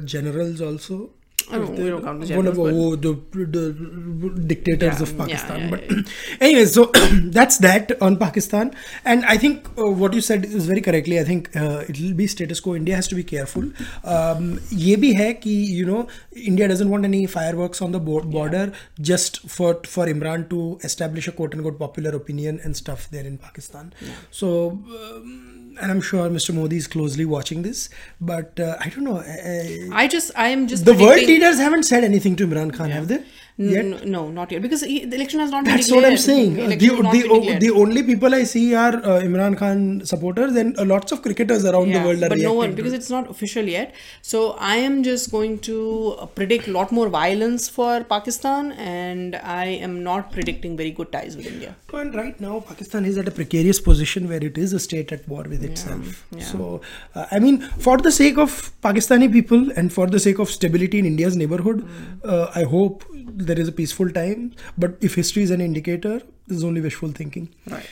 uh, 0.00 0.06
generals 0.06 0.60
also? 0.60 1.10
I 1.53 1.57
don't, 1.57 1.75
we 1.77 1.89
don't 1.89 2.01
count 2.03 2.21
the 2.21 2.35
Whatever, 2.37 2.55
generals, 2.63 2.97
but- 2.97 3.09
oh, 3.09 3.13
the, 3.35 3.45
the 3.55 4.29
dictators 4.51 4.97
Yeah, 4.99 5.03
of 5.03 5.11
yeah, 5.11 5.17
Pakistan. 5.25 5.59
yeah, 5.59 5.69
but 5.69 5.83
anyway, 6.39 6.65
so 6.65 6.85
that's 7.37 7.57
that 7.57 7.91
on 8.01 8.15
Pakistan. 8.17 8.73
And 9.03 9.25
I 9.25 9.37
think 9.37 9.67
uh, 9.77 9.87
what 10.03 10.13
you 10.13 10.21
said 10.21 10.45
is 10.45 10.65
very 10.67 10.79
correctly. 10.79 11.19
I 11.19 11.25
think 11.25 11.53
uh, 11.55 11.83
it 11.89 11.99
will 11.99 12.13
be 12.13 12.27
status 12.27 12.61
quo. 12.61 12.75
India 12.75 12.95
has 12.95 13.09
to 13.09 13.15
be 13.15 13.23
careful. 13.33 13.63
Um, 14.05 14.59
ये 14.71 14.95
भी 15.03 15.11
है 15.13 15.31
कि 15.43 15.55
you 15.79 15.85
know 15.85 16.07
India 16.53 16.69
doesn't 16.69 16.89
want 16.89 17.03
any 17.11 17.25
fireworks 17.25 17.81
on 17.81 17.91
the 17.91 17.99
bo- 17.99 18.21
border 18.37 18.71
just 19.11 19.41
for 19.57 19.73
for 19.95 20.05
Imran 20.15 20.47
to 20.51 20.79
establish 20.91 21.27
a 21.27 21.33
quote 21.41 21.53
unquote 21.59 21.79
popular 21.79 22.15
opinion 22.21 22.61
and 22.63 22.77
stuff 22.77 23.09
there 23.11 23.25
in 23.25 23.37
Pakistan. 23.37 23.91
So. 24.31 24.53
Um, 25.01 25.54
and 25.80 25.90
I'm 25.92 26.00
sure 26.00 26.28
Mr. 26.30 26.54
Modi 26.54 26.76
is 26.76 26.86
closely 26.86 27.24
watching 27.24 27.62
this, 27.62 27.88
but 28.20 28.58
uh, 28.58 28.76
I 28.80 28.88
don't 28.88 29.04
know. 29.04 29.18
uh, 29.18 29.94
I 29.94 30.08
just, 30.08 30.30
I 30.36 30.48
am 30.48 30.66
just 30.66 30.84
the 30.84 30.94
world 30.94 31.16
leaders 31.16 31.58
haven't 31.58 31.84
said 31.84 32.04
anything 32.04 32.36
to 32.36 32.46
Imran 32.46 32.72
Khan, 32.72 32.90
have 32.90 33.08
they? 33.08 33.22
Yet? 33.58 33.84
N- 33.86 34.10
no, 34.10 34.30
not 34.30 34.52
yet, 34.52 34.60
because 34.60 34.82
he, 34.82 35.06
the 35.06 35.16
election 35.16 35.40
has 35.40 35.50
not 35.50 35.64
been 35.64 35.74
That's 35.74 35.90
what 35.90 36.04
I'm 36.04 36.18
saying. 36.18 36.56
The 36.56 36.76
The, 36.76 37.56
the, 37.60 37.70
only 37.70 38.02
people 38.02 38.34
I 38.34 38.44
see 38.44 38.74
are 38.74 38.96
uh, 38.96 39.20
Imran 39.22 39.56
Khan 39.56 40.04
supporters 40.04 40.54
and 40.56 40.78
uh, 40.78 40.84
lots 40.84 41.10
of 41.10 41.22
cricketers 41.22 41.64
around 41.64 41.90
the 41.92 42.00
world 42.00 42.22
are 42.22 42.28
but 42.28 42.38
no 42.38 42.52
one 42.52 42.74
because 42.74 42.92
it. 42.92 42.96
it's 42.96 43.08
not 43.08 43.30
official 43.30 43.64
yet. 43.64 43.94
So 44.20 44.52
I 44.58 44.76
am 44.76 45.02
just 45.02 45.30
going 45.30 45.58
to 45.60 46.16
uh, 46.18 46.26
predict 46.26 46.68
a 46.68 46.72
lot 46.72 46.92
more 46.92 47.08
violence 47.08 47.66
for 47.68 48.04
Pakistan, 48.04 48.72
and 48.72 49.36
I 49.36 49.64
am 49.64 50.02
not 50.02 50.30
predicting 50.32 50.76
very 50.76 50.90
good 50.90 51.10
ties 51.10 51.34
with 51.34 51.46
India. 51.46 51.74
And 51.94 52.14
right 52.14 52.38
now, 52.38 52.60
Pakistan 52.60 53.06
is 53.06 53.16
at 53.16 53.26
a 53.26 53.30
precarious 53.30 53.80
position 53.80 54.28
where 54.28 54.44
it 54.44 54.58
is 54.58 54.74
a 54.74 54.78
state 54.78 55.12
at 55.12 55.26
war 55.26 55.44
with 55.44 55.64
itself. 55.64 56.26
yeah. 56.30 56.44
So, 56.44 56.82
uh, 57.14 57.24
I 57.30 57.38
mean, 57.38 57.62
for 57.88 57.96
the 57.96 58.12
sake 58.12 58.36
of 58.36 58.70
Pakistani 58.82 59.32
people 59.32 59.70
and 59.76 59.90
for 59.90 60.06
the 60.06 60.20
sake 60.20 60.38
of 60.38 60.50
stability 60.50 60.98
in 60.98 61.06
India's 61.06 61.36
neighborhood, 61.36 61.80
Hmm. 61.86 62.18
uh, 62.24 62.50
I 62.54 62.64
hope 62.64 63.04
there 63.36 63.58
is 63.58 63.68
a 63.68 63.72
peaceful 63.72 64.10
time. 64.10 64.54
But 64.76 64.96
if 65.00 65.14
history 65.14 65.42
is 65.42 65.50
an 65.50 65.60
indicator, 65.60 66.20
this 66.46 66.58
is 66.58 66.64
only 66.64 66.80
wishful 66.80 67.10
thinking. 67.12 67.54
Right. 67.68 67.86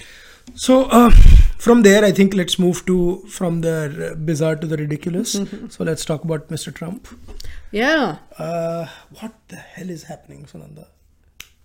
So 0.54 0.84
uh, 0.84 1.10
from 1.58 1.82
there, 1.82 2.04
I 2.04 2.12
think 2.12 2.34
let's 2.34 2.58
move 2.58 2.84
to 2.86 3.24
from 3.28 3.60
the 3.62 4.16
bizarre 4.24 4.56
to 4.56 4.66
the 4.66 4.76
ridiculous. 4.76 5.32
so 5.68 5.84
let's 5.84 6.04
talk 6.04 6.24
about 6.24 6.48
Mr. 6.48 6.74
Trump. 6.74 7.08
Yeah. 7.70 8.18
Uh, 8.38 8.86
what 9.20 9.32
the 9.48 9.56
hell 9.56 9.90
is 9.90 10.04
happening, 10.04 10.44
Sunanda? 10.44 10.86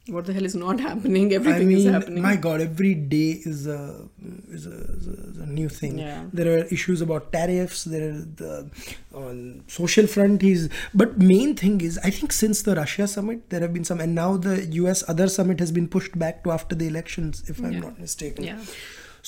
What 0.08 0.26
the 0.26 0.34
hell 0.34 0.44
is 0.46 0.56
not 0.56 0.80
happening? 0.80 1.32
I 1.32 1.36
Everything 1.36 1.68
mean, 1.68 1.78
is 1.78 1.86
happening. 1.86 2.24
my 2.24 2.36
God, 2.36 2.62
every 2.62 2.96
day 2.96 3.42
is 3.46 3.68
a 3.68 4.08
is 4.52 4.66
a, 4.66 4.72
is 4.72 5.08
a, 5.08 5.12
is 5.32 5.38
a 5.38 5.46
new 5.46 5.70
thing. 5.70 6.00
Yeah. 6.00 6.24
There 6.34 6.52
are 6.58 6.64
issues 6.66 7.02
about 7.02 7.32
tariffs. 7.32 7.84
There 7.84 8.10
are 8.10 8.22
the 8.44 8.70
on 9.14 9.64
social 9.68 10.08
front. 10.08 10.42
is 10.42 10.70
but 10.96 11.18
main 11.20 11.56
thing 11.56 11.82
is 11.82 12.00
I 12.04 12.10
think 12.10 12.32
since 12.32 12.64
the 12.64 12.76
Russia 12.76 13.08
summit 13.08 13.50
there 13.50 13.60
have 13.62 13.74
been 13.74 13.84
some, 13.86 14.00
and 14.00 14.16
now 14.16 14.36
the 14.38 14.66
U.S. 14.82 15.04
other 15.08 15.28
summit 15.28 15.60
has 15.60 15.72
been 15.72 15.88
pushed 15.88 16.18
back 16.18 16.44
to 16.44 16.52
after 16.52 16.74
the 16.76 16.88
elections, 16.88 17.48
if 17.48 17.60
I'm 17.60 17.74
Yeah. 17.74 17.80
not 17.82 18.00
mistaken. 18.00 18.46
Yeah. 18.46 18.58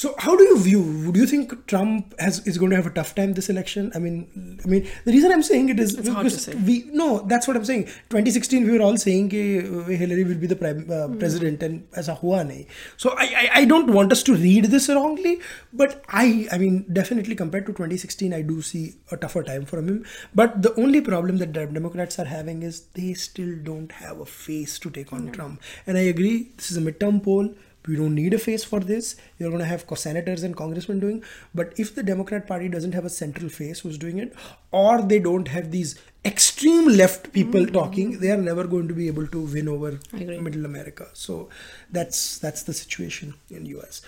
So 0.00 0.14
how 0.18 0.32
do 0.36 0.44
you 0.44 0.58
view? 0.62 0.80
Would 1.06 1.16
you 1.16 1.26
think 1.26 1.52
Trump 1.66 2.14
has 2.20 2.40
is 2.46 2.58
going 2.62 2.70
to 2.70 2.76
have 2.76 2.86
a 2.86 2.90
tough 2.90 3.14
time 3.18 3.30
this 3.32 3.48
election? 3.52 3.90
I 3.94 3.98
mean, 3.98 4.16
I 4.64 4.68
mean 4.68 4.86
the 5.06 5.12
reason 5.12 5.32
I'm 5.32 5.42
saying 5.42 5.70
it 5.74 5.80
is 5.84 5.94
It's 5.94 6.08
hard 6.08 6.26
to 6.26 6.30
because 6.30 6.42
say. 6.44 6.54
we 6.66 6.74
no, 6.92 7.06
that's 7.32 7.48
what 7.48 7.56
I'm 7.56 7.64
saying. 7.64 7.84
2016 8.10 8.66
we 8.66 8.76
were 8.76 8.82
all 8.88 8.98
saying 8.98 9.30
that 9.30 9.94
Hillary 10.02 10.24
will 10.24 10.40
be 10.44 10.46
the 10.46 10.56
prime 10.64 10.82
uh, 10.90 11.06
Hmm. 11.06 11.18
president, 11.22 11.62
and 11.68 11.82
ऐसा 12.02 12.18
हुआ 12.22 12.42
नहीं. 12.50 12.64
So 13.04 13.14
I, 13.24 13.28
I 13.42 13.46
I 13.60 13.64
don't 13.72 13.90
want 13.98 14.12
us 14.16 14.22
to 14.28 14.34
read 14.44 14.66
this 14.76 14.88
wrongly, 14.98 15.34
but 15.82 15.96
I 16.24 16.26
I 16.56 16.58
mean 16.64 16.76
definitely 17.00 17.38
compared 17.42 17.66
to 17.70 17.76
2016, 17.80 18.34
I 18.40 18.42
do 18.52 18.60
see 18.72 18.84
a 19.10 19.16
tougher 19.24 19.42
time 19.52 19.64
for 19.72 19.78
him. 19.80 19.98
But 20.42 20.60
the 20.66 20.74
only 20.84 21.00
problem 21.12 21.38
that 21.44 21.54
the 21.60 21.64
Democrats 21.78 22.18
are 22.24 22.28
having 22.36 22.62
is 22.72 22.82
they 23.00 23.14
still 23.28 23.54
don't 23.70 23.92
have 24.04 24.20
a 24.20 24.28
face 24.40 24.78
to 24.86 24.90
take 24.98 25.14
on 25.20 25.30
Trump, 25.38 25.72
and 25.86 25.96
I 26.02 26.04
agree. 26.16 26.36
This 26.58 26.70
is 26.74 26.76
a 26.82 26.84
midterm 26.90 27.22
poll. 27.30 27.48
we 27.87 27.95
don't 27.95 28.15
need 28.15 28.33
a 28.33 28.37
face 28.37 28.63
for 28.63 28.79
this. 28.79 29.15
You're 29.39 29.49
going 29.49 29.59
to 29.61 29.65
have 29.65 29.85
senators 29.95 30.43
and 30.43 30.55
congressmen 30.55 30.99
doing. 30.99 31.23
But 31.55 31.73
if 31.77 31.95
the 31.95 32.03
Democrat 32.03 32.47
Party 32.47 32.69
doesn't 32.69 32.93
have 32.93 33.05
a 33.05 33.09
central 33.09 33.49
face 33.49 33.79
who's 33.79 33.97
doing 33.97 34.19
it, 34.19 34.33
or 34.71 35.01
they 35.01 35.19
don't 35.19 35.47
have 35.47 35.71
these 35.71 35.99
extreme 36.23 36.87
left 36.87 37.31
people 37.33 37.65
talking, 37.65 38.19
they 38.19 38.31
are 38.31 38.37
never 38.37 38.65
going 38.65 38.87
to 38.87 38.93
be 38.93 39.07
able 39.07 39.27
to 39.27 39.41
win 39.41 39.67
over 39.67 39.99
Middle 40.13 40.65
America. 40.65 41.07
So 41.13 41.49
that's 41.91 42.37
that's 42.37 42.63
the 42.63 42.73
situation 42.73 43.33
in 43.49 43.65
US. 43.65 44.01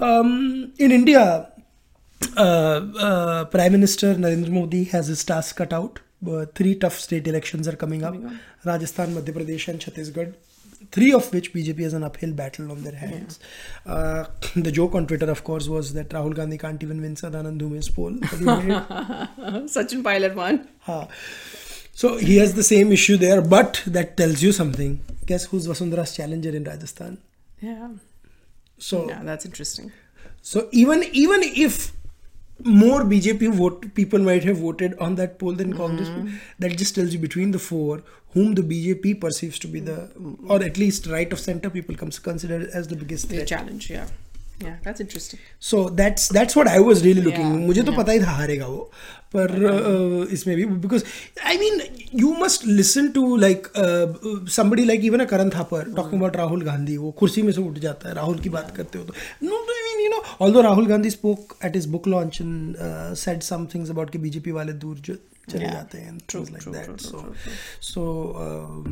Um, 0.00 0.72
in 0.78 0.90
India, 0.90 1.52
uh, 2.36 2.40
uh, 2.40 3.44
Prime 3.46 3.72
Minister 3.72 4.14
Narendra 4.14 4.50
Modi 4.50 4.84
has 4.84 5.08
his 5.08 5.24
task 5.24 5.56
cut 5.56 5.72
out. 5.72 6.00
Uh, 6.26 6.46
three 6.54 6.74
tough 6.74 6.98
state 6.98 7.26
elections 7.28 7.68
are 7.68 7.76
coming 7.76 8.02
up: 8.02 8.16
Rajasthan, 8.64 9.14
Madhya 9.14 9.32
Pradesh, 9.32 9.68
and 9.68 9.78
Chhattisgarh. 9.80 10.34
Three 10.90 11.12
of 11.12 11.32
which 11.32 11.52
BJP 11.52 11.80
has 11.80 11.92
an 11.92 12.02
uphill 12.02 12.32
battle 12.32 12.70
on 12.72 12.82
their 12.82 12.94
hands. 12.94 13.38
Uh, 13.84 14.24
the 14.56 14.72
joke 14.72 14.94
on 14.94 15.06
Twitter, 15.06 15.30
of 15.30 15.44
course, 15.44 15.68
was 15.68 15.92
that 15.94 16.08
Rahul 16.10 16.34
Gandhi 16.34 16.56
can't 16.58 16.82
even 16.82 17.00
win 17.02 17.14
Sadanand 17.14 17.58
Dhume's 17.58 17.88
poll. 17.90 18.14
Have 18.22 18.40
you 18.40 18.46
made? 18.46 18.68
Sachin 19.68 20.02
Pilot 20.02 20.34
won. 20.34 20.66
Ha. 20.82 21.06
So 21.92 22.16
he 22.16 22.36
has 22.36 22.54
the 22.54 22.62
same 22.62 22.92
issue 22.92 23.16
there, 23.16 23.42
but 23.42 23.82
that 23.86 24.16
tells 24.16 24.42
you 24.42 24.52
something. 24.52 25.00
Guess 25.26 25.44
who's 25.46 25.66
Vasundhara's 25.66 26.14
challenger 26.16 26.50
in 26.50 26.64
Rajasthan? 26.64 27.18
Yeah. 27.60 27.88
So 28.78 29.08
Yeah, 29.08 29.22
that's 29.24 29.44
interesting. 29.44 29.92
so 30.40 30.68
even 30.72 31.02
even 31.12 31.42
if 31.42 31.92
more 32.64 33.02
BJP 33.02 33.52
vote 33.54 33.94
people 33.94 34.18
might 34.18 34.44
have 34.44 34.58
voted 34.58 34.98
on 34.98 35.14
that 35.16 35.38
poll 35.38 35.52
than 35.52 35.74
Congress, 35.76 36.08
mm-hmm. 36.08 36.36
that 36.58 36.76
just 36.76 36.94
tells 36.94 37.12
you 37.12 37.18
between 37.18 37.52
the 37.52 37.58
four 37.58 38.02
whom 38.32 38.54
the 38.54 38.62
BJP 38.62 39.20
perceives 39.20 39.58
to 39.60 39.68
be 39.68 39.80
the 39.80 40.10
or 40.48 40.62
at 40.62 40.76
least 40.76 41.06
right 41.06 41.32
of 41.32 41.38
center 41.38 41.70
people 41.70 41.94
comes 41.94 42.18
consider 42.18 42.68
as 42.74 42.88
the 42.88 42.96
biggest 42.96 43.28
The 43.28 43.36
threat. 43.36 43.48
challenge, 43.48 43.90
yeah. 43.90 44.08
So 45.60 45.88
that's 45.90 46.32
that's 46.32 46.56
what 46.56 46.68
I 46.68 46.78
was 46.78 47.02
really 47.04 47.20
looking 47.20 47.66
मुझे 47.66 47.82
तो 47.82 47.92
पता 47.92 48.12
ही 48.12 48.20
था 48.20 48.30
हारेगा 48.30 48.66
वो 48.66 48.90
पर 49.34 49.50
uh, 49.50 50.32
इसमें 50.32 50.56
भी 50.56 50.64
because 50.64 51.04
I 51.46 51.58
mean 51.58 51.80
you 52.14 52.32
must 52.34 52.66
listen 52.66 53.08
to 53.08 53.36
like 53.36 53.66
somebody 54.52 54.84
like 54.84 55.04
even 55.04 55.20
a 55.20 55.24
Karan 55.24 55.50
Thapar 55.50 55.92
talking 55.96 56.20
about 56.20 56.36
Rahul 56.36 56.62
Gandhi 56.64 56.96
वो 56.96 57.10
कुर्सी 57.10 57.42
में 57.42 57.52
से 57.52 57.60
उठ 57.60 57.78
जाता 57.78 58.08
है 58.08 58.14
राहुल 58.14 58.38
की 58.38 58.48
बात 58.48 58.74
करते 58.76 58.98
हो 58.98 59.04
तो। 59.04 59.14
No 59.42 59.56
I 59.74 59.82
mean 59.88 60.04
you 60.04 60.10
know 60.10 60.22
although 60.40 60.60
Rahul 60.60 60.86
Gandhi 60.86 61.10
spoke 61.10 61.56
at 61.64 61.76
his 61.76 61.88
book 61.88 62.08
launch 62.08 62.40
in 62.40 62.74
said 63.16 63.42
some 63.42 63.66
things 63.74 63.90
about 63.90 64.10
कि 64.10 64.18
बीजेपी 64.18 64.50
वाले 64.50 64.72
दूर 64.72 64.96
जो 64.96 65.14
चले 65.50 65.64
yeah. 65.64 65.72
जाते 65.72 65.98
हैं 65.98 66.18
true, 66.28 66.44
like 66.44 66.62
true, 66.62 66.72
that. 66.72 66.88
Um, 67.98 68.88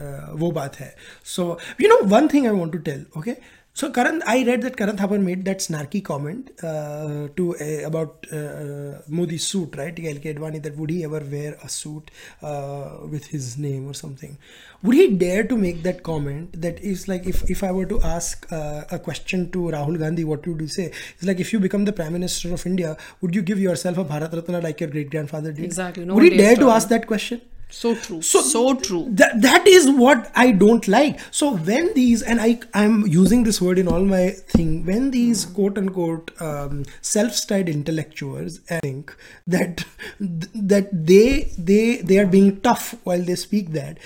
uh, 0.00 0.38
वो 0.40 0.50
बात 0.50 0.76
है। 0.76 0.94
So 1.24 1.58
you 1.80 1.88
know 1.88 1.98
one 2.04 2.28
thing 2.28 2.46
I 2.46 2.52
want 2.52 2.72
to 2.72 2.78
tell 2.78 3.04
okay 3.18 3.34
so 3.78 3.88
Karan 3.96 4.22
I 4.26 4.44
read 4.44 4.62
that 4.62 4.76
Karan 4.76 4.96
Thapar 4.96 5.18
made 5.22 5.44
that 5.44 5.58
snarky 5.58 6.02
comment 6.02 6.50
uh, 6.64 7.28
to 7.36 7.44
uh, 7.56 7.86
about 7.86 8.26
uh, 8.32 9.02
Modi's 9.06 9.46
suit 9.46 9.76
right? 9.76 9.94
LK 9.94 10.34
Advani 10.34 10.60
that 10.64 10.76
would 10.76 10.90
he 10.90 11.04
ever 11.04 11.20
wear 11.34 11.56
a 11.62 11.68
suit 11.68 12.10
uh, 12.42 12.96
with 13.08 13.28
his 13.28 13.56
name 13.56 13.88
or 13.88 13.94
something? 13.94 14.36
Would 14.82 14.96
he 14.96 15.06
dare 15.16 15.44
to 15.44 15.56
make 15.56 15.84
that 15.84 16.02
comment 16.02 16.60
that 16.60 16.80
is 16.80 17.06
like 17.06 17.26
if, 17.26 17.48
if 17.48 17.62
I 17.62 17.70
were 17.70 17.86
to 17.86 18.00
ask 18.02 18.50
uh, 18.50 18.84
a 18.90 18.98
question 18.98 19.48
to 19.52 19.58
Rahul 19.76 19.96
Gandhi 19.98 20.24
what 20.24 20.44
would 20.48 20.60
you 20.60 20.66
say? 20.66 20.86
It's 21.14 21.24
like 21.24 21.38
if 21.38 21.52
you 21.52 21.60
become 21.60 21.84
the 21.84 21.92
Prime 21.92 22.12
Minister 22.14 22.52
of 22.54 22.66
India 22.66 22.96
would 23.20 23.36
you 23.36 23.42
give 23.42 23.60
yourself 23.60 23.98
a 23.98 24.04
Bharat 24.04 24.32
Ratna 24.32 24.60
like 24.60 24.80
your 24.80 24.90
great 24.90 25.10
grandfather 25.10 25.52
did? 25.52 25.64
Exactly. 25.64 26.04
No 26.04 26.14
would 26.14 26.24
he 26.24 26.36
dare 26.36 26.56
to 26.56 26.70
ask 26.70 26.88
that 26.88 27.06
question 27.06 27.40
So 27.70 27.94
true. 27.94 28.22
So- 28.22 28.40
So, 28.42 28.74
true. 28.74 29.06
that 29.10 29.40
that 29.42 29.66
is 29.66 29.88
what 29.90 30.30
I 30.34 30.52
don't 30.52 30.86
like. 30.88 31.18
So 31.30 31.48
when 31.54 31.92
these 31.94 32.22
and 32.22 32.40
I 32.40 32.60
I'm 32.72 33.06
using 33.06 33.42
this 33.44 33.60
word 33.60 33.78
in 33.82 33.88
all 33.88 34.04
my 34.12 34.30
thing 34.54 34.70
when 34.86 35.10
these 35.10 35.44
quote 35.58 35.76
unquote 35.82 36.30
um, 36.40 36.84
self-styled 37.02 37.68
intellectuals 37.68 38.58
think 38.86 39.14
that 39.46 39.84
that 40.72 40.88
they 41.12 41.52
they 41.58 41.98
they 41.98 42.18
are 42.18 42.26
being 42.26 42.50
tough 42.62 42.94
while 43.04 43.20
they 43.30 43.34
speak 43.44 43.70
that 43.78 43.98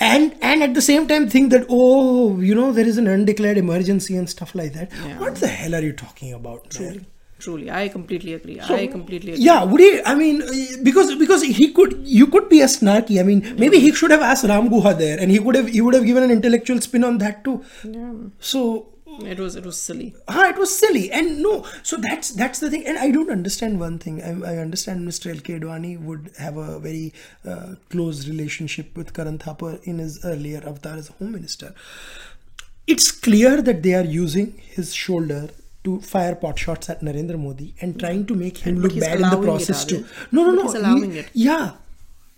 and 0.00 0.34
and 0.40 0.62
at 0.62 0.74
the 0.74 0.82
same 0.90 1.06
time 1.14 1.28
think 1.28 1.50
that 1.52 1.66
oh 1.68 2.38
you 2.40 2.54
know 2.54 2.72
there 2.72 2.86
is 2.86 2.96
an 2.98 3.06
undeclared 3.06 3.58
emergency 3.58 4.16
and 4.16 4.30
stuff 4.30 4.54
like 4.54 4.72
that 4.72 4.90
Yeah. 5.06 5.18
what 5.20 5.36
the 5.36 5.48
hell 5.48 5.74
are 5.74 5.82
you 5.82 5.92
talking 5.92 6.32
about 6.32 6.80
man? 6.80 7.06
Truly. 7.40 7.70
I 7.70 7.88
completely 7.88 8.34
agree. 8.34 8.60
So, 8.66 8.74
I 8.76 8.86
completely 8.86 9.32
agree. 9.32 9.44
Yeah, 9.44 9.64
would 9.64 9.80
he? 9.80 9.90
I 10.04 10.14
mean, 10.14 10.42
because 10.82 11.14
because 11.16 11.42
he 11.42 11.72
could, 11.72 11.96
you 12.04 12.26
could 12.26 12.48
be 12.50 12.60
a 12.60 12.66
snarky. 12.66 13.18
I 13.20 13.22
mean, 13.30 13.42
maybe 13.58 13.80
he 13.80 13.92
should 13.92 14.10
have 14.10 14.20
asked 14.30 14.44
Ram 14.52 14.68
Guha 14.74 14.96
there, 14.98 15.18
and 15.18 15.30
he 15.30 15.38
could 15.38 15.54
have 15.60 15.68
he 15.68 15.80
would 15.80 15.94
have 15.94 16.04
given 16.12 16.22
an 16.22 16.30
intellectual 16.30 16.80
spin 16.80 17.04
on 17.10 17.18
that 17.26 17.44
too. 17.44 17.56
Yeah. 17.98 18.12
So 18.52 18.62
It 19.30 19.40
was 19.42 19.54
it 19.60 19.64
was 19.68 19.78
silly. 19.86 20.04
Ah, 20.34 20.44
it 20.50 20.58
was 20.60 20.70
silly, 20.82 21.00
and 21.20 21.32
no. 21.46 21.54
So 21.88 21.96
that's 22.04 22.28
that's 22.42 22.60
the 22.64 22.68
thing, 22.74 22.84
and 22.90 23.00
I 23.06 23.08
don't 23.16 23.32
understand 23.34 23.80
one 23.80 23.96
thing. 24.04 24.20
I, 24.28 24.30
I 24.52 24.56
understand 24.64 25.02
Mr. 25.08 25.32
L. 25.34 25.40
K. 25.48 25.56
Advani 25.58 25.90
would 26.10 26.30
have 26.44 26.60
a 26.66 26.78
very 26.84 27.12
uh, 27.54 27.74
close 27.94 28.22
relationship 28.28 28.96
with 29.02 29.12
Karan 29.18 29.38
Thapar 29.46 29.72
in 29.94 29.98
his 30.04 30.16
earlier 30.32 30.62
avatar 30.72 30.94
as 31.02 31.10
a 31.10 31.16
home 31.18 31.32
minister. 31.32 31.74
It's 32.86 33.10
clear 33.12 33.62
that 33.62 33.82
they 33.82 33.94
are 33.94 34.04
using 34.04 34.52
his 34.76 34.94
shoulder 34.94 35.50
to 35.84 36.00
fire 36.00 36.34
pot 36.34 36.58
shots 36.58 36.90
at 36.90 37.00
Narendra 37.00 37.38
Modi 37.38 37.74
and 37.80 37.98
trying 37.98 38.26
to 38.26 38.34
make 38.34 38.58
him 38.58 38.74
and 38.74 38.82
look 38.82 38.98
bad 38.98 39.20
in 39.20 39.30
the 39.30 39.40
process 39.40 39.84
too. 39.84 40.04
No, 40.30 40.50
no, 40.50 40.64
but 40.72 40.82
no. 40.82 41.00
He, 41.00 41.24
yeah. 41.32 41.72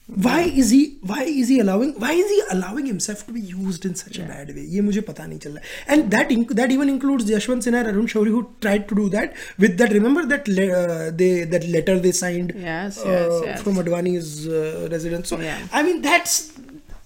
Why 0.07 0.43
is 0.43 0.71
he? 0.71 0.99
Why 1.01 1.23
is 1.23 1.49
he 1.49 1.61
allowing? 1.61 1.93
Why 1.99 2.13
is 2.13 2.29
he 2.29 2.43
allowing 2.51 2.87
himself 2.87 3.25
to 3.27 3.33
be 3.33 3.41
used 3.41 3.85
in 3.87 3.95
such 3.95 4.19
yeah. 4.19 4.25
a 4.25 4.29
bad 4.29 4.49
way? 4.55 4.67
ये 4.67 4.81
मुझे 4.83 5.01
पता 5.07 5.27
नहीं 5.27 5.39
चल 5.39 5.59
And 5.89 6.11
that 6.11 6.29
that 6.57 6.73
even 6.73 6.89
includes 6.89 7.31
Yashwant 7.31 7.63
Sinha 7.67 7.85
Arun 7.87 8.07
Shourie 8.07 8.35
who 8.37 8.51
tried 8.61 8.89
to 8.89 8.95
do 8.95 9.09
that 9.11 9.35
with 9.59 9.79
that. 9.79 9.93
Remember 9.93 10.27
that 10.27 10.49
uh, 10.49 11.11
they 11.17 11.45
that 11.45 11.67
letter 11.69 11.99
they 12.01 12.13
signed 12.13 12.53
yes, 12.57 12.99
uh, 12.99 13.09
yes, 13.09 13.43
yes. 13.45 13.63
from 13.63 13.77
Advani's 13.77 14.49
uh, 14.49 14.89
residence. 14.91 15.29
So 15.29 15.39
yeah. 15.39 15.59
I 15.73 15.83
mean 15.83 16.03
that's 16.03 16.53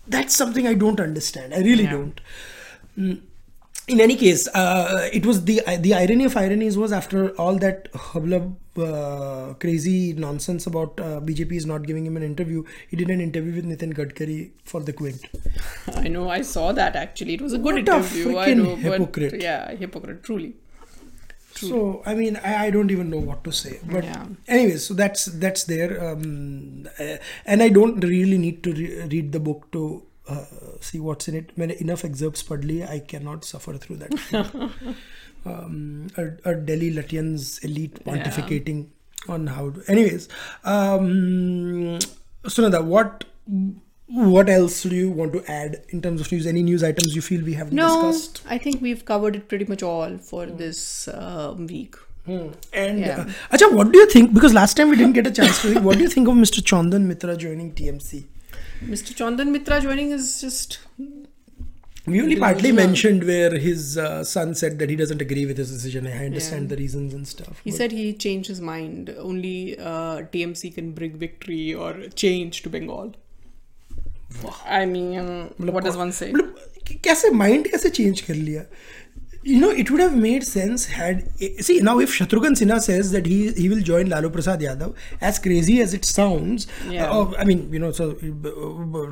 that's 0.08 0.34
something 0.34 0.66
I 0.66 0.74
don't 0.74 0.98
understand. 0.98 1.54
I 1.54 1.60
really 1.60 1.86
don't. 1.86 2.20
Mm 2.98 3.20
in 3.88 4.00
any 4.00 4.16
case, 4.16 4.48
uh, 4.48 5.08
it 5.12 5.24
was 5.24 5.44
the 5.44 5.60
the 5.80 5.94
irony 5.94 6.24
of 6.24 6.36
ironies 6.36 6.76
was 6.76 6.92
after 6.92 7.30
all 7.44 7.56
that 7.64 7.88
hubbub, 7.94 8.56
uh, 8.78 9.54
crazy 9.64 10.12
nonsense 10.12 10.66
about 10.66 10.98
uh, 11.00 11.20
BJP 11.20 11.52
is 11.52 11.66
not 11.66 11.86
giving 11.86 12.04
him 12.04 12.16
an 12.16 12.22
interview. 12.24 12.64
He 12.88 12.96
did 12.96 13.10
an 13.10 13.20
interview 13.20 13.54
with 13.54 13.64
Nitin 13.64 13.94
Gadkari 13.94 14.50
for 14.64 14.80
the 14.82 14.92
Quint. 14.92 15.24
I 15.94 16.08
know. 16.08 16.28
I 16.28 16.40
saw 16.42 16.72
that 16.72 16.96
actually. 16.96 17.34
It 17.34 17.42
was 17.42 17.52
a 17.52 17.58
good 17.58 17.74
What 17.74 17.88
a 17.88 17.96
interview. 17.96 18.38
I 18.38 18.54
know, 18.54 18.74
but 18.76 18.82
hypocrite. 18.82 19.40
yeah, 19.42 19.70
hypocrite. 19.74 20.22
Truly. 20.24 20.54
So 21.54 22.02
I 22.04 22.14
mean, 22.14 22.36
I, 22.44 22.66
I 22.66 22.70
don't 22.70 22.90
even 22.90 23.08
know 23.08 23.18
what 23.18 23.44
to 23.44 23.52
say. 23.52 23.78
But 23.84 24.04
Yeah. 24.04 24.26
anyways, 24.46 24.84
so 24.86 24.94
that's 24.94 25.24
that's 25.26 25.64
there, 25.64 25.92
um, 26.08 26.86
uh, 26.98 27.16
and 27.46 27.62
I 27.62 27.68
don't 27.70 28.00
really 28.04 28.36
need 28.36 28.62
to 28.64 28.72
re- 28.72 29.02
read 29.16 29.32
the 29.32 29.40
book 29.40 29.70
to 29.72 30.02
uh, 30.28 30.44
see 30.80 30.98
what's 30.98 31.28
in 31.28 31.36
it. 31.36 31.56
मैंने 31.58 31.80
enough 31.80 32.04
excerpts 32.04 32.42
पढ़ 32.42 32.88
I 32.88 32.98
cannot 33.00 33.44
suffer 33.44 33.74
through 33.74 33.96
that. 33.96 34.14
um, 35.46 36.08
a, 36.16 36.50
a 36.50 36.54
Delhi 36.54 36.92
Lutyens 36.94 37.64
elite 37.64 38.04
pontificating 38.04 38.86
yeah. 39.28 39.34
on 39.34 39.46
how. 39.46 39.70
To, 39.70 39.82
anyways, 39.88 40.28
um, 40.64 41.98
Sunanda, 42.44 42.84
what 42.84 43.24
what 44.06 44.48
else 44.48 44.82
do 44.82 44.94
you 44.94 45.10
want 45.10 45.32
to 45.32 45.44
add 45.50 45.82
in 45.88 46.00
terms 46.00 46.20
of 46.20 46.30
news? 46.30 46.46
Any 46.46 46.62
news 46.62 46.82
items 46.84 47.14
you 47.14 47.22
feel 47.22 47.44
we 47.44 47.54
haven't 47.54 47.74
no, 47.74 48.12
discussed? 48.12 48.42
I 48.48 48.58
think 48.58 48.80
we've 48.80 49.04
covered 49.04 49.36
it 49.36 49.48
pretty 49.48 49.64
much 49.64 49.82
all 49.82 50.18
for 50.18 50.46
mm. 50.46 50.56
this 50.58 51.08
uh, 51.08 51.54
week. 51.58 51.96
Hmm. 52.24 52.48
And 52.72 53.00
yeah. 53.00 53.26
uh, 53.52 53.68
what 53.70 53.92
do 53.92 53.98
you 53.98 54.10
think? 54.10 54.34
Because 54.34 54.52
last 54.52 54.76
time 54.76 54.90
we 54.90 54.96
didn't 54.96 55.12
get 55.12 55.28
a 55.28 55.30
chance 55.30 55.62
to. 55.62 55.78
What 55.80 55.96
do 55.96 56.02
you 56.02 56.08
think 56.08 56.26
of 56.26 56.34
Mr. 56.34 56.60
Chandan 56.60 57.02
Mitra 57.02 57.36
joining 57.36 57.72
TMC? 57.72 58.24
Mr. 58.83 59.13
Chandan 59.21 59.51
Mitra 59.51 59.79
joining 59.81 60.11
is 60.11 60.41
just 60.41 60.79
We 62.11 62.19
only 62.21 62.35
partly 62.35 62.69
Delusional. 62.71 62.85
mentioned 62.87 63.23
where 63.25 63.57
his 63.63 63.81
uh, 64.03 64.23
son 64.23 64.53
said 64.61 64.79
that 64.79 64.89
he 64.89 64.95
doesn't 65.01 65.21
agree 65.25 65.45
with 65.49 65.57
his 65.63 65.71
decision. 65.71 66.07
I 66.07 66.25
understand 66.29 66.69
the 66.69 66.77
reasons 66.77 67.13
and 67.17 67.27
stuff. 67.27 67.59
He 67.63 67.69
but- 67.71 67.77
said 67.77 67.91
he 67.97 68.05
changed 68.23 68.47
his 68.53 68.61
mind. 68.69 69.11
Only 69.19 69.77
uh, 69.77 70.23
TMC 70.35 70.73
can 70.77 70.91
bring 70.93 71.17
victory 71.25 71.73
or 71.73 71.91
change 72.23 72.63
to 72.63 72.69
Bengal. 72.77 73.13
I 74.65 74.85
mean, 74.85 75.53
what 75.77 75.83
does 75.83 75.97
one 75.97 76.11
say? 76.21 76.31
मतलब 76.31 76.57
कैसे 77.03 77.29
mind 77.41 77.67
कैसे 77.71 77.89
change 77.97 78.21
कर 78.21 78.35
लिया 78.35 78.63
you 79.52 79.58
know 79.62 79.70
it 79.82 79.90
would 79.90 80.00
have 80.02 80.14
made 80.22 80.44
sense 80.50 80.84
had 80.98 81.18
see 81.66 81.74
now 81.88 81.92
if 82.04 82.10
Shatrughan 82.18 82.54
Sinha 82.60 82.78
says 82.86 83.10
that 83.16 83.26
he 83.32 83.36
he 83.52 83.68
will 83.72 83.82
join 83.90 84.08
Lalu 84.12 84.30
Prasad 84.36 84.60
Yadav 84.66 84.94
as 85.30 85.38
crazy 85.46 85.76
as 85.86 85.94
it 85.98 86.04
sounds 86.12 86.66
Yeah. 86.94 87.10
uh, 87.18 87.32
I 87.38 87.44
mean 87.50 87.60
you 87.72 87.82
know 87.84 87.92
so 88.00 88.06
uh, 88.10 88.54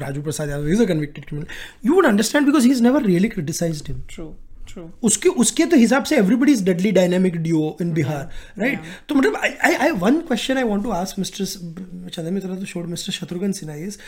Lalu 0.05 0.23
Prasad 0.29 0.49
Yadav 0.55 0.71
is 0.77 0.81
a 0.81 0.87
convicted 0.93 1.29
criminal. 1.29 1.49
You 1.83 1.95
would 1.97 2.07
understand 2.13 2.47
because 2.47 2.65
he's 2.65 2.81
never 2.89 3.01
really 3.01 3.29
criticized 3.37 3.87
him. 3.93 4.03
True, 4.09 4.35
true. 4.75 4.87
उसके 5.03 5.29
उसके 5.29 5.65
तो 5.65 5.77
हिसाब 5.77 6.05
से 6.05 6.17
everybody 6.17 6.53
is 6.53 6.65
deadly 6.65 6.91
dynamic 6.91 7.37
duo 7.37 7.77
in 7.81 7.93
Bihar 7.93 8.31
right 8.59 8.79
तो 9.09 9.15
मतलब 9.15 9.37
I 9.37 9.75
I 9.75 9.91
one 9.91 10.21
question 10.21 10.57
I 10.57 10.65
want 10.65 10.83
to 10.85 10.91
ask 10.91 11.19
mister 11.19 11.45
Chandra 11.45 12.31
Mitra 12.31 12.55
तो 12.55 12.65
should 12.65 12.87
mister 12.87 13.13
Shatrughan 13.13 13.53
Sinha 13.53 13.77
is 13.77 13.99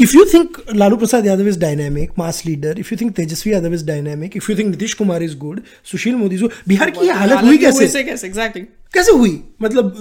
if 0.00 0.16
you 0.16 0.24
think 0.24 0.62
Lalu 0.74 0.96
Prasad 0.96 1.26
Yadav 1.26 1.48
is 1.48 1.58
dynamic 1.58 2.10
mass 2.18 2.42
leader 2.46 2.78
if 2.78 2.88
you 2.92 2.98
think 3.00 3.16
Tejashwi 3.16 3.52
Yadav 3.52 3.74
is 3.74 3.86
dynamic 3.86 4.36
if 4.36 4.52
you 4.52 4.58
think 4.58 4.70
Nitish 4.70 4.94
Kumar 4.94 5.22
is 5.22 5.36
good 5.36 5.60
Sushil 5.84 6.14
Modi 6.14 6.36
जो 6.36 6.50
बिहार 6.68 6.90
की 6.90 7.08
हालत 7.08 7.44
हुई 7.44 7.58
कैसे? 7.58 8.04
कैसे? 8.04 8.28
Exactly. 8.28 8.62
कैसे 8.94 9.12
हुई? 9.12 9.44
मतलब 9.62 9.94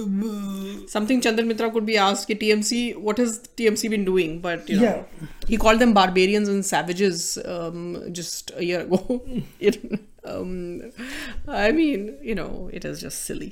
something 0.87 1.21
Chandan 1.21 1.47
Mitra 1.47 1.69
could 1.71 1.85
be 1.85 1.97
asked 1.97 2.27
कि 2.27 2.39
TMC 2.39 2.95
what 2.97 3.17
has 3.17 3.39
TMC 3.57 3.89
been 3.89 4.05
doing? 4.05 4.39
But 4.39 4.69
you 4.69 4.77
know 4.79 4.83
Yeah. 4.83 5.27
he 5.47 5.57
called 5.57 5.79
them 5.79 5.93
barbarians 5.93 6.47
and 6.49 6.65
savages 6.65 7.37
um, 7.45 8.01
just 8.11 8.51
a 8.55 8.65
year 8.65 8.81
ago 8.81 9.21
um, 10.24 10.52
I 11.46 11.70
mean 11.72 12.00
you 12.30 12.34
know 12.34 12.68
it 12.72 12.84
is 12.84 13.00
just 13.06 13.24
silly 13.30 13.50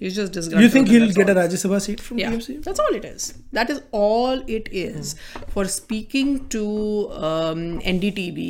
he's 0.00 0.14
just 0.16 0.32
disgruntled 0.32 0.56
Hmm. 0.56 0.62
you 0.64 0.68
think 0.74 0.88
and 0.88 0.94
he'll 0.94 1.06
that's 1.06 1.16
get 1.18 1.30
a 1.30 1.34
all. 1.34 1.40
Rajya 1.42 1.58
Sabha 1.64 1.78
seat 1.84 2.00
from 2.06 2.18
yeah 2.22 2.32
TMC 2.32 2.56
that's 2.66 2.80
all 2.84 2.94
it 3.00 3.04
is 3.10 3.28
that 3.58 3.70
is 3.74 3.78
all 4.00 4.42
it 4.56 4.66
is 4.80 5.14
for 5.54 5.64
speaking 5.76 6.32
to 6.54 6.64
um, 7.28 7.62
NDTV 7.94 8.40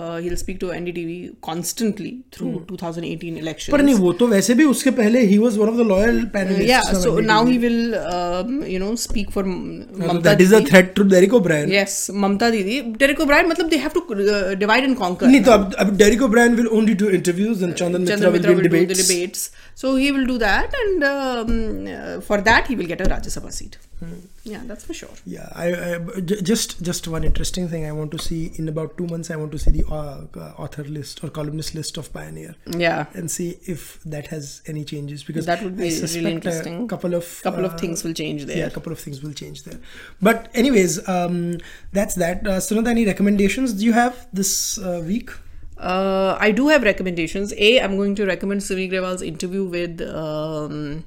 uh, 0.00 0.18
he'll 0.24 0.36
speak 0.42 0.60
to 0.60 0.66
NDTV 0.76 1.16
constantly 1.48 2.12
through 2.36 2.52
2018 2.68 3.36
elections 3.42 3.72
पर 3.74 3.82
नहीं 3.88 3.94
वो 4.04 4.12
तो 4.22 4.26
वैसे 4.34 4.54
भी 4.60 4.64
उसके 4.74 4.90
पहले 5.00 5.24
he 5.32 5.38
was 5.46 5.58
one 5.64 5.72
of 5.74 5.80
the 5.82 5.88
loyal 5.90 6.20
panelists 6.36 6.70
yeah 6.72 6.86
of 6.92 7.02
so 7.02 7.12
NDTV. 7.16 7.26
now 7.32 7.40
he 7.50 7.58
will 7.66 7.82
um, 8.14 8.54
you 8.74 8.78
know 8.84 8.92
speak 9.06 9.34
for 9.38 9.44
M- 9.48 9.58
So 9.92 10.06
Mamta 10.12 10.22
that 10.30 10.40
is 10.46 10.52
a 10.52 10.60
Didi. 10.60 10.70
threat 10.70 10.94
to 11.00 11.08
Derek 11.16 11.36
O'Brien 11.40 11.74
yes 11.78 11.98
Mamta 12.26 12.52
Didi 12.56 12.78
Derek 13.04 13.20
O'Brien 13.26 13.50
मतलब 13.54 13.74
they 13.74 13.82
have 13.88 13.98
to 14.00 14.04
uh, 14.14 14.54
divide 14.64 14.88
and 14.90 15.00
conquer 15.04 15.26
नहीं 15.34 15.42
तो 15.50 15.58
अब 15.58 15.74
अब 15.86 15.96
Derek 16.04 16.24
O'Brien 16.28 16.55
will 16.59 16.69
only 16.79 16.93
do 17.01 17.09
interviews 17.19 17.61
and 17.67 17.73
Chandan 17.81 18.01
Mitra 18.05 18.13
Chandra 18.15 18.31
will 18.35 18.39
Mitra 18.39 18.51
will 18.53 18.59
in 18.59 18.69
do 18.69 18.69
debates. 18.69 18.99
the 18.99 19.07
debates 19.07 19.41
so 19.83 19.95
he 20.03 20.11
will 20.17 20.27
do 20.33 20.37
that 20.47 20.73
and 20.83 21.03
um, 21.13 21.51
uh, 21.97 22.21
for 22.29 22.39
that 22.49 22.67
he 22.67 22.75
will 22.81 22.89
get 22.93 23.01
a 23.07 23.11
Rajya 23.15 23.33
Sabha 23.37 23.53
seat 23.59 23.77
Hmm. 23.99 24.17
yeah 24.53 24.61
that's 24.69 24.83
for 24.87 24.93
sure 24.97 25.13
Yeah, 25.35 25.47
I, 25.61 25.67
I 25.85 26.19
j- 26.31 26.41
just 26.49 26.73
just 26.89 27.07
one 27.13 27.23
interesting 27.29 27.67
thing 27.71 27.85
I 27.91 27.93
want 27.99 28.11
to 28.15 28.19
see 28.25 28.41
in 28.57 28.67
about 28.71 28.91
two 28.99 29.07
months. 29.13 29.31
I 29.35 29.37
want 29.37 29.51
to 29.53 29.61
see 29.63 29.71
the 29.77 29.83
uh, 29.99 30.01
uh, 30.41 30.51
author 30.65 30.83
list 30.97 31.23
or 31.23 31.29
columnist 31.37 31.73
list 31.79 31.97
of 32.01 32.11
Pioneer 32.17 32.51
yeah 32.83 33.07
and 33.21 33.31
see 33.37 33.47
if 33.75 33.81
that 34.15 34.27
has 34.35 34.61
any 34.73 34.83
changes 34.91 35.23
because 35.29 35.47
That 35.47 35.63
would 35.63 35.75
be 35.77 35.89
really 35.89 36.31
interesting. 36.33 36.77
A 36.83 36.87
couple 36.93 37.15
of 37.21 37.25
couple 37.47 37.65
of 37.69 37.73
uh, 37.73 37.77
things 37.85 38.03
will 38.03 38.13
change 38.21 38.45
there 38.51 38.59
Yeah, 38.61 38.67
a 38.67 38.75
couple 38.77 38.93
of 38.97 38.99
things 39.07 39.23
will 39.23 39.33
change 39.41 39.63
there. 39.63 39.79
But 40.21 40.47
anyways, 40.63 40.93
um, 41.17 41.57
that's 41.91 42.13
that. 42.25 42.45
Uh, 42.45 42.59
Sunanda, 42.67 42.89
any 42.95 43.07
recommendations 43.13 43.73
do 43.81 43.83
you 43.89 43.93
have 44.03 44.15
this 44.31 44.77
uh, 44.77 45.01
week? 45.11 45.31
Uh, 45.77 46.37
I 46.39 46.51
do 46.51 46.67
have 46.69 46.83
recommendations. 46.83 47.53
A, 47.57 47.79
I'm 47.81 47.97
going 47.97 48.15
to 48.15 48.25
recommend 48.25 48.63
Simi 48.63 48.89
Grewal's 48.89 49.21
interview 49.21 49.63
with 49.65 50.01
um, 50.01 51.05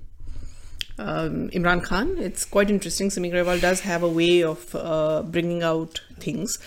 um, 0.99 1.51
Imran 1.51 1.83
Khan. 1.83 2.17
It's 2.19 2.45
quite 2.45 2.71
interesting. 2.71 3.11
Simi 3.11 3.31
Grewal 3.31 3.61
does 3.61 3.81
have 3.81 4.03
a 4.03 4.09
way 4.09 4.43
of 4.43 4.75
uh, 4.75 5.23
bringing 5.23 5.63
out 5.63 6.01
things 6.19 6.59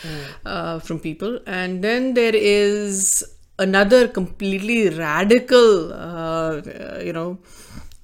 uh, 0.45 0.80
from 0.80 0.99
people. 0.99 1.39
And 1.47 1.84
then 1.84 2.14
there 2.14 2.36
is 2.36 3.24
another 3.60 4.08
completely 4.08 4.89
radical, 4.89 5.93
uh, 5.93 6.62
you 7.01 7.14
know, 7.14 7.38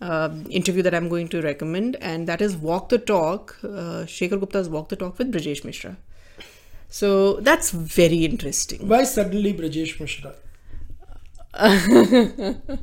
uh, 0.01 0.29
interview 0.49 0.81
that 0.83 0.95
I'm 0.95 1.09
going 1.09 1.27
to 1.29 1.41
recommend, 1.41 1.97
and 1.97 2.27
that 2.27 2.41
is 2.41 2.55
Walk 2.55 2.89
the 2.89 2.97
Talk, 2.97 3.57
uh, 3.63 4.05
Shekhar 4.05 4.39
Gupta's 4.39 4.69
Walk 4.69 4.89
the 4.89 4.95
Talk 4.95 5.17
with 5.17 5.31
Brajesh 5.33 5.65
Mishra. 5.65 5.97
So 6.89 7.35
that's 7.41 7.71
very 7.71 8.25
interesting. 8.25 8.87
Why 8.87 9.03
suddenly 9.03 9.53
Brajesh 9.53 9.99
Mishra? 9.99 10.33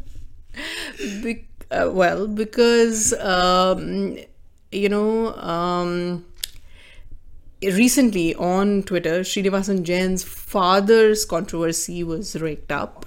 Be- 1.22 1.46
uh, 1.70 1.90
well, 1.92 2.26
because 2.28 3.12
um, 3.14 4.16
you 4.70 4.88
know, 4.88 5.34
um, 5.36 6.24
recently 7.62 8.34
on 8.34 8.82
Twitter, 8.82 9.20
Sreenivasan 9.20 9.82
Jain's 9.82 10.22
father's 10.22 11.24
controversy 11.24 12.04
was 12.04 12.36
raked 12.36 12.70
up, 12.70 13.07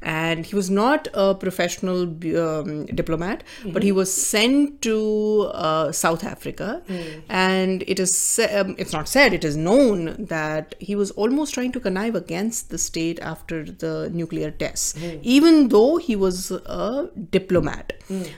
and 0.00 0.46
he 0.46 0.54
was 0.54 0.70
not 0.70 1.08
a 1.12 1.34
professional 1.34 2.02
um, 2.02 2.86
diplomat, 2.86 3.44
but 3.66 3.82
he 3.82 3.92
was 3.92 4.12
sent 4.12 4.80
to 4.82 5.50
uh, 5.52 5.92
South 5.92 6.24
Africa, 6.24 6.82
and 7.28 7.84
it 7.86 8.00
is 8.00 8.40
um, 8.52 8.74
it's 8.78 8.92
not 8.92 9.08
said, 9.08 9.34
it 9.34 9.44
is 9.44 9.56
known 9.56 10.16
that 10.18 10.74
he 10.78 10.96
was 10.96 11.10
almost 11.12 11.54
trying 11.54 11.72
to 11.72 11.80
connive 11.80 12.14
against 12.14 12.70
the 12.70 12.78
state 12.78 13.18
after 13.20 13.64
the 13.64 14.08
nuclear 14.12 14.50
tests, 14.50 14.94
even 15.22 15.68
though 15.68 15.98
he 15.98 16.16
was 16.16 16.50
a 16.50 17.10
diplomat. 17.30 17.92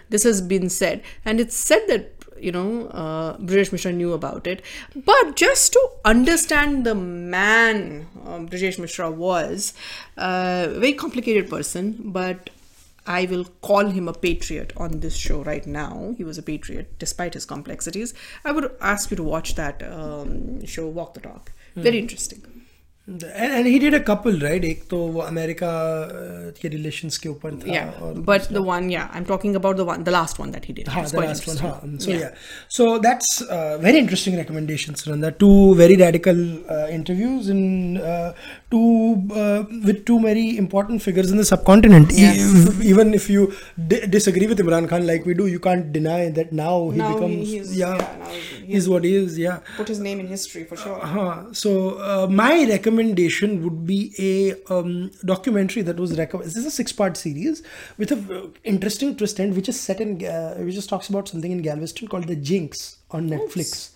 This 0.08 0.24
has 0.24 0.40
been 0.42 0.68
said, 0.68 1.02
and 1.24 1.40
it's 1.40 1.56
said 1.56 1.86
that 1.86 2.21
you 2.42 2.52
know, 2.52 2.86
uh, 2.88 3.36
Brijesh 3.38 3.72
Mishra 3.72 3.92
knew 3.92 4.12
about 4.12 4.46
it. 4.46 4.62
But 4.94 5.36
just 5.36 5.72
to 5.74 5.88
understand 6.04 6.84
the 6.84 6.94
man 6.94 8.08
um, 8.26 8.48
Brijesh 8.48 8.78
Mishra 8.78 9.10
was, 9.10 9.74
uh, 10.16 10.68
very 10.72 10.92
complicated 10.92 11.48
person, 11.48 11.96
but 12.04 12.50
I 13.06 13.26
will 13.26 13.44
call 13.62 13.86
him 13.86 14.08
a 14.08 14.12
patriot 14.12 14.72
on 14.76 15.00
this 15.00 15.16
show 15.16 15.42
right 15.42 15.66
now. 15.66 16.14
He 16.16 16.24
was 16.24 16.38
a 16.38 16.42
patriot 16.42 16.98
despite 16.98 17.34
his 17.34 17.44
complexities. 17.44 18.14
I 18.44 18.52
would 18.52 18.70
ask 18.80 19.10
you 19.10 19.16
to 19.16 19.22
watch 19.22 19.54
that 19.56 19.82
um, 19.82 20.64
show, 20.66 20.86
Walk 20.88 21.14
the 21.14 21.20
Talk. 21.20 21.52
Very 21.74 21.98
interesting 21.98 22.61
And, 23.09 23.23
and 23.23 23.67
he 23.67 23.79
did 23.79 23.93
a 23.93 23.99
couple, 24.07 24.33
right? 24.39 24.63
एक 24.65 24.81
तो 24.89 24.97
वो 25.11 25.19
America 25.21 25.67
uh, 26.07 26.59
के 26.61 26.69
relations 26.69 27.17
के 27.17 27.29
ऊपर 27.29 27.53
था 27.61 27.67
Yeah, 27.73 27.91
और 28.01 28.17
but 28.29 28.49
the 28.55 28.61
one, 28.69 28.89
yeah, 28.93 29.07
I'm 29.13 29.25
talking 29.29 29.55
about 29.59 29.77
the 29.77 29.85
one, 29.89 30.03
the 30.03 30.11
last 30.11 30.39
one 30.39 30.51
that 30.55 30.65
he 30.65 30.73
did. 30.79 30.87
हाँ, 30.95 31.03
It's 31.03 31.11
the 31.13 31.17
quite 31.17 31.29
last 31.29 31.47
one, 31.47 31.55
interesting. 31.57 31.85
हाँ. 31.85 32.01
So 32.01 32.11
yeah. 32.11 32.33
so 32.67 32.97
that's 33.05 33.41
uh, 33.43 33.77
very 33.85 33.97
interesting 33.99 34.35
recommendations, 34.35 35.05
Sunanda. 35.05 35.31
Two 35.45 35.73
very 35.75 35.95
radical 35.95 36.43
uh, 36.69 36.87
interviews 36.97 37.47
uh, 38.76 39.64
with 39.86 40.04
two 40.06 40.20
very 40.20 40.56
important 40.56 41.02
figures 41.02 41.30
in 41.30 41.36
the 41.36 41.44
subcontinent. 41.44 42.12
E- 42.12 42.32
even 42.90 43.14
if 43.14 43.28
you 43.30 43.52
di- 43.88 44.06
disagree 44.06 44.46
with 44.46 44.58
Imran 44.58 44.88
Khan 44.88 45.06
like 45.06 45.24
we 45.26 45.34
do, 45.34 45.46
you 45.46 45.60
can't 45.60 45.92
deny 45.92 46.30
that 46.30 46.52
now 46.52 46.90
he 46.90 46.98
Now 46.98 47.08
he- 47.08 47.14
becomes 47.14 47.48
he's- 47.48 47.76
yeah, 47.76 47.96
yeah, 47.96 48.30
he- 48.30 48.66
he's 48.72 48.88
what 48.88 49.04
he 49.04 49.14
is. 49.14 49.38
Yeah. 49.38 49.60
Put 49.76 49.88
his 49.88 49.98
name 50.00 50.20
in 50.20 50.26
history 50.26 50.64
for 50.64 50.76
sure. 50.76 51.00
Uh-huh. 51.02 51.52
So 51.52 51.98
uh, 52.00 52.26
my 52.30 52.64
recommendation 52.68 53.62
would 53.64 53.86
be 53.86 54.00
a 54.18 54.54
um, 54.72 55.10
documentary 55.24 55.82
that 55.82 55.96
was 55.96 56.16
recommended. 56.18 56.48
This 56.50 56.56
is 56.56 56.66
a 56.66 56.70
six-part 56.70 57.16
series 57.16 57.62
with 57.98 58.12
a 58.12 58.16
uh, 58.38 58.46
interesting 58.64 59.16
twist 59.16 59.38
end, 59.40 59.54
which 59.56 59.68
is 59.68 59.78
set 59.80 60.00
in, 60.00 60.24
uh, 60.24 60.54
which 60.56 60.74
just 60.74 60.88
talks 60.88 61.08
about 61.08 61.28
something 61.28 61.50
in 61.52 61.62
Galveston 61.62 62.08
called 62.08 62.28
the 62.28 62.36
Jinx 62.36 62.98
on 63.10 63.28
Netflix. 63.28 63.90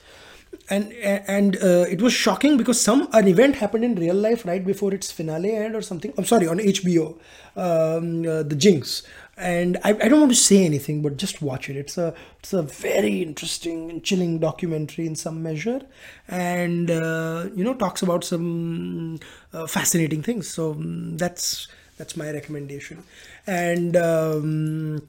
And 0.68 0.92
and 0.92 1.56
uh, 1.62 1.86
it 1.88 2.02
was 2.02 2.12
shocking 2.12 2.56
because 2.56 2.80
some 2.80 3.08
an 3.12 3.28
event 3.28 3.56
happened 3.56 3.84
in 3.84 3.94
real 3.94 4.16
life 4.16 4.44
right 4.44 4.64
before 4.64 4.92
its 4.92 5.12
finale 5.12 5.50
aired 5.50 5.76
or 5.76 5.82
something. 5.82 6.12
I'm 6.18 6.24
sorry 6.24 6.48
on 6.48 6.58
HBO, 6.58 7.18
um, 7.56 8.26
uh, 8.26 8.42
the 8.42 8.56
Jinx. 8.56 9.02
And 9.38 9.76
I, 9.84 9.90
I 9.90 10.08
don't 10.08 10.20
want 10.20 10.32
to 10.32 10.36
say 10.36 10.64
anything, 10.64 11.02
but 11.02 11.18
just 11.18 11.42
watch 11.42 11.68
it. 11.68 11.76
It's 11.76 11.98
a 11.98 12.14
it's 12.40 12.52
a 12.52 12.62
very 12.62 13.22
interesting 13.22 13.90
and 13.90 14.02
chilling 14.02 14.38
documentary 14.40 15.06
in 15.06 15.14
some 15.14 15.42
measure, 15.42 15.82
and 16.26 16.90
uh, 16.90 17.48
you 17.54 17.62
know 17.62 17.74
talks 17.74 18.02
about 18.02 18.24
some 18.24 19.20
uh, 19.52 19.66
fascinating 19.66 20.22
things. 20.22 20.48
So 20.48 20.74
mm, 20.74 21.16
that's 21.18 21.68
that's 21.98 22.16
my 22.16 22.30
recommendation. 22.30 23.04
And 23.46 23.96
um, 23.96 25.06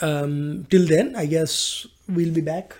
um, 0.00 0.66
till 0.70 0.86
then, 0.86 1.16
I 1.16 1.26
guess 1.26 1.86
we'll 2.08 2.32
be 2.32 2.40
back. 2.40 2.74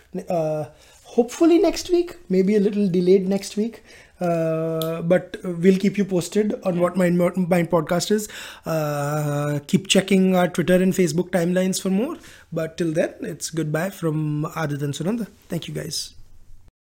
Hopefully 1.17 1.59
next 1.59 1.91
week, 1.91 2.17
maybe 2.29 2.57
a 2.57 2.61
little 2.61 2.89
delayed 2.89 3.29
next 3.29 3.57
week. 3.57 3.83
Uh, 4.21 5.03
but 5.03 5.37
we'll 5.45 5.79
keep 5.79 5.99
you 5.99 6.05
posted 6.05 6.55
on 6.65 6.81
what 6.81 6.97
Mind, 6.97 7.19
Mind 7.19 7.71
Podcast 7.71 8.11
is. 8.11 8.29
Uh, 8.65 9.61
keep 9.67 9.87
checking 9.87 10.35
our 10.35 10.49
Twitter 10.49 10.75
and 10.75 10.93
Facebook 10.93 11.31
timelines 11.31 11.81
for 11.81 11.91
more. 11.91 12.17
But 12.53 12.77
till 12.77 12.93
then, 12.93 13.15
it's 13.21 13.51
goodbye 13.51 13.91
from 13.91 14.45
Aadit 14.57 14.83
and 14.83 14.95
Sunanda. 14.95 15.29
Thank 15.49 15.69
you 15.69 15.75
guys. 15.75 16.15